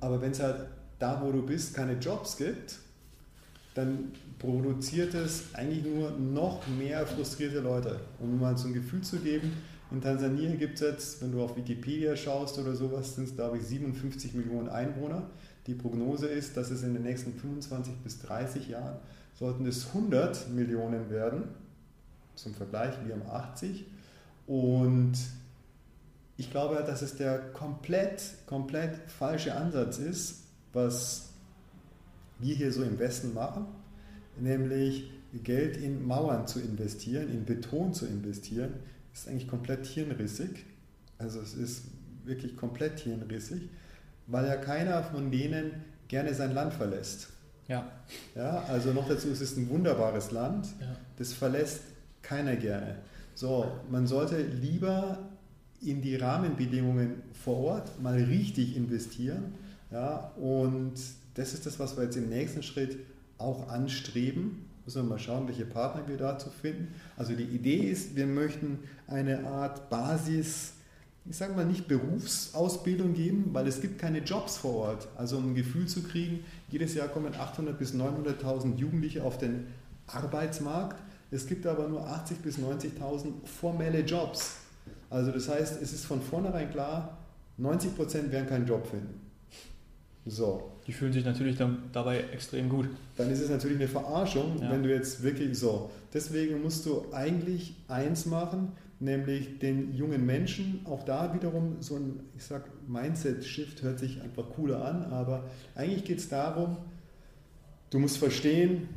aber 0.00 0.22
wenn 0.22 0.30
es 0.30 0.40
halt 0.40 0.68
da, 0.98 1.20
wo 1.22 1.32
du 1.32 1.44
bist, 1.44 1.74
keine 1.74 1.98
Jobs 1.98 2.38
gibt, 2.38 2.78
dann 3.74 4.10
produziert 4.38 5.12
es 5.12 5.54
eigentlich 5.54 5.84
nur 5.84 6.12
noch 6.12 6.66
mehr 6.78 7.06
frustrierte 7.06 7.60
Leute. 7.60 8.00
Um 8.18 8.40
mal 8.40 8.56
so 8.56 8.68
ein 8.68 8.72
Gefühl 8.72 9.02
zu 9.02 9.18
geben, 9.18 9.52
in 9.90 10.00
Tansania 10.00 10.54
gibt 10.56 10.74
es 10.74 10.80
jetzt, 10.80 11.22
wenn 11.22 11.32
du 11.32 11.42
auf 11.42 11.56
Wikipedia 11.56 12.16
schaust 12.16 12.58
oder 12.58 12.74
sowas, 12.74 13.14
sind 13.14 13.28
es 13.28 13.34
glaube 13.34 13.58
ich 13.58 13.64
57 13.64 14.34
Millionen 14.34 14.68
Einwohner. 14.68 15.30
Die 15.66 15.74
Prognose 15.74 16.26
ist, 16.26 16.56
dass 16.56 16.70
es 16.70 16.82
in 16.82 16.94
den 16.94 17.02
nächsten 17.02 17.32
25 17.32 17.94
bis 18.04 18.20
30 18.20 18.68
Jahren 18.68 18.96
sollten 19.38 19.66
es 19.66 19.88
100 19.88 20.50
Millionen 20.50 21.10
werden. 21.10 21.44
Zum 22.34 22.54
Vergleich, 22.54 22.94
wir 23.04 23.14
haben 23.14 23.28
80. 23.28 23.84
Und 24.46 25.14
ich 26.36 26.50
glaube, 26.50 26.82
dass 26.86 27.02
es 27.02 27.16
der 27.16 27.38
komplett, 27.38 28.22
komplett 28.46 28.98
falsche 29.10 29.54
Ansatz 29.54 29.98
ist, 29.98 30.42
was 30.72 31.30
wir 32.38 32.54
hier 32.54 32.72
so 32.72 32.82
im 32.82 32.98
Westen 32.98 33.34
machen, 33.34 33.66
nämlich 34.38 35.10
Geld 35.42 35.76
in 35.76 36.06
Mauern 36.06 36.46
zu 36.46 36.60
investieren, 36.60 37.30
in 37.30 37.44
Beton 37.44 37.94
zu 37.94 38.06
investieren, 38.06 38.74
ist 39.20 39.28
eigentlich 39.28 39.48
komplett 39.48 39.86
hirnrissig. 39.86 40.64
Also 41.18 41.40
es 41.40 41.54
ist 41.54 41.84
wirklich 42.24 42.56
komplett 42.56 43.00
hirnrissig 43.00 43.68
weil 44.26 44.46
ja 44.46 44.56
keiner 44.56 45.02
von 45.02 45.30
denen 45.30 45.72
gerne 46.08 46.34
sein 46.34 46.52
Land 46.52 46.74
verlässt. 46.74 47.28
Ja. 47.68 47.90
ja 48.34 48.64
also 48.68 48.92
noch 48.92 49.08
dazu 49.08 49.28
ist 49.28 49.40
es 49.40 49.56
ein 49.56 49.68
wunderbares 49.68 50.30
Land, 50.30 50.66
ja. 50.80 50.96
das 51.18 51.32
verlässt 51.32 51.82
keiner 52.22 52.56
gerne. 52.56 52.96
So, 53.34 53.70
man 53.90 54.06
sollte 54.06 54.40
lieber 54.40 55.18
in 55.82 56.00
die 56.00 56.16
Rahmenbedingungen 56.16 57.22
vor 57.32 57.58
Ort 57.58 58.02
mal 58.02 58.14
richtig 58.14 58.76
investieren. 58.76 59.54
Ja, 59.90 60.32
und 60.36 60.94
das 61.34 61.52
ist 61.52 61.66
das, 61.66 61.78
was 61.78 61.96
wir 61.96 62.04
jetzt 62.04 62.16
im 62.16 62.28
nächsten 62.28 62.62
Schritt 62.62 62.98
auch 63.38 63.68
anstreben. 63.68 64.64
Müssen 64.86 65.02
wir 65.02 65.10
mal 65.10 65.18
schauen, 65.18 65.46
welche 65.46 65.66
Partner 65.66 66.08
wir 66.08 66.16
dazu 66.16 66.48
finden. 66.48 66.94
Also 67.18 67.34
die 67.34 67.44
Idee 67.44 67.90
ist, 67.90 68.16
wir 68.16 68.26
möchten 68.26 68.78
eine 69.06 69.46
Art 69.46 69.90
Basis 69.90 70.72
ich 71.28 71.36
sage 71.36 71.54
mal 71.54 71.64
nicht 71.64 71.88
Berufsausbildung 71.88 73.14
geben, 73.14 73.50
weil 73.52 73.66
es 73.66 73.80
gibt 73.80 73.98
keine 73.98 74.18
Jobs 74.18 74.58
vor 74.58 74.74
Ort. 74.74 75.08
Also 75.16 75.38
um 75.38 75.50
ein 75.50 75.54
Gefühl 75.54 75.86
zu 75.86 76.02
kriegen, 76.02 76.44
jedes 76.70 76.94
Jahr 76.94 77.08
kommen 77.08 77.34
800.000 77.34 77.72
bis 77.72 77.94
900.000 77.94 78.76
Jugendliche 78.76 79.24
auf 79.24 79.38
den 79.38 79.66
Arbeitsmarkt. 80.06 80.96
Es 81.30 81.46
gibt 81.46 81.66
aber 81.66 81.88
nur 81.88 82.06
80.000 82.06 82.34
bis 82.42 82.58
90.000 82.58 83.32
formelle 83.44 84.00
Jobs. 84.00 84.56
Also 85.10 85.32
das 85.32 85.48
heißt, 85.48 85.82
es 85.82 85.92
ist 85.92 86.04
von 86.04 86.22
vornherein 86.22 86.70
klar, 86.70 87.18
90 87.56 87.96
Prozent 87.96 88.30
werden 88.32 88.48
keinen 88.48 88.66
Job 88.66 88.86
finden. 88.86 89.20
So. 90.26 90.72
Die 90.86 90.92
fühlen 90.92 91.12
sich 91.12 91.24
natürlich 91.24 91.56
dann 91.56 91.84
dabei 91.92 92.20
extrem 92.32 92.68
gut. 92.68 92.88
Dann 93.16 93.30
ist 93.30 93.40
es 93.40 93.50
natürlich 93.50 93.76
eine 93.78 93.88
Verarschung, 93.88 94.58
Ja. 94.60 94.70
wenn 94.70 94.82
du 94.84 94.88
jetzt 94.88 95.22
wirklich 95.22 95.58
so. 95.58 95.90
Deswegen 96.14 96.62
musst 96.62 96.86
du 96.86 97.06
eigentlich 97.12 97.74
eins 97.88 98.24
machen, 98.26 98.72
nämlich 99.00 99.58
den 99.58 99.94
jungen 99.94 100.24
Menschen, 100.24 100.80
auch 100.84 101.02
da 101.02 101.34
wiederum 101.34 101.76
so 101.80 101.96
ein, 101.96 102.20
ich 102.36 102.44
sag, 102.44 102.64
Mindset-Shift 102.88 103.82
hört 103.82 103.98
sich 103.98 104.22
einfach 104.22 104.44
cooler 104.54 104.84
an, 104.84 105.04
aber 105.10 105.44
eigentlich 105.74 106.04
geht 106.04 106.18
es 106.18 106.28
darum, 106.28 106.76
du 107.90 107.98
musst 107.98 108.18
verstehen, 108.18 108.88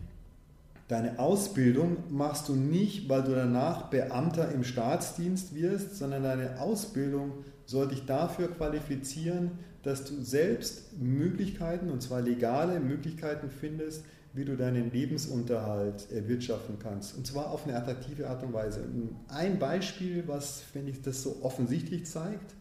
deine 0.87 1.19
Ausbildung 1.19 1.97
machst 2.09 2.47
du 2.49 2.55
nicht, 2.55 3.09
weil 3.09 3.23
du 3.23 3.31
danach 3.33 3.89
Beamter 3.89 4.51
im 4.51 4.63
Staatsdienst 4.63 5.53
wirst, 5.55 5.97
sondern 5.97 6.23
deine 6.23 6.59
Ausbildung 6.61 7.31
soll 7.69 7.87
dich 7.87 8.05
dafür 8.05 8.47
qualifizieren, 8.47 9.51
dass 9.83 10.03
du 10.03 10.23
selbst 10.23 10.99
Möglichkeiten, 10.99 11.91
und 11.91 12.01
zwar 12.01 12.21
legale 12.21 12.79
Möglichkeiten 12.79 13.51
findest, 13.51 14.03
wie 14.33 14.43
du 14.43 14.57
deinen 14.57 14.91
Lebensunterhalt 14.91 16.11
erwirtschaften 16.11 16.77
kannst. 16.81 17.15
Und 17.15 17.27
zwar 17.27 17.51
auf 17.51 17.67
eine 17.67 17.75
attraktive 17.77 18.27
Art 18.27 18.43
und 18.43 18.53
Weise. 18.53 18.83
Ein 19.27 19.59
Beispiel, 19.59 20.23
was, 20.25 20.63
wenn 20.73 20.87
ich 20.87 21.01
das 21.03 21.21
so 21.21 21.37
offensichtlich 21.43 22.07
zeigt, 22.07 22.55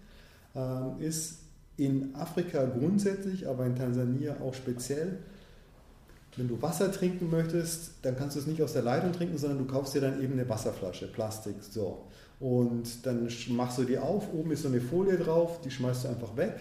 ähm, 0.55 1.01
ist 1.01 1.39
in 1.79 2.15
Afrika 2.15 2.67
grundsätzlich, 2.67 3.49
aber 3.49 3.65
in 3.65 3.77
Tansania 3.77 4.37
auch 4.43 4.55
speziell, 4.55 5.19
wenn 6.37 6.49
du 6.49 6.61
Wasser 6.61 6.93
trinken 6.93 7.31
möchtest, 7.31 7.93
dann 8.03 8.15
kannst 8.17 8.37
du 8.37 8.41
es 8.41 8.47
nicht 8.47 8.63
aus 8.63 8.75
der 8.75 8.83
Leitung 8.83 9.13
trinken, 9.13 9.39
sondern 9.39 9.59
du 9.59 9.65
kaufst 9.65 9.95
dir 9.95 10.03
dann 10.03 10.23
eben 10.23 10.35
eine 10.35 10.47
Wasserflasche, 10.49 11.07
Plastik, 11.09 11.57
so. 11.63 12.05
Und 12.41 13.05
dann 13.05 13.29
machst 13.51 13.79
du 13.79 13.85
die 13.85 13.99
auf, 13.99 14.33
oben 14.33 14.53
ist 14.53 14.63
so 14.63 14.69
eine 14.69 14.81
Folie 14.81 15.17
drauf, 15.17 15.61
die 15.61 15.71
schmeißt 15.71 16.05
du 16.05 16.09
einfach 16.09 16.37
weg, 16.37 16.55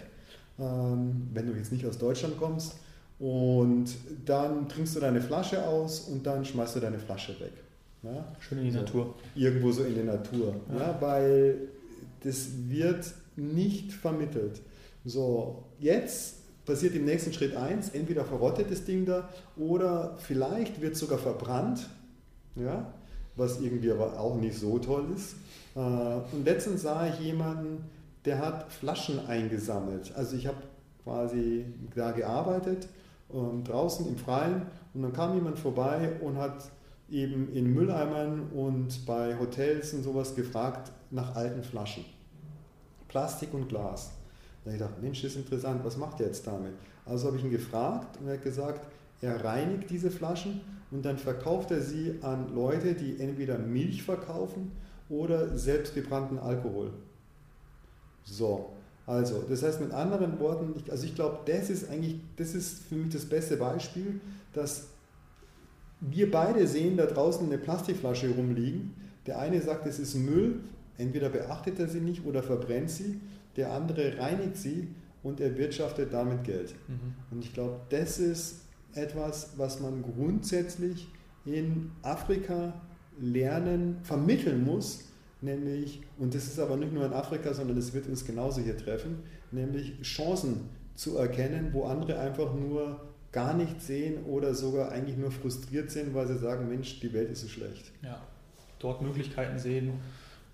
ähm, 0.59 1.27
wenn 1.33 1.45
du 1.47 1.53
jetzt 1.53 1.71
nicht 1.71 1.85
aus 1.85 1.97
Deutschland 1.97 2.37
kommst. 2.39 2.75
Und 3.19 3.89
dann 4.25 4.67
trinkst 4.69 4.95
du 4.95 4.99
deine 4.99 5.21
Flasche 5.21 5.65
aus 5.67 6.01
und 6.01 6.25
dann 6.25 6.45
schmeißt 6.45 6.75
du 6.75 6.79
deine 6.79 6.99
Flasche 6.99 7.39
weg. 7.39 7.53
Ja? 8.03 8.25
Schön 8.39 8.59
in 8.59 8.65
die 8.65 8.71
So. 8.71 8.79
Natur. 8.79 9.15
Irgendwo 9.35 9.71
so 9.71 9.83
in 9.83 9.95
die 9.95 10.03
Natur. 10.03 10.55
Ja. 10.71 10.79
Ja. 10.79 10.97
weil 11.01 11.57
das 12.23 12.47
wird 12.67 13.05
nicht 13.35 13.91
vermittelt. 13.93 14.61
So, 15.05 15.63
jetzt 15.79 16.35
passiert 16.65 16.95
im 16.95 17.05
nächsten 17.05 17.31
Schritt 17.33 17.55
eins, 17.55 17.89
entweder 17.89 18.25
verrottet 18.25 18.69
das 18.71 18.83
Ding 18.83 19.05
da 19.05 19.29
oder 19.55 20.17
vielleicht 20.19 20.81
wird 20.81 20.95
sogar 20.97 21.17
verbrannt, 21.17 21.87
ja, 22.55 22.91
was 23.37 23.61
irgendwie 23.61 23.91
aber 23.91 24.19
auch 24.19 24.35
nicht 24.35 24.57
so 24.57 24.79
toll 24.79 25.05
ist. 25.15 25.35
Äh, 25.75 25.79
Und 25.79 26.43
letztens 26.43 26.81
sah 26.81 27.07
ich 27.07 27.19
jemanden, 27.19 27.83
der 28.25 28.39
hat 28.39 28.71
Flaschen 28.71 29.25
eingesammelt. 29.27 30.13
Also 30.15 30.35
ich 30.35 30.47
habe 30.47 30.57
quasi 31.03 31.65
da 31.95 32.11
gearbeitet, 32.11 32.87
ähm, 33.33 33.63
draußen 33.63 34.07
im 34.07 34.17
Freien 34.17 34.63
und 34.93 35.03
dann 35.03 35.13
kam 35.13 35.35
jemand 35.35 35.57
vorbei 35.57 36.11
und 36.21 36.37
hat 36.37 36.69
eben 37.09 37.53
in 37.53 37.73
Mülleimern 37.73 38.49
und 38.53 39.05
bei 39.05 39.37
Hotels 39.39 39.93
und 39.93 40.03
sowas 40.03 40.35
gefragt 40.35 40.91
nach 41.11 41.35
alten 41.35 41.63
Flaschen. 41.63 42.03
Plastik 43.07 43.53
und 43.53 43.69
Glas. 43.69 44.11
Da 44.65 44.71
ich 44.71 44.77
gedacht, 44.77 45.01
Mensch, 45.01 45.21
das 45.21 45.31
ist 45.31 45.37
interessant, 45.37 45.79
was 45.85 45.95
macht 45.95 46.19
er 46.19 46.27
jetzt 46.27 46.45
damit? 46.45 46.73
Also 47.05 47.27
habe 47.27 47.37
ich 47.37 47.43
ihn 47.45 47.51
gefragt 47.51 48.17
und 48.19 48.27
er 48.27 48.33
hat 48.33 48.43
gesagt, 48.43 48.85
er 49.21 49.43
reinigt 49.43 49.89
diese 49.89 50.11
Flaschen 50.11 50.59
und 50.91 51.03
dann 51.03 51.17
verkauft 51.17 51.71
er 51.71 51.81
sie 51.81 52.15
an 52.21 52.53
Leute, 52.55 52.93
die 52.93 53.19
entweder 53.19 53.57
Milch 53.57 54.03
verkaufen 54.03 54.71
oder 55.09 55.57
selbstgebrannten 55.57 56.39
Alkohol. 56.39 56.91
So, 58.23 58.71
also, 59.05 59.43
das 59.47 59.63
heißt 59.63 59.79
mit 59.79 59.91
anderen 59.91 60.39
Worten, 60.39 60.73
ich, 60.77 60.91
also 60.91 61.05
ich 61.05 61.15
glaube, 61.15 61.39
das 61.45 61.69
ist 61.69 61.89
eigentlich, 61.89 62.19
das 62.35 62.53
ist 62.53 62.83
für 62.83 62.95
mich 62.95 63.13
das 63.13 63.25
beste 63.25 63.55
Beispiel, 63.55 64.19
dass 64.53 64.87
wir 66.01 66.29
beide 66.29 66.67
sehen 66.67 66.97
da 66.97 67.05
draußen 67.05 67.45
eine 67.45 67.57
Plastikflasche 67.57 68.29
rumliegen. 68.29 68.93
Der 69.25 69.39
eine 69.39 69.61
sagt, 69.61 69.87
es 69.87 69.99
ist 69.99 70.15
Müll, 70.15 70.59
entweder 70.97 71.29
beachtet 71.29 71.79
er 71.79 71.87
sie 71.87 72.01
nicht 72.01 72.25
oder 72.25 72.43
verbrennt 72.43 72.89
sie. 72.89 73.19
Der 73.55 73.71
andere 73.71 74.17
reinigt 74.19 74.57
sie 74.57 74.89
und 75.23 75.39
erwirtschaftet 75.39 76.13
damit 76.13 76.43
Geld. 76.43 76.75
Mhm. 76.87 77.15
Und 77.31 77.43
ich 77.43 77.53
glaube, 77.53 77.79
das 77.89 78.19
ist 78.19 78.61
etwas, 78.93 79.51
was 79.57 79.79
man 79.79 80.03
grundsätzlich 80.03 81.07
in 81.45 81.91
Afrika 82.01 82.73
lernen, 83.19 83.97
vermitteln 84.03 84.63
muss, 84.63 85.05
nämlich, 85.41 86.01
und 86.17 86.33
das 86.35 86.47
ist 86.47 86.59
aber 86.59 86.77
nicht 86.77 86.93
nur 86.93 87.05
in 87.05 87.13
Afrika, 87.13 87.53
sondern 87.53 87.75
das 87.75 87.93
wird 87.93 88.07
uns 88.07 88.25
genauso 88.25 88.61
hier 88.61 88.77
treffen, 88.77 89.23
nämlich 89.51 90.01
Chancen 90.01 90.69
zu 90.95 91.17
erkennen, 91.17 91.69
wo 91.73 91.85
andere 91.85 92.19
einfach 92.19 92.53
nur 92.53 92.99
gar 93.31 93.53
nicht 93.53 93.81
sehen 93.81 94.23
oder 94.25 94.53
sogar 94.55 94.91
eigentlich 94.91 95.17
nur 95.17 95.31
frustriert 95.31 95.91
sind, 95.91 96.13
weil 96.13 96.27
sie 96.27 96.37
sagen, 96.37 96.67
Mensch, 96.67 96.99
die 96.99 97.13
Welt 97.13 97.29
ist 97.31 97.41
so 97.41 97.47
schlecht. 97.47 97.91
Ja. 98.01 98.19
Dort 98.79 99.01
Möglichkeiten 99.01 99.59
sehen 99.59 99.93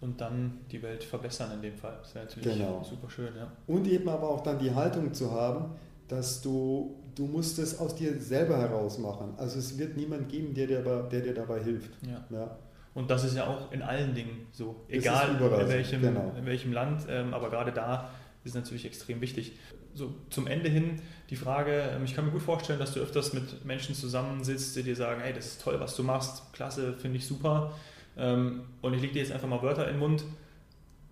und 0.02 0.20
dann 0.20 0.60
die 0.72 0.82
Welt 0.82 1.04
verbessern 1.04 1.52
in 1.54 1.62
dem 1.62 1.76
Fall. 1.78 1.98
Das 2.02 2.14
wäre 2.16 2.26
natürlich 2.26 2.58
Genau. 2.58 2.84
super 2.84 3.10
schön, 3.10 3.30
ja. 3.38 3.52
Und 3.68 3.88
eben 3.88 4.10
aber 4.10 4.30
auch 4.30 4.42
dann 4.42 4.60
die 4.60 4.74
Haltung 4.74 5.14
zu 5.14 5.32
haben, 5.32 5.76
dass 6.10 6.42
du, 6.42 6.96
du 7.16 7.26
musst 7.26 7.60
es 7.60 7.80
aus 7.80 7.96
dir 7.96 8.20
selber 8.20 8.58
heraus 8.58 8.98
machen. 8.98 9.34
Also 9.38 9.60
es 9.60 9.78
wird 9.78 9.98
niemand 9.98 10.30
geben, 10.30 10.54
der 10.54 10.68
dir, 10.68 10.82
dabei- 10.82 11.10
der 11.10 11.22
dir 11.22 11.34
dabei 11.34 11.62
hilft. 11.64 11.92
ja. 12.02 12.24
Ja. 12.30 12.58
Und 12.96 13.10
das 13.10 13.24
ist 13.24 13.36
ja 13.36 13.48
auch 13.48 13.72
in 13.72 13.82
allen 13.82 14.14
Dingen 14.14 14.46
so. 14.52 14.76
Egal 14.88 15.30
in 15.42 15.68
welchem, 15.68 16.02
genau. 16.02 16.32
in 16.38 16.46
welchem 16.46 16.72
Land, 16.74 17.02
ähm, 17.10 17.34
aber 17.34 17.50
gerade 17.50 17.72
da 17.72 18.12
ist 18.44 18.52
es 18.52 18.56
natürlich 18.56 18.86
extrem 18.86 19.20
wichtig. 19.20 19.54
So 19.96 20.14
zum 20.30 20.46
Ende 20.48 20.70
hin 20.70 21.02
die 21.32 21.36
Frage, 21.36 21.72
ähm, 21.96 22.04
ich 22.04 22.14
kann 22.14 22.26
mir 22.26 22.32
gut 22.32 22.44
vorstellen, 22.44 22.78
dass 22.78 22.94
du 22.94 23.00
öfters 23.00 23.34
mit 23.34 23.66
Menschen 23.66 23.96
zusammensitzt, 23.96 24.76
die 24.76 24.84
dir 24.84 24.96
sagen, 24.96 25.22
hey, 25.22 25.34
das 25.34 25.48
ist 25.48 25.62
toll, 25.64 25.80
was 25.80 25.96
du 25.96 26.04
machst, 26.04 26.54
klasse, 26.54 26.94
finde 26.94 27.18
ich 27.18 27.26
super. 27.26 27.72
Ähm, 28.16 28.62
und 28.82 28.94
ich 28.94 29.02
lege 29.02 29.14
dir 29.14 29.20
jetzt 29.24 29.32
einfach 29.32 29.48
mal 29.48 29.62
Wörter 29.64 29.88
in 29.88 29.96
den 29.96 30.00
Mund. 30.00 30.24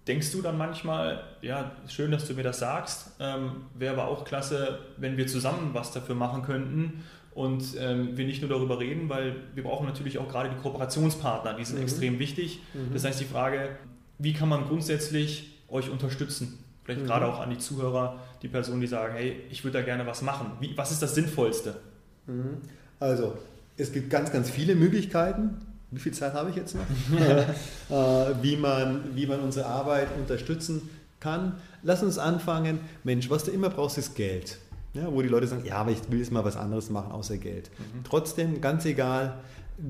Denkst 0.07 0.31
du 0.31 0.41
dann 0.41 0.57
manchmal, 0.57 1.23
ja, 1.41 1.71
schön, 1.87 2.09
dass 2.11 2.27
du 2.27 2.33
mir 2.33 2.43
das 2.43 2.59
sagst, 2.59 3.11
ähm, 3.19 3.51
wäre 3.77 3.93
aber 3.93 4.07
auch 4.07 4.25
klasse, 4.25 4.79
wenn 4.97 5.15
wir 5.15 5.27
zusammen 5.27 5.69
was 5.73 5.91
dafür 5.91 6.15
machen 6.15 6.41
könnten 6.41 7.03
und 7.35 7.63
ähm, 7.79 8.17
wir 8.17 8.25
nicht 8.25 8.41
nur 8.41 8.49
darüber 8.49 8.79
reden, 8.79 9.09
weil 9.09 9.35
wir 9.53 9.63
brauchen 9.63 9.85
natürlich 9.85 10.17
auch 10.17 10.27
gerade 10.27 10.49
die 10.49 10.55
Kooperationspartner, 10.61 11.53
die 11.53 11.63
sind 11.65 11.77
Mhm. 11.77 11.83
extrem 11.83 12.19
wichtig. 12.19 12.61
Mhm. 12.73 12.93
Das 12.93 13.05
heißt, 13.05 13.19
die 13.21 13.25
Frage, 13.25 13.69
wie 14.17 14.33
kann 14.33 14.49
man 14.49 14.65
grundsätzlich 14.67 15.59
euch 15.69 15.89
unterstützen? 15.89 16.57
Vielleicht 16.83 17.01
Mhm. 17.01 17.05
gerade 17.05 17.27
auch 17.27 17.39
an 17.39 17.51
die 17.51 17.59
Zuhörer, 17.59 18.17
die 18.41 18.47
Personen, 18.47 18.81
die 18.81 18.87
sagen, 18.87 19.13
hey, 19.15 19.39
ich 19.51 19.63
würde 19.63 19.77
da 19.79 19.85
gerne 19.85 20.07
was 20.07 20.23
machen. 20.23 20.53
Wie, 20.59 20.75
was 20.75 20.91
ist 20.91 21.03
das 21.03 21.13
Sinnvollste? 21.13 21.75
Mhm. 22.25 22.57
Also, 22.99 23.37
es 23.77 23.91
gibt 23.93 24.09
ganz, 24.09 24.31
ganz 24.31 24.49
viele 24.49 24.73
Möglichkeiten. 24.75 25.61
Wie 25.91 25.99
viel 25.99 26.13
Zeit 26.13 26.33
habe 26.33 26.49
ich 26.49 26.55
jetzt 26.55 26.75
noch? 26.75 26.85
äh, 27.89 28.33
wie, 28.41 28.55
man, 28.55 29.15
wie 29.15 29.27
man 29.27 29.41
unsere 29.41 29.65
Arbeit 29.65 30.07
unterstützen 30.17 30.89
kann. 31.19 31.53
Lass 31.83 32.01
uns 32.01 32.17
anfangen. 32.17 32.79
Mensch, 33.03 33.29
was 33.29 33.43
du 33.43 33.51
immer 33.51 33.69
brauchst, 33.69 33.97
ist 33.97 34.15
Geld. 34.15 34.57
Ja, 34.93 35.11
wo 35.11 35.21
die 35.21 35.29
Leute 35.29 35.47
sagen, 35.47 35.63
ja, 35.65 35.75
aber 35.75 35.91
ich 35.91 35.99
will 36.09 36.19
jetzt 36.19 36.31
mal 36.31 36.43
was 36.43 36.57
anderes 36.57 36.89
machen 36.89 37.11
außer 37.11 37.37
Geld. 37.37 37.69
Mhm. 37.77 38.03
Trotzdem, 38.03 38.59
ganz 38.59 38.85
egal, 38.85 39.37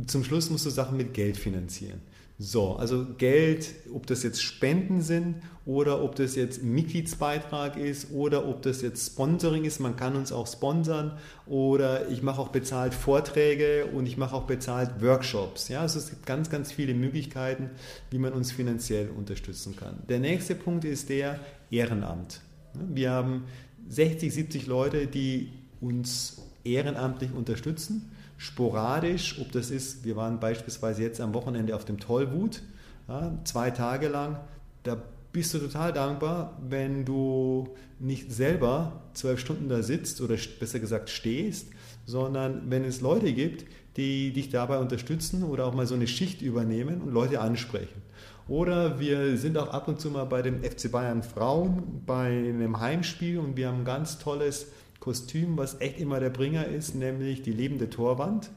zum 0.05 0.23
Schluss 0.23 0.49
musst 0.49 0.65
du 0.65 0.69
Sachen 0.69 0.97
mit 0.97 1.13
Geld 1.13 1.37
finanzieren. 1.37 2.01
So, 2.43 2.75
also 2.75 3.05
Geld, 3.19 3.69
ob 3.93 4.07
das 4.07 4.23
jetzt 4.23 4.41
Spenden 4.41 5.01
sind 5.01 5.35
oder 5.63 6.03
ob 6.03 6.15
das 6.15 6.35
jetzt 6.35 6.63
Mitgliedsbeitrag 6.63 7.77
ist 7.77 8.11
oder 8.11 8.47
ob 8.47 8.63
das 8.63 8.81
jetzt 8.81 9.11
Sponsoring 9.11 9.63
ist, 9.63 9.79
man 9.79 9.95
kann 9.95 10.15
uns 10.15 10.31
auch 10.31 10.47
sponsern 10.47 11.19
oder 11.45 12.09
ich 12.09 12.23
mache 12.23 12.41
auch 12.41 12.47
bezahlt 12.47 12.95
Vorträge 12.95 13.85
und 13.93 14.07
ich 14.07 14.17
mache 14.17 14.35
auch 14.35 14.47
bezahlt 14.47 15.03
Workshops. 15.03 15.67
Ja, 15.67 15.81
also 15.81 15.99
es 15.99 16.09
gibt 16.09 16.25
ganz, 16.25 16.49
ganz 16.49 16.71
viele 16.71 16.95
Möglichkeiten, 16.95 17.69
wie 18.09 18.17
man 18.17 18.33
uns 18.33 18.51
finanziell 18.51 19.09
unterstützen 19.15 19.75
kann. 19.75 20.01
Der 20.09 20.19
nächste 20.19 20.55
Punkt 20.55 20.83
ist 20.83 21.09
der 21.09 21.39
Ehrenamt. 21.69 22.41
Wir 22.73 23.11
haben 23.11 23.43
60, 23.87 24.33
70 24.33 24.65
Leute, 24.65 25.05
die 25.05 25.51
uns 25.79 26.41
ehrenamtlich 26.63 27.33
unterstützen 27.33 28.09
sporadisch, 28.41 29.39
ob 29.39 29.51
das 29.51 29.69
ist, 29.69 30.03
wir 30.03 30.15
waren 30.15 30.39
beispielsweise 30.39 31.03
jetzt 31.03 31.21
am 31.21 31.35
Wochenende 31.35 31.75
auf 31.75 31.85
dem 31.85 31.99
Tollwut, 31.99 32.63
ja, 33.07 33.37
zwei 33.43 33.69
Tage 33.69 34.07
lang, 34.07 34.39
da 34.81 34.97
bist 35.31 35.53
du 35.53 35.59
total 35.59 35.93
dankbar, 35.93 36.57
wenn 36.67 37.05
du 37.05 37.69
nicht 37.99 38.31
selber 38.31 39.03
zwölf 39.13 39.39
Stunden 39.39 39.69
da 39.69 39.83
sitzt 39.83 40.21
oder 40.21 40.37
besser 40.59 40.79
gesagt 40.79 41.11
stehst, 41.11 41.67
sondern 42.07 42.63
wenn 42.71 42.83
es 42.83 42.99
Leute 43.01 43.31
gibt, 43.31 43.65
die 43.95 44.33
dich 44.33 44.49
dabei 44.49 44.79
unterstützen 44.79 45.43
oder 45.43 45.67
auch 45.67 45.75
mal 45.75 45.85
so 45.85 45.93
eine 45.93 46.07
Schicht 46.07 46.41
übernehmen 46.41 47.01
und 47.01 47.13
Leute 47.13 47.41
ansprechen. 47.41 48.01
Oder 48.47 48.99
wir 48.99 49.37
sind 49.37 49.55
auch 49.55 49.69
ab 49.69 49.87
und 49.87 50.01
zu 50.01 50.09
mal 50.09 50.25
bei 50.25 50.41
dem 50.41 50.63
FC 50.63 50.91
Bayern 50.91 51.21
Frauen 51.21 52.01
bei 52.07 52.25
einem 52.25 52.79
Heimspiel 52.79 53.37
und 53.37 53.55
wir 53.55 53.67
haben 53.67 53.81
ein 53.81 53.85
ganz 53.85 54.17
tolles 54.17 54.65
Kostüm, 55.01 55.57
was 55.57 55.81
echt 55.81 55.99
immer 55.99 56.19
der 56.19 56.29
Bringer 56.29 56.65
ist, 56.67 56.95
nämlich 56.95 57.41
die 57.41 57.51
lebende 57.51 57.89
Torwand. 57.89 58.51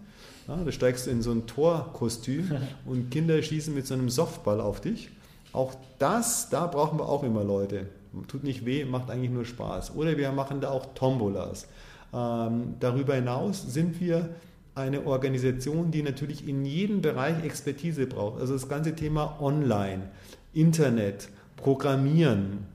Ja, 0.47 0.57
da 0.63 0.71
steigst 0.71 1.07
du 1.07 1.11
in 1.11 1.23
so 1.23 1.33
ein 1.33 1.47
Torkostüm 1.47 2.53
und 2.87 3.11
Kinder 3.11 3.43
schießen 3.43 3.75
mit 3.75 3.87
so 3.87 3.95
einem 3.95 4.11
Softball 4.11 4.61
auf 4.61 4.81
dich. 4.83 5.11
Auch 5.53 5.75
das, 5.99 6.51
da 6.51 6.67
brauchen 6.67 6.99
wir 6.99 7.09
auch 7.09 7.23
immer 7.23 7.43
Leute. 7.43 7.87
tut 8.29 8.45
nicht 8.45 8.67
weh, 8.67 8.85
macht 8.85 9.11
eigentlich 9.11 9.31
nur 9.31 9.47
Spaß. 9.47 9.97
Oder 9.97 10.19
wir 10.19 10.31
machen 10.33 10.61
da 10.61 10.71
auch 10.71 10.95
Tombolas. 10.95 11.67
Ähm, 12.13 12.75
darüber 12.79 13.15
hinaus 13.15 13.63
sind 13.63 13.99
wir 14.01 14.29
eine 14.75 15.07
Organisation, 15.07 15.91
die 15.91 16.03
natürlich 16.03 16.47
in 16.47 16.67
jedem 16.67 17.01
Bereich 17.01 17.43
Expertise 17.43 18.07
braucht. 18.07 18.41
Also 18.41 18.53
das 18.53 18.69
ganze 18.69 18.95
Thema 18.95 19.41
Online, 19.41 20.11
Internet, 20.53 21.31
Programmieren, 21.57 22.67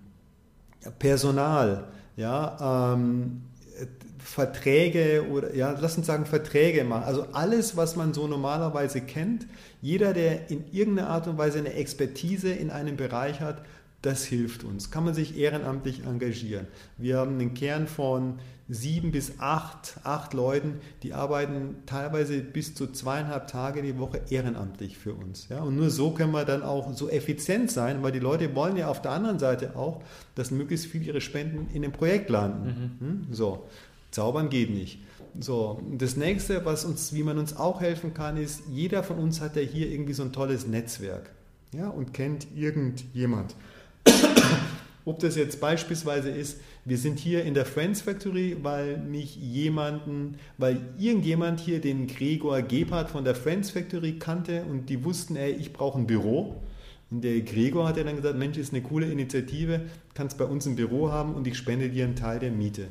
Personal, 0.98 1.84
ja, 2.16 2.94
ähm, 2.94 3.42
Verträge 4.30 5.26
oder 5.32 5.56
ja, 5.56 5.76
lass 5.80 5.98
uns 5.98 6.06
sagen 6.06 6.26
Verträge 6.26 6.84
machen. 6.84 7.04
Also 7.04 7.26
alles, 7.32 7.76
was 7.76 7.96
man 7.96 8.14
so 8.14 8.28
normalerweise 8.28 9.02
kennt, 9.02 9.48
jeder, 9.82 10.14
der 10.14 10.52
in 10.52 10.66
irgendeiner 10.72 11.10
Art 11.10 11.28
und 11.28 11.40
Weise 11.40 11.58
eine 11.58 11.74
Expertise 11.74 12.52
in 12.52 12.70
einem 12.70 12.96
Bereich 12.96 13.40
hat, 13.42 13.64
das 14.04 14.24
hilft 14.24 14.64
uns. 14.64 14.92
Kann 14.92 15.04
man 15.04 15.16
sich 15.16 15.38
ehrenamtlich 15.38 16.06
engagieren. 16.06 16.68
Wir 16.98 17.18
haben 17.18 17.34
einen 17.34 17.56
Kern 17.56 17.88
von 17.88 18.40
sieben 18.70 19.12
bis 19.12 19.40
acht, 19.40 19.96
acht 20.04 20.36
Leuten, 20.36 20.80
die 21.02 21.14
arbeiten 21.14 21.78
teilweise 21.88 22.40
bis 22.40 22.76
zu 22.76 22.88
zweieinhalb 22.88 23.48
Tage 23.48 23.82
die 23.82 23.98
Woche 23.98 24.22
ehrenamtlich 24.30 24.98
für 24.98 25.16
uns. 25.16 25.50
Ja? 25.50 25.64
Und 25.64 25.76
nur 25.76 25.90
so 25.90 26.12
können 26.12 26.32
wir 26.32 26.46
dann 26.46 26.62
auch 26.62 26.94
so 26.94 27.10
effizient 27.10 27.72
sein, 27.72 28.04
weil 28.04 28.12
die 28.12 28.20
Leute 28.20 28.56
wollen 28.56 28.78
ja 28.78 28.88
auf 28.88 29.02
der 29.02 29.12
anderen 29.12 29.40
Seite 29.40 29.76
auch, 29.76 30.04
dass 30.36 30.52
möglichst 30.52 30.86
viel 30.86 31.02
ihre 31.02 31.20
Spenden 31.20 31.74
in 31.74 31.82
dem 31.82 31.92
Projekt 31.92 32.30
landen. 32.30 32.98
Mhm. 33.00 33.08
Hm? 33.08 33.28
So, 33.32 33.68
zaubern 34.12 34.50
geht 34.50 34.70
nicht. 34.70 35.00
So, 35.40 35.82
das 35.98 36.16
nächste, 36.16 36.66
was 36.66 36.86
uns, 36.86 37.14
wie 37.14 37.24
man 37.24 37.38
uns 37.38 37.56
auch 37.56 37.82
helfen 37.82 38.14
kann, 38.14 38.38
ist, 38.38 38.64
jeder 38.72 39.04
von 39.04 39.18
uns 39.18 39.42
hat 39.42 39.56
ja 39.56 39.62
hier 39.62 39.90
irgendwie 39.90 40.14
so 40.14 40.24
ein 40.24 40.34
tolles 40.34 40.68
Netzwerk 40.68 41.30
ja, 41.74 41.90
und 41.90 42.14
kennt 42.14 42.48
irgendjemand. 42.56 43.56
Ob 45.06 45.20
das 45.20 45.36
jetzt 45.36 45.62
beispielsweise 45.62 46.30
ist, 46.30 46.60
wir 46.86 46.98
sind 46.98 47.20
hier 47.20 47.44
in 47.44 47.54
der 47.54 47.66
Friends 47.66 48.02
Factory, 48.02 48.58
weil 48.62 48.98
mich 48.98 49.36
jemanden, 49.38 50.36
weil 50.58 50.82
irgendjemand 50.98 51.60
hier 51.60 51.80
den 51.80 52.08
Gregor 52.08 52.62
Gebhardt 52.62 53.10
von 53.10 53.24
der 53.24 53.36
Friends 53.36 53.72
Factory 53.72 54.20
kannte 54.20 54.64
und 54.64 54.90
die 54.90 55.04
wussten, 55.04 55.36
ey, 55.36 55.52
ich 55.52 55.74
brauche 55.74 55.98
ein 55.98 56.08
Büro. 56.08 56.62
Und 57.12 57.24
der 57.24 57.40
Gregor 57.42 57.88
hat 57.88 57.98
ja 57.98 58.04
dann 58.04 58.18
gesagt, 58.18 58.38
Mensch, 58.38 58.58
ist 58.58 58.74
eine 58.74 58.84
coole 58.84 59.12
Initiative, 59.12 59.82
kannst 60.14 60.38
bei 60.38 60.46
uns 60.46 60.68
ein 60.68 60.76
Büro 60.76 61.12
haben 61.12 61.34
und 61.34 61.48
ich 61.48 61.58
spende 61.58 61.90
dir 61.90 62.06
einen 62.06 62.16
Teil 62.16 62.40
der 62.40 62.52
Miete. 62.52 62.88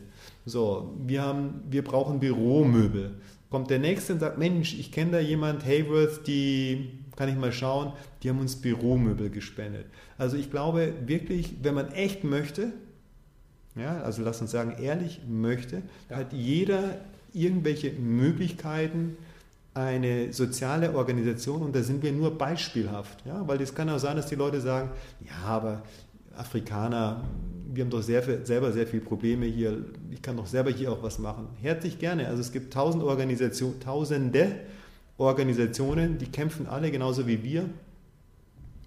So, 0.48 0.94
wir, 1.06 1.22
haben, 1.22 1.60
wir 1.68 1.84
brauchen 1.84 2.20
Büromöbel. 2.20 3.20
Kommt 3.50 3.70
der 3.70 3.78
Nächste 3.78 4.14
und 4.14 4.20
sagt, 4.20 4.38
Mensch, 4.38 4.78
ich 4.78 4.92
kenne 4.92 5.12
da 5.12 5.20
jemand, 5.20 5.64
Hayworth, 5.64 6.26
die, 6.26 6.90
kann 7.16 7.28
ich 7.28 7.36
mal 7.36 7.52
schauen, 7.52 7.92
die 8.22 8.30
haben 8.30 8.38
uns 8.40 8.56
Büromöbel 8.56 9.30
gespendet. 9.30 9.86
Also 10.16 10.36
ich 10.36 10.50
glaube 10.50 10.94
wirklich, 11.06 11.56
wenn 11.62 11.74
man 11.74 11.92
echt 11.92 12.24
möchte, 12.24 12.72
ja, 13.76 14.00
also 14.02 14.22
lass 14.22 14.40
uns 14.40 14.50
sagen, 14.50 14.76
ehrlich 14.82 15.20
möchte, 15.28 15.82
ja. 16.10 16.16
hat 16.16 16.32
jeder 16.32 16.96
irgendwelche 17.32 17.92
Möglichkeiten, 17.92 19.16
eine 19.74 20.32
soziale 20.32 20.94
Organisation, 20.94 21.62
und 21.62 21.76
da 21.76 21.82
sind 21.82 22.02
wir 22.02 22.10
nur 22.10 22.36
beispielhaft, 22.36 23.24
ja, 23.24 23.46
weil 23.46 23.60
es 23.60 23.74
kann 23.74 23.88
auch 23.90 23.98
sein, 23.98 24.16
dass 24.16 24.26
die 24.26 24.34
Leute 24.34 24.60
sagen, 24.60 24.90
ja, 25.20 25.46
aber 25.46 25.82
Afrikaner, 26.36 27.22
wir 27.78 27.84
haben 27.84 27.90
doch 27.90 28.02
sehr, 28.02 28.44
selber 28.44 28.72
sehr 28.72 28.88
viele 28.88 29.02
Probleme 29.02 29.46
hier, 29.46 29.84
ich 30.10 30.20
kann 30.20 30.36
doch 30.36 30.46
selber 30.46 30.68
hier 30.68 30.90
auch 30.90 31.00
was 31.04 31.20
machen. 31.20 31.46
Herzlich 31.62 32.00
gerne. 32.00 32.26
Also 32.26 32.40
es 32.40 32.50
gibt 32.50 32.72
tausend 32.72 33.04
Organisation, 33.04 33.78
tausende 33.78 34.50
Organisationen, 35.16 36.18
die 36.18 36.26
kämpfen 36.26 36.66
alle 36.66 36.90
genauso 36.90 37.28
wie 37.28 37.44
wir. 37.44 37.70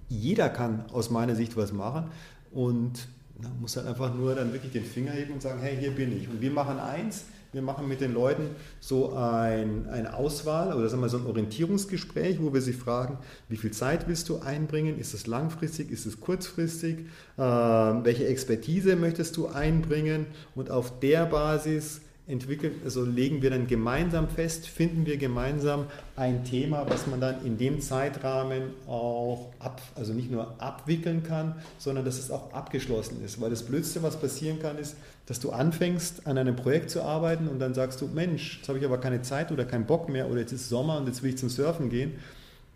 Jeder 0.09 0.49
kann 0.49 0.83
aus 0.91 1.09
meiner 1.09 1.35
Sicht 1.35 1.55
was 1.55 1.71
machen 1.71 2.11
und 2.51 3.07
man 3.41 3.61
muss 3.61 3.77
halt 3.77 3.87
einfach 3.87 4.13
nur 4.13 4.35
dann 4.35 4.51
wirklich 4.51 4.73
den 4.73 4.83
Finger 4.83 5.13
heben 5.13 5.35
und 5.35 5.41
sagen, 5.41 5.61
hey, 5.61 5.77
hier 5.77 5.91
bin 5.91 6.11
ich. 6.17 6.27
Und 6.27 6.41
wir 6.41 6.51
machen 6.51 6.77
eins, 6.77 7.23
wir 7.53 7.61
machen 7.61 7.87
mit 7.87 7.99
den 7.99 8.13
Leuten 8.13 8.49
so 8.79 9.13
ein, 9.13 9.87
eine 9.89 10.15
Auswahl 10.15 10.73
oder 10.73 10.87
sagen 10.87 11.01
wir 11.01 11.09
so 11.09 11.17
ein 11.17 11.25
Orientierungsgespräch, 11.25 12.41
wo 12.41 12.53
wir 12.53 12.61
sie 12.61 12.73
fragen, 12.73 13.17
wie 13.49 13.57
viel 13.57 13.71
Zeit 13.71 14.07
willst 14.07 14.29
du 14.29 14.39
einbringen? 14.39 14.97
Ist 14.97 15.13
es 15.13 15.27
langfristig? 15.27 15.91
Ist 15.91 16.05
es 16.05 16.21
kurzfristig? 16.21 16.99
Äh, 17.37 17.41
welche 17.41 18.25
Expertise 18.27 18.95
möchtest 18.95 19.35
du 19.35 19.47
einbringen? 19.47 20.27
Und 20.55 20.71
auf 20.71 20.99
der 20.99 21.25
Basis 21.25 22.01
entwickeln, 22.31 22.81
also 22.83 23.03
legen 23.03 23.41
wir 23.41 23.49
dann 23.49 23.67
gemeinsam 23.67 24.29
fest, 24.29 24.67
finden 24.67 25.05
wir 25.05 25.17
gemeinsam 25.17 25.85
ein 26.15 26.43
Thema, 26.43 26.89
was 26.89 27.07
man 27.07 27.19
dann 27.19 27.45
in 27.45 27.57
dem 27.57 27.81
Zeitrahmen 27.81 28.63
auch 28.87 29.51
ab, 29.59 29.81
also 29.95 30.13
nicht 30.13 30.31
nur 30.31 30.61
abwickeln 30.61 31.23
kann, 31.23 31.55
sondern 31.77 32.05
dass 32.05 32.17
es 32.17 32.31
auch 32.31 32.53
abgeschlossen 32.53 33.23
ist. 33.23 33.39
Weil 33.41 33.49
das 33.49 33.63
Blödste, 33.63 34.01
was 34.01 34.19
passieren 34.19 34.59
kann, 34.59 34.77
ist, 34.77 34.95
dass 35.25 35.39
du 35.39 35.51
anfängst, 35.51 36.25
an 36.27 36.37
einem 36.37 36.55
Projekt 36.55 36.89
zu 36.89 37.03
arbeiten 37.03 37.47
und 37.47 37.59
dann 37.59 37.73
sagst 37.73 38.01
du, 38.01 38.07
Mensch, 38.07 38.57
jetzt 38.57 38.69
habe 38.69 38.79
ich 38.79 38.85
aber 38.85 38.99
keine 38.99 39.21
Zeit 39.21 39.51
oder 39.51 39.65
keinen 39.65 39.85
Bock 39.85 40.09
mehr 40.09 40.29
oder 40.29 40.39
jetzt 40.39 40.51
ist 40.51 40.69
Sommer 40.69 40.97
und 40.97 41.07
jetzt 41.07 41.23
will 41.23 41.31
ich 41.31 41.37
zum 41.37 41.49
Surfen 41.49 41.89
gehen. 41.89 42.13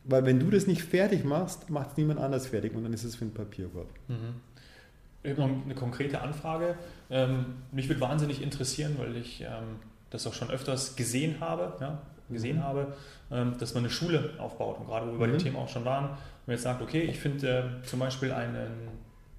Weil 0.03 0.25
wenn 0.25 0.39
du 0.39 0.51
das 0.51 0.67
nicht 0.67 0.83
fertig 0.83 1.25
machst, 1.25 1.69
macht 1.69 1.91
es 1.91 1.97
niemand 1.97 2.19
anders 2.19 2.47
fertig 2.47 2.75
und 2.75 2.83
dann 2.83 2.93
ist 2.93 3.03
es 3.03 3.15
für 3.15 3.25
ein 3.25 3.33
Papierkorb. 3.33 3.87
Mhm. 4.07 4.35
Ich 5.23 5.31
habe 5.31 5.41
noch 5.41 5.65
eine 5.65 5.73
konkrete 5.73 6.21
Anfrage. 6.21 6.75
Ähm, 7.09 7.45
mich 7.71 7.87
würde 7.87 8.01
wahnsinnig 8.01 8.41
interessieren, 8.41 8.95
weil 8.97 9.15
ich 9.15 9.41
ähm, 9.41 9.79
das 10.09 10.25
auch 10.27 10.33
schon 10.33 10.49
öfters 10.49 10.95
gesehen 10.95 11.39
habe, 11.39 11.73
ja, 11.79 11.99
gesehen 12.29 12.57
mhm. 12.57 12.63
habe, 12.63 12.93
ähm, 13.31 13.55
dass 13.59 13.73
man 13.73 13.83
eine 13.83 13.91
Schule 13.91 14.31
aufbaut. 14.37 14.79
Und 14.79 14.87
gerade 14.87 15.07
wo 15.07 15.11
wir 15.11 15.19
bei 15.19 15.27
dem 15.27 15.35
mhm. 15.35 15.39
Thema 15.39 15.59
auch 15.59 15.69
schon 15.69 15.85
waren, 15.85 16.09
und 16.45 16.51
jetzt 16.51 16.63
sagt, 16.63 16.81
okay, 16.81 17.01
ich 17.01 17.19
finde 17.19 17.47
äh, 17.83 17.85
zum 17.85 17.99
Beispiel 17.99 18.31
einen 18.31 18.89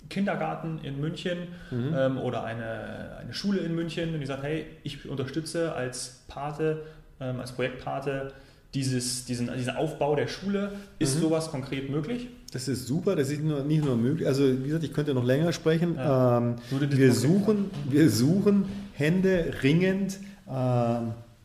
Kindergarten 0.09 0.79
in 0.83 1.01
München 1.01 1.49
mhm. 1.71 1.95
ähm, 1.97 2.19
oder 2.19 2.45
eine, 2.45 3.17
eine 3.21 3.33
Schule 3.33 3.61
in 3.61 3.75
München 3.75 4.15
und 4.15 4.21
die 4.21 4.27
sagt, 4.27 4.43
hey, 4.43 4.67
ich 4.83 5.09
unterstütze 5.09 5.75
als 5.75 6.25
Pate, 6.29 6.83
ähm, 7.21 7.41
als 7.41 7.53
Projektpate 7.53 8.33
dieses, 8.77 9.25
diesen, 9.25 9.51
diesen 9.57 9.75
Aufbau 9.75 10.15
der 10.15 10.29
Schule. 10.29 10.73
Ist 10.99 11.17
mhm. 11.17 11.23
sowas 11.23 11.51
konkret 11.51 11.91
möglich? 11.91 12.29
Das 12.53 12.69
ist 12.69 12.87
super, 12.87 13.17
das 13.17 13.31
ist 13.31 13.43
nur, 13.43 13.65
nicht 13.65 13.85
nur 13.85 13.97
möglich. 13.97 14.29
Also 14.29 14.45
wie 14.63 14.67
gesagt, 14.67 14.85
ich 14.85 14.93
könnte 14.93 15.15
noch 15.15 15.25
länger 15.25 15.53
sprechen. 15.53 15.97
Ja. 15.97 16.39
Ähm, 16.39 16.57
wir, 16.71 17.13
suchen, 17.13 17.71
wir 17.89 18.11
suchen 18.11 18.67
Hände 18.93 19.55
ringend 19.63 20.19
äh, 20.47 20.99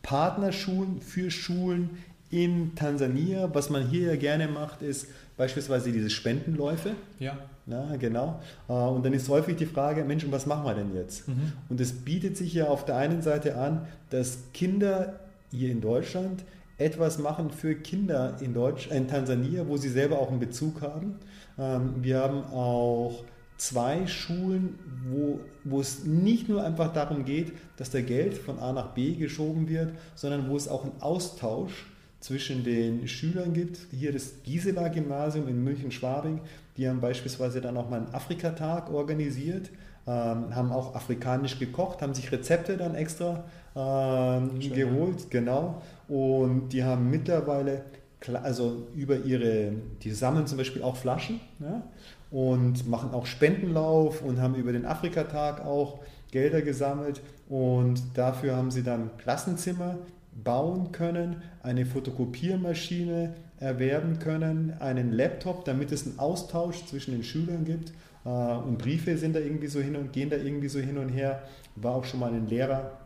Partnerschulen 0.04 1.02
für 1.02 1.32
Schulen 1.32 1.92
in 2.30 2.76
Tansania. 2.76 3.50
Was 3.54 3.70
man 3.70 3.88
hier 3.88 4.08
ja 4.08 4.16
gerne 4.18 4.50
macht, 4.50 4.82
ist 4.82 5.08
beispielsweise 5.38 5.92
diese 5.92 6.10
Spendenläufe. 6.10 6.92
Ja. 7.20 7.38
Ja, 7.68 7.96
genau. 7.98 8.42
Äh, 8.68 8.74
und 8.74 9.06
dann 9.06 9.14
ist 9.14 9.30
häufig 9.30 9.56
die 9.56 9.66
Frage, 9.66 10.04
Mensch, 10.04 10.26
was 10.30 10.46
machen 10.46 10.66
wir 10.66 10.74
denn 10.74 10.94
jetzt? 10.94 11.30
Mhm. 11.30 11.54
Und 11.70 11.80
es 11.80 11.94
bietet 11.94 12.36
sich 12.36 12.54
ja 12.54 12.68
auf 12.68 12.84
der 12.84 12.98
einen 12.98 13.22
Seite 13.22 13.56
an, 13.56 13.88
dass 14.10 14.40
Kinder 14.54 15.20
hier 15.52 15.72
in 15.72 15.80
Deutschland 15.80 16.44
etwas 16.82 17.20
machen 17.20 17.52
für 17.52 17.76
Kinder 17.76 18.38
in, 18.42 18.54
Deutsch, 18.54 18.88
in 18.88 19.08
Tansania, 19.08 19.68
wo 19.68 19.78
sie 19.78 19.90
selber 19.90 20.20
auch 20.20 20.30
einen 20.30 20.40
Bezug 20.40 20.82
haben. 20.82 21.16
Ähm, 21.58 21.96
wir 22.02 22.20
haben 22.20 22.44
auch 22.46 23.24
zwei 23.58 24.08
Schulen, 24.08 24.80
wo, 25.08 25.40
wo 25.64 25.80
es 25.80 26.04
nicht 26.04 26.50
nur 26.50 26.64
einfach 26.64 26.92
darum 26.94 27.26
geht, 27.26 27.54
dass 27.78 27.92
der 27.92 28.02
Geld 28.02 28.34
von 28.36 28.60
A 28.60 28.74
nach 28.74 28.94
B 28.94 29.14
geschoben 29.14 29.70
wird, 29.70 29.92
sondern 30.16 30.50
wo 30.50 30.58
es 30.58 30.68
auch 30.68 30.84
einen 30.84 31.00
Austausch 31.00 31.86
zwischen 32.20 32.64
den 32.64 33.08
Schülern 33.08 33.54
gibt. 33.54 33.78
Hier 33.92 34.12
das 34.12 34.42
Gisela 34.44 34.88
Gymnasium 34.88 35.48
in 35.48 35.64
München-Schwabing, 35.64 36.42
die 36.78 36.90
haben 36.90 37.02
beispielsweise 37.02 37.62
dann 37.62 37.78
auch 37.78 37.90
mal 37.90 38.00
einen 38.00 38.14
Afrikatag 38.14 38.92
organisiert, 38.92 39.70
ähm, 40.08 40.56
haben 40.56 40.72
auch 40.72 40.96
afrikanisch 40.96 41.60
gekocht, 41.60 42.02
haben 42.02 42.14
sich 42.14 42.32
Rezepte 42.32 42.78
dann 42.78 42.96
extra 42.96 43.44
ähm, 43.76 44.60
geholt, 44.60 45.30
genau. 45.30 45.82
Und 46.08 46.70
die 46.70 46.84
haben 46.84 47.10
mittlerweile, 47.10 47.84
also 48.44 48.88
über 48.96 49.18
ihre, 49.18 49.74
die 50.02 50.12
sammeln 50.12 50.48
zum 50.48 50.58
Beispiel 50.58 50.84
auch 50.84 50.96
Flaschen 50.96 51.40
ja, 51.60 51.84
und 52.32 52.88
machen 52.88 53.14
auch 53.14 53.26
Spendenlauf 53.26 54.22
und 54.22 54.42
haben 54.42 54.56
über 54.56 54.72
den 54.72 54.86
Afrikatag 54.86 55.66
auch 55.66 56.00
Gelder 56.32 56.62
gesammelt. 56.62 57.22
Und 57.48 58.02
dafür 58.16 58.56
haben 58.56 58.72
sie 58.72 58.84
dann 58.84 59.12
Klassenzimmer 59.18 59.98
bauen 60.44 60.92
können, 60.92 61.42
eine 61.62 61.86
Fotokopiermaschine 61.86 63.34
erwerben 63.60 64.18
können, 64.20 64.74
einen 64.80 65.12
Laptop, 65.12 65.66
damit 65.66 65.92
es 65.92 66.08
einen 66.08 66.18
Austausch 66.20 66.86
zwischen 66.86 67.12
den 67.12 67.24
Schülern 67.24 67.66
gibt. 67.66 67.94
Äh, 68.26 68.30
und 68.30 68.78
Briefe 68.78 69.18
sind 69.18 69.36
da 69.36 69.40
irgendwie 69.40 69.68
so 69.68 69.80
hin 69.80 69.96
und 69.96 70.14
gehen 70.14 70.30
da 70.30 70.38
irgendwie 70.38 70.70
so 70.70 70.80
hin 70.80 70.98
und 70.98 71.10
her. 71.10 71.44
War 71.76 71.96
auch 71.96 72.06
schon 72.06 72.20
mal 72.20 72.34
ein 72.34 72.48
Lehrer 72.48 72.98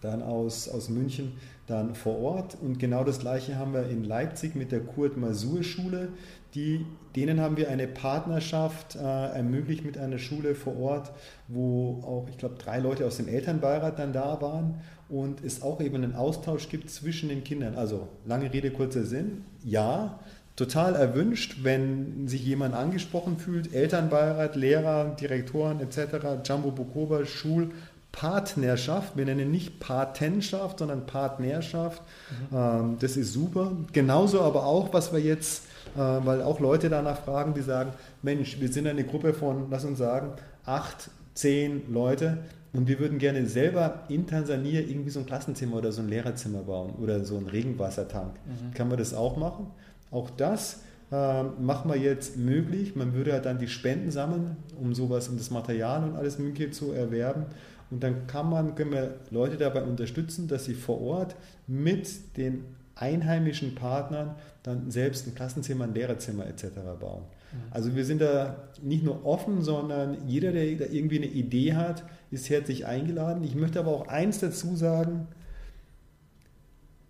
dann 0.00 0.22
aus, 0.22 0.68
aus 0.68 0.88
München, 0.88 1.32
dann 1.66 1.94
vor 1.94 2.18
Ort. 2.20 2.56
Und 2.60 2.78
genau 2.78 3.04
das 3.04 3.18
Gleiche 3.18 3.56
haben 3.56 3.72
wir 3.72 3.88
in 3.88 4.04
Leipzig 4.04 4.54
mit 4.54 4.72
der 4.72 4.80
Kurt-Masur-Schule. 4.80 6.10
Denen 6.54 7.40
haben 7.40 7.56
wir 7.56 7.68
eine 7.68 7.86
Partnerschaft 7.86 8.96
äh, 8.96 8.98
ermöglicht 9.00 9.84
mit 9.84 9.98
einer 9.98 10.18
Schule 10.18 10.54
vor 10.54 10.78
Ort, 10.78 11.12
wo 11.46 12.00
auch, 12.02 12.26
ich 12.30 12.38
glaube, 12.38 12.56
drei 12.56 12.78
Leute 12.78 13.06
aus 13.06 13.16
dem 13.16 13.28
Elternbeirat 13.28 13.98
dann 13.98 14.12
da 14.12 14.40
waren 14.40 14.80
und 15.08 15.44
es 15.44 15.62
auch 15.62 15.80
eben 15.80 15.96
einen 15.96 16.14
Austausch 16.14 16.68
gibt 16.68 16.90
zwischen 16.90 17.28
den 17.28 17.44
Kindern. 17.44 17.74
Also 17.74 18.08
lange 18.24 18.52
Rede, 18.52 18.70
kurzer 18.70 19.04
Sinn. 19.04 19.44
Ja, 19.62 20.20
total 20.58 20.96
erwünscht, 20.96 21.58
wenn 21.62 22.26
sich 22.26 22.44
jemand 22.44 22.74
angesprochen 22.74 23.38
fühlt, 23.38 23.72
Elternbeirat, 23.72 24.56
Lehrer, 24.56 25.14
Direktoren 25.14 25.78
etc., 25.78 26.42
Jumbo 26.44 26.72
Bukoba, 26.72 27.24
Schulpartnerschaft, 27.24 29.16
wir 29.16 29.24
nennen 29.24 29.52
nicht 29.52 29.78
Patenschaft, 29.78 30.80
sondern 30.80 31.06
Partnerschaft. 31.06 32.02
Mhm. 32.50 32.56
Ähm, 32.56 32.96
das 32.98 33.16
ist 33.16 33.32
super. 33.32 33.70
Genauso 33.92 34.40
aber 34.40 34.66
auch, 34.66 34.92
was 34.92 35.12
wir 35.12 35.20
jetzt, 35.20 35.62
äh, 35.94 36.00
weil 36.00 36.42
auch 36.42 36.58
Leute 36.58 36.88
danach 36.90 37.20
fragen, 37.20 37.54
die 37.54 37.62
sagen, 37.62 37.92
Mensch, 38.22 38.58
wir 38.58 38.72
sind 38.72 38.88
eine 38.88 39.04
Gruppe 39.04 39.34
von, 39.34 39.68
lass 39.70 39.84
uns 39.84 39.98
sagen, 39.98 40.32
acht, 40.64 41.10
zehn 41.34 41.82
Leute 41.92 42.38
und 42.72 42.88
wir 42.88 42.98
würden 42.98 43.18
gerne 43.18 43.46
selber 43.46 44.02
in 44.08 44.26
Tansania 44.26 44.80
irgendwie 44.80 45.10
so 45.10 45.20
ein 45.20 45.26
Klassenzimmer 45.26 45.76
oder 45.76 45.92
so 45.92 46.02
ein 46.02 46.08
Lehrerzimmer 46.08 46.62
bauen 46.62 46.94
oder 47.00 47.24
so 47.24 47.36
einen 47.36 47.46
Regenwassertank. 47.46 48.32
Mhm. 48.44 48.74
Kann 48.74 48.88
man 48.88 48.98
das 48.98 49.14
auch 49.14 49.36
machen? 49.36 49.68
Auch 50.10 50.30
das 50.30 50.80
äh, 51.10 51.42
machen 51.42 51.90
wir 51.90 51.98
jetzt 51.98 52.36
möglich. 52.36 52.96
Man 52.96 53.14
würde 53.14 53.30
ja 53.30 53.40
dann 53.40 53.58
die 53.58 53.68
Spenden 53.68 54.10
sammeln, 54.10 54.56
um 54.80 54.94
sowas, 54.94 55.28
um 55.28 55.36
das 55.36 55.50
Material 55.50 56.04
und 56.04 56.16
alles 56.16 56.38
Mögliche 56.38 56.70
zu 56.70 56.92
erwerben. 56.92 57.46
Und 57.90 58.02
dann 58.02 58.26
kann 58.26 58.50
man, 58.50 58.74
können 58.74 58.92
wir 58.92 59.14
Leute 59.30 59.56
dabei 59.56 59.82
unterstützen, 59.82 60.48
dass 60.48 60.66
sie 60.66 60.74
vor 60.74 61.00
Ort 61.00 61.36
mit 61.66 62.36
den 62.36 62.64
einheimischen 62.94 63.74
Partnern 63.74 64.34
dann 64.62 64.90
selbst 64.90 65.26
ein 65.26 65.34
Klassenzimmer, 65.34 65.84
ein 65.84 65.94
Lehrerzimmer 65.94 66.46
etc. 66.46 66.64
bauen. 67.00 67.22
Mhm. 67.22 67.58
Also 67.70 67.94
wir 67.94 68.04
sind 68.04 68.20
da 68.20 68.56
nicht 68.82 69.04
nur 69.04 69.24
offen, 69.24 69.62
sondern 69.62 70.18
jeder, 70.26 70.52
der 70.52 70.74
da 70.76 70.84
irgendwie 70.84 71.18
eine 71.18 71.26
Idee 71.26 71.74
hat, 71.74 72.04
ist 72.30 72.50
herzlich 72.50 72.86
eingeladen. 72.86 73.44
Ich 73.44 73.54
möchte 73.54 73.78
aber 73.78 73.92
auch 73.92 74.08
eins 74.08 74.40
dazu 74.40 74.76
sagen, 74.76 75.28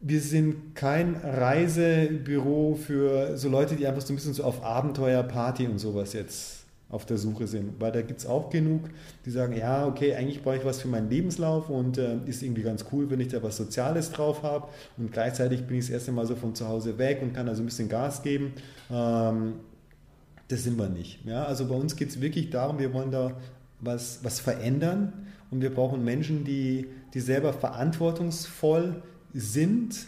wir 0.00 0.20
sind 0.20 0.74
kein 0.74 1.16
Reisebüro 1.16 2.74
für 2.80 3.36
so 3.36 3.48
Leute, 3.48 3.74
die 3.74 3.86
einfach 3.86 4.02
so 4.02 4.12
ein 4.12 4.16
bisschen 4.16 4.34
so 4.34 4.44
auf 4.44 4.64
Abenteuerparty 4.64 5.66
und 5.66 5.78
sowas 5.78 6.12
jetzt 6.12 6.58
auf 6.88 7.04
der 7.04 7.18
Suche 7.18 7.46
sind. 7.46 7.80
Weil 7.80 7.92
da 7.92 8.02
gibt 8.02 8.20
es 8.20 8.26
auch 8.26 8.48
genug, 8.48 8.88
die 9.26 9.30
sagen, 9.30 9.54
ja, 9.56 9.86
okay, 9.86 10.14
eigentlich 10.14 10.42
brauche 10.42 10.56
ich 10.56 10.64
was 10.64 10.80
für 10.80 10.88
meinen 10.88 11.10
Lebenslauf 11.10 11.68
und 11.68 11.98
äh, 11.98 12.16
ist 12.26 12.42
irgendwie 12.42 12.62
ganz 12.62 12.86
cool, 12.92 13.10
wenn 13.10 13.20
ich 13.20 13.28
da 13.28 13.42
was 13.42 13.56
Soziales 13.56 14.10
drauf 14.10 14.42
habe. 14.42 14.68
Und 14.96 15.12
gleichzeitig 15.12 15.66
bin 15.66 15.78
ich 15.78 15.86
das 15.86 15.90
erste 15.90 16.12
Mal 16.12 16.26
so 16.26 16.36
von 16.36 16.54
zu 16.54 16.66
Hause 16.66 16.96
weg 16.96 17.20
und 17.20 17.34
kann 17.34 17.46
da 17.46 17.54
so 17.54 17.62
ein 17.62 17.66
bisschen 17.66 17.88
Gas 17.88 18.22
geben. 18.22 18.52
Ähm, 18.90 19.54
das 20.46 20.64
sind 20.64 20.78
wir 20.78 20.88
nicht. 20.88 21.24
Ja? 21.26 21.44
Also 21.44 21.66
bei 21.66 21.74
uns 21.74 21.96
geht 21.96 22.08
es 22.08 22.20
wirklich 22.20 22.50
darum, 22.50 22.78
wir 22.78 22.94
wollen 22.94 23.10
da 23.10 23.32
was, 23.80 24.20
was 24.22 24.40
verändern 24.40 25.12
und 25.50 25.60
wir 25.60 25.74
brauchen 25.74 26.04
Menschen, 26.04 26.44
die, 26.44 26.86
die 27.12 27.20
selber 27.20 27.52
verantwortungsvoll 27.52 29.02
sind 29.34 30.06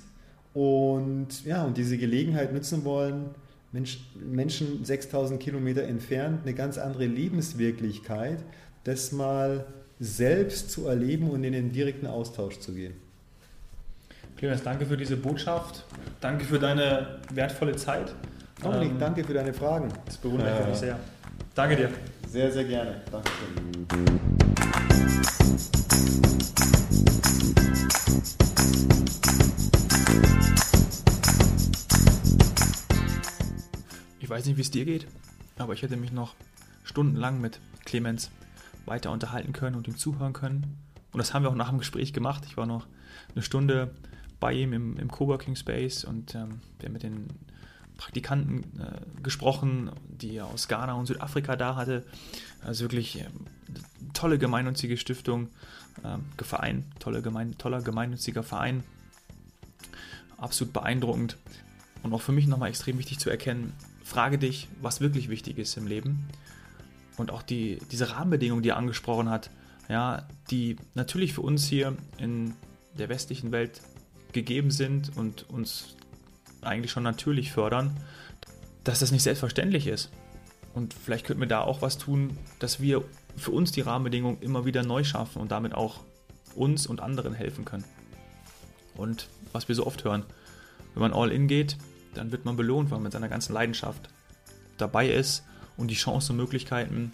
und, 0.54 1.44
ja, 1.44 1.64
und 1.64 1.76
diese 1.76 1.96
Gelegenheit 1.98 2.52
nutzen 2.52 2.84
wollen, 2.84 3.26
Mensch, 3.72 4.00
Menschen 4.14 4.84
6000 4.84 5.40
Kilometer 5.40 5.84
entfernt, 5.84 6.40
eine 6.42 6.54
ganz 6.54 6.76
andere 6.76 7.06
Lebenswirklichkeit, 7.06 8.38
das 8.84 9.12
mal 9.12 9.66
selbst 10.00 10.70
zu 10.70 10.86
erleben 10.86 11.30
und 11.30 11.44
in 11.44 11.52
den 11.52 11.72
direkten 11.72 12.06
Austausch 12.06 12.58
zu 12.58 12.72
gehen. 12.72 12.94
Clemens, 14.36 14.62
danke 14.62 14.86
für 14.86 14.96
diese 14.96 15.16
Botschaft. 15.16 15.84
Danke 16.20 16.44
für 16.44 16.58
deine 16.58 17.18
wertvolle 17.32 17.76
Zeit. 17.76 18.14
Dominik, 18.62 18.92
ähm, 18.92 18.98
danke 18.98 19.22
für 19.22 19.34
deine 19.34 19.52
Fragen. 19.52 19.88
Das 20.06 20.16
bewundere 20.16 20.60
ich 20.62 20.68
mich 20.68 20.76
sehr. 20.78 20.98
Danke 21.54 21.76
dir. 21.76 21.90
Sehr, 22.30 22.52
sehr 22.52 22.62
gerne. 22.62 23.02
Dankeschön. 23.10 23.48
Ich 34.20 34.30
weiß 34.30 34.46
nicht, 34.46 34.56
wie 34.56 34.60
es 34.60 34.70
dir 34.70 34.84
geht, 34.84 35.08
aber 35.58 35.72
ich 35.72 35.82
hätte 35.82 35.96
mich 35.96 36.12
noch 36.12 36.36
stundenlang 36.84 37.40
mit 37.40 37.58
Clemens 37.84 38.30
weiter 38.86 39.10
unterhalten 39.10 39.52
können 39.52 39.74
und 39.74 39.88
ihm 39.88 39.96
zuhören 39.96 40.32
können. 40.32 40.78
Und 41.10 41.18
das 41.18 41.34
haben 41.34 41.42
wir 41.42 41.50
auch 41.50 41.56
nach 41.56 41.70
dem 41.70 41.78
Gespräch 41.78 42.12
gemacht. 42.12 42.44
Ich 42.46 42.56
war 42.56 42.66
noch 42.66 42.86
eine 43.34 43.42
Stunde 43.42 43.92
bei 44.38 44.52
ihm 44.52 44.72
im, 44.72 44.96
im 44.98 45.10
Coworking 45.10 45.56
Space 45.56 46.04
und 46.04 46.36
ähm, 46.36 46.60
wir 46.78 46.86
haben 46.86 46.92
mit 46.92 47.02
den 47.02 47.26
Praktikanten 48.00 48.80
äh, 48.80 49.22
gesprochen, 49.22 49.90
die 50.08 50.36
er 50.36 50.46
aus 50.46 50.68
Ghana 50.68 50.94
und 50.94 51.04
Südafrika 51.04 51.54
da 51.54 51.76
hatte. 51.76 52.02
Also 52.64 52.84
wirklich 52.84 53.20
äh, 53.20 53.26
tolle 54.14 54.38
gemeinnützige 54.38 54.96
Stiftung, 54.96 55.48
äh, 56.02 56.42
Verein, 56.42 56.86
tolle 56.98 57.20
gemein, 57.20 57.58
toller 57.58 57.82
gemeinnütziger 57.82 58.42
Verein. 58.42 58.84
Absolut 60.38 60.72
beeindruckend 60.72 61.36
und 62.02 62.14
auch 62.14 62.22
für 62.22 62.32
mich 62.32 62.46
nochmal 62.46 62.70
extrem 62.70 62.96
wichtig 62.96 63.18
zu 63.18 63.28
erkennen, 63.28 63.74
frage 64.02 64.38
dich, 64.38 64.68
was 64.80 65.02
wirklich 65.02 65.28
wichtig 65.28 65.58
ist 65.58 65.76
im 65.76 65.86
Leben. 65.86 66.26
Und 67.18 67.30
auch 67.30 67.42
die, 67.42 67.80
diese 67.92 68.12
Rahmenbedingungen, 68.12 68.62
die 68.62 68.70
er 68.70 68.78
angesprochen 68.78 69.28
hat, 69.28 69.50
ja, 69.90 70.26
die 70.50 70.76
natürlich 70.94 71.34
für 71.34 71.42
uns 71.42 71.66
hier 71.66 71.94
in 72.16 72.54
der 72.96 73.10
westlichen 73.10 73.52
Welt 73.52 73.82
gegeben 74.32 74.70
sind 74.70 75.14
und 75.18 75.50
uns 75.50 75.96
eigentlich 76.62 76.90
schon 76.90 77.02
natürlich 77.02 77.52
fördern, 77.52 77.96
dass 78.84 79.00
das 79.00 79.12
nicht 79.12 79.22
selbstverständlich 79.22 79.86
ist. 79.86 80.10
Und 80.74 80.94
vielleicht 80.94 81.26
könnten 81.26 81.40
wir 81.40 81.48
da 81.48 81.60
auch 81.62 81.82
was 81.82 81.98
tun, 81.98 82.38
dass 82.58 82.80
wir 82.80 83.04
für 83.36 83.50
uns 83.50 83.72
die 83.72 83.80
Rahmenbedingungen 83.80 84.40
immer 84.40 84.64
wieder 84.64 84.82
neu 84.82 85.04
schaffen 85.04 85.40
und 85.40 85.50
damit 85.50 85.74
auch 85.74 86.00
uns 86.54 86.86
und 86.86 87.00
anderen 87.00 87.34
helfen 87.34 87.64
können. 87.64 87.84
Und 88.96 89.28
was 89.52 89.68
wir 89.68 89.74
so 89.74 89.86
oft 89.86 90.04
hören, 90.04 90.24
wenn 90.94 91.02
man 91.02 91.12
all 91.12 91.30
in 91.30 91.48
geht, 91.48 91.76
dann 92.14 92.32
wird 92.32 92.44
man 92.44 92.56
belohnt, 92.56 92.90
weil 92.90 92.98
man 92.98 93.04
mit 93.04 93.12
seiner 93.12 93.28
ganzen 93.28 93.52
Leidenschaft 93.52 94.10
dabei 94.78 95.08
ist 95.08 95.44
und 95.76 95.88
die 95.88 95.94
Chancen 95.94 96.32
und 96.32 96.38
Möglichkeiten 96.38 97.12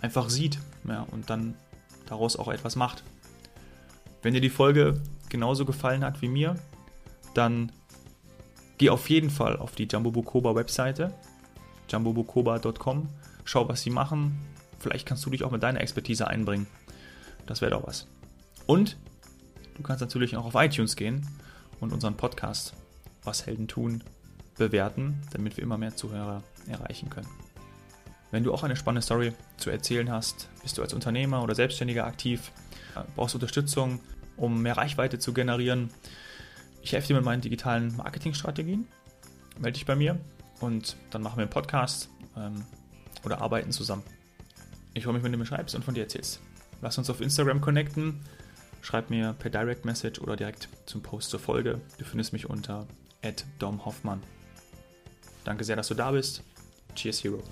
einfach 0.00 0.30
sieht 0.30 0.58
ja, 0.86 1.06
und 1.10 1.30
dann 1.30 1.54
daraus 2.06 2.36
auch 2.36 2.48
etwas 2.48 2.76
macht. 2.76 3.02
Wenn 4.22 4.34
dir 4.34 4.40
die 4.40 4.50
Folge 4.50 5.00
genauso 5.28 5.64
gefallen 5.64 6.04
hat 6.04 6.20
wie 6.22 6.28
mir, 6.28 6.56
dann 7.34 7.72
geh 8.80 8.88
auf 8.88 9.10
jeden 9.10 9.28
Fall 9.28 9.58
auf 9.58 9.74
die 9.74 9.84
Jumbo 9.84 10.10
Bukoba 10.10 10.54
Webseite, 10.54 11.12
jumbobukoba.com, 11.90 13.10
schau, 13.44 13.68
was 13.68 13.82
sie 13.82 13.90
machen. 13.90 14.38
Vielleicht 14.78 15.06
kannst 15.06 15.26
du 15.26 15.28
dich 15.28 15.44
auch 15.44 15.50
mit 15.50 15.62
deiner 15.62 15.82
Expertise 15.82 16.26
einbringen. 16.26 16.66
Das 17.44 17.60
wäre 17.60 17.72
doch 17.72 17.86
was. 17.86 18.06
Und 18.64 18.96
du 19.74 19.82
kannst 19.82 20.00
natürlich 20.00 20.34
auch 20.38 20.46
auf 20.46 20.54
iTunes 20.54 20.96
gehen 20.96 21.28
und 21.78 21.92
unseren 21.92 22.16
Podcast 22.16 22.72
was 23.22 23.44
Helden 23.44 23.68
tun, 23.68 24.02
bewerten, 24.56 25.20
damit 25.30 25.58
wir 25.58 25.64
immer 25.64 25.76
mehr 25.76 25.94
Zuhörer 25.94 26.42
erreichen 26.66 27.10
können. 27.10 27.28
Wenn 28.30 28.44
du 28.44 28.54
auch 28.54 28.62
eine 28.62 28.76
spannende 28.76 29.02
Story 29.02 29.34
zu 29.58 29.68
erzählen 29.68 30.10
hast, 30.10 30.48
bist 30.62 30.78
du 30.78 30.82
als 30.82 30.94
Unternehmer 30.94 31.42
oder 31.42 31.54
Selbstständiger 31.54 32.06
aktiv, 32.06 32.50
brauchst 33.14 33.34
Unterstützung, 33.34 34.00
um 34.38 34.62
mehr 34.62 34.78
Reichweite 34.78 35.18
zu 35.18 35.34
generieren. 35.34 35.90
Ich 36.82 36.92
helfe 36.92 37.08
dir 37.08 37.16
mit 37.16 37.24
meinen 37.24 37.40
digitalen 37.40 37.96
Marketingstrategien. 37.96 38.86
Melde 39.58 39.72
dich 39.72 39.86
bei 39.86 39.96
mir 39.96 40.18
und 40.60 40.96
dann 41.10 41.22
machen 41.22 41.36
wir 41.36 41.42
einen 41.42 41.50
Podcast 41.50 42.08
ähm, 42.36 42.64
oder 43.24 43.40
arbeiten 43.40 43.72
zusammen. 43.72 44.02
Ich 44.94 45.04
freue 45.04 45.14
mich, 45.14 45.22
wenn 45.22 45.32
du 45.32 45.38
mir 45.38 45.46
schreibst 45.46 45.74
und 45.74 45.84
von 45.84 45.94
dir 45.94 46.02
erzählst. 46.02 46.40
Lass 46.82 46.98
uns 46.98 47.10
auf 47.10 47.20
Instagram 47.20 47.60
connecten. 47.60 48.20
Schreib 48.82 49.10
mir 49.10 49.34
per 49.34 49.50
Direct 49.50 49.84
Message 49.84 50.20
oder 50.20 50.36
direkt 50.36 50.68
zum 50.86 51.02
Post 51.02 51.30
zur 51.30 51.40
Folge. 51.40 51.80
Du 51.98 52.04
findest 52.04 52.32
mich 52.32 52.48
unter 52.48 52.86
Dom 53.58 53.84
Hoffmann. 53.84 54.22
Danke 55.44 55.64
sehr, 55.64 55.76
dass 55.76 55.88
du 55.88 55.94
da 55.94 56.10
bist. 56.10 56.42
Cheers, 56.94 57.22
Hero. 57.22 57.42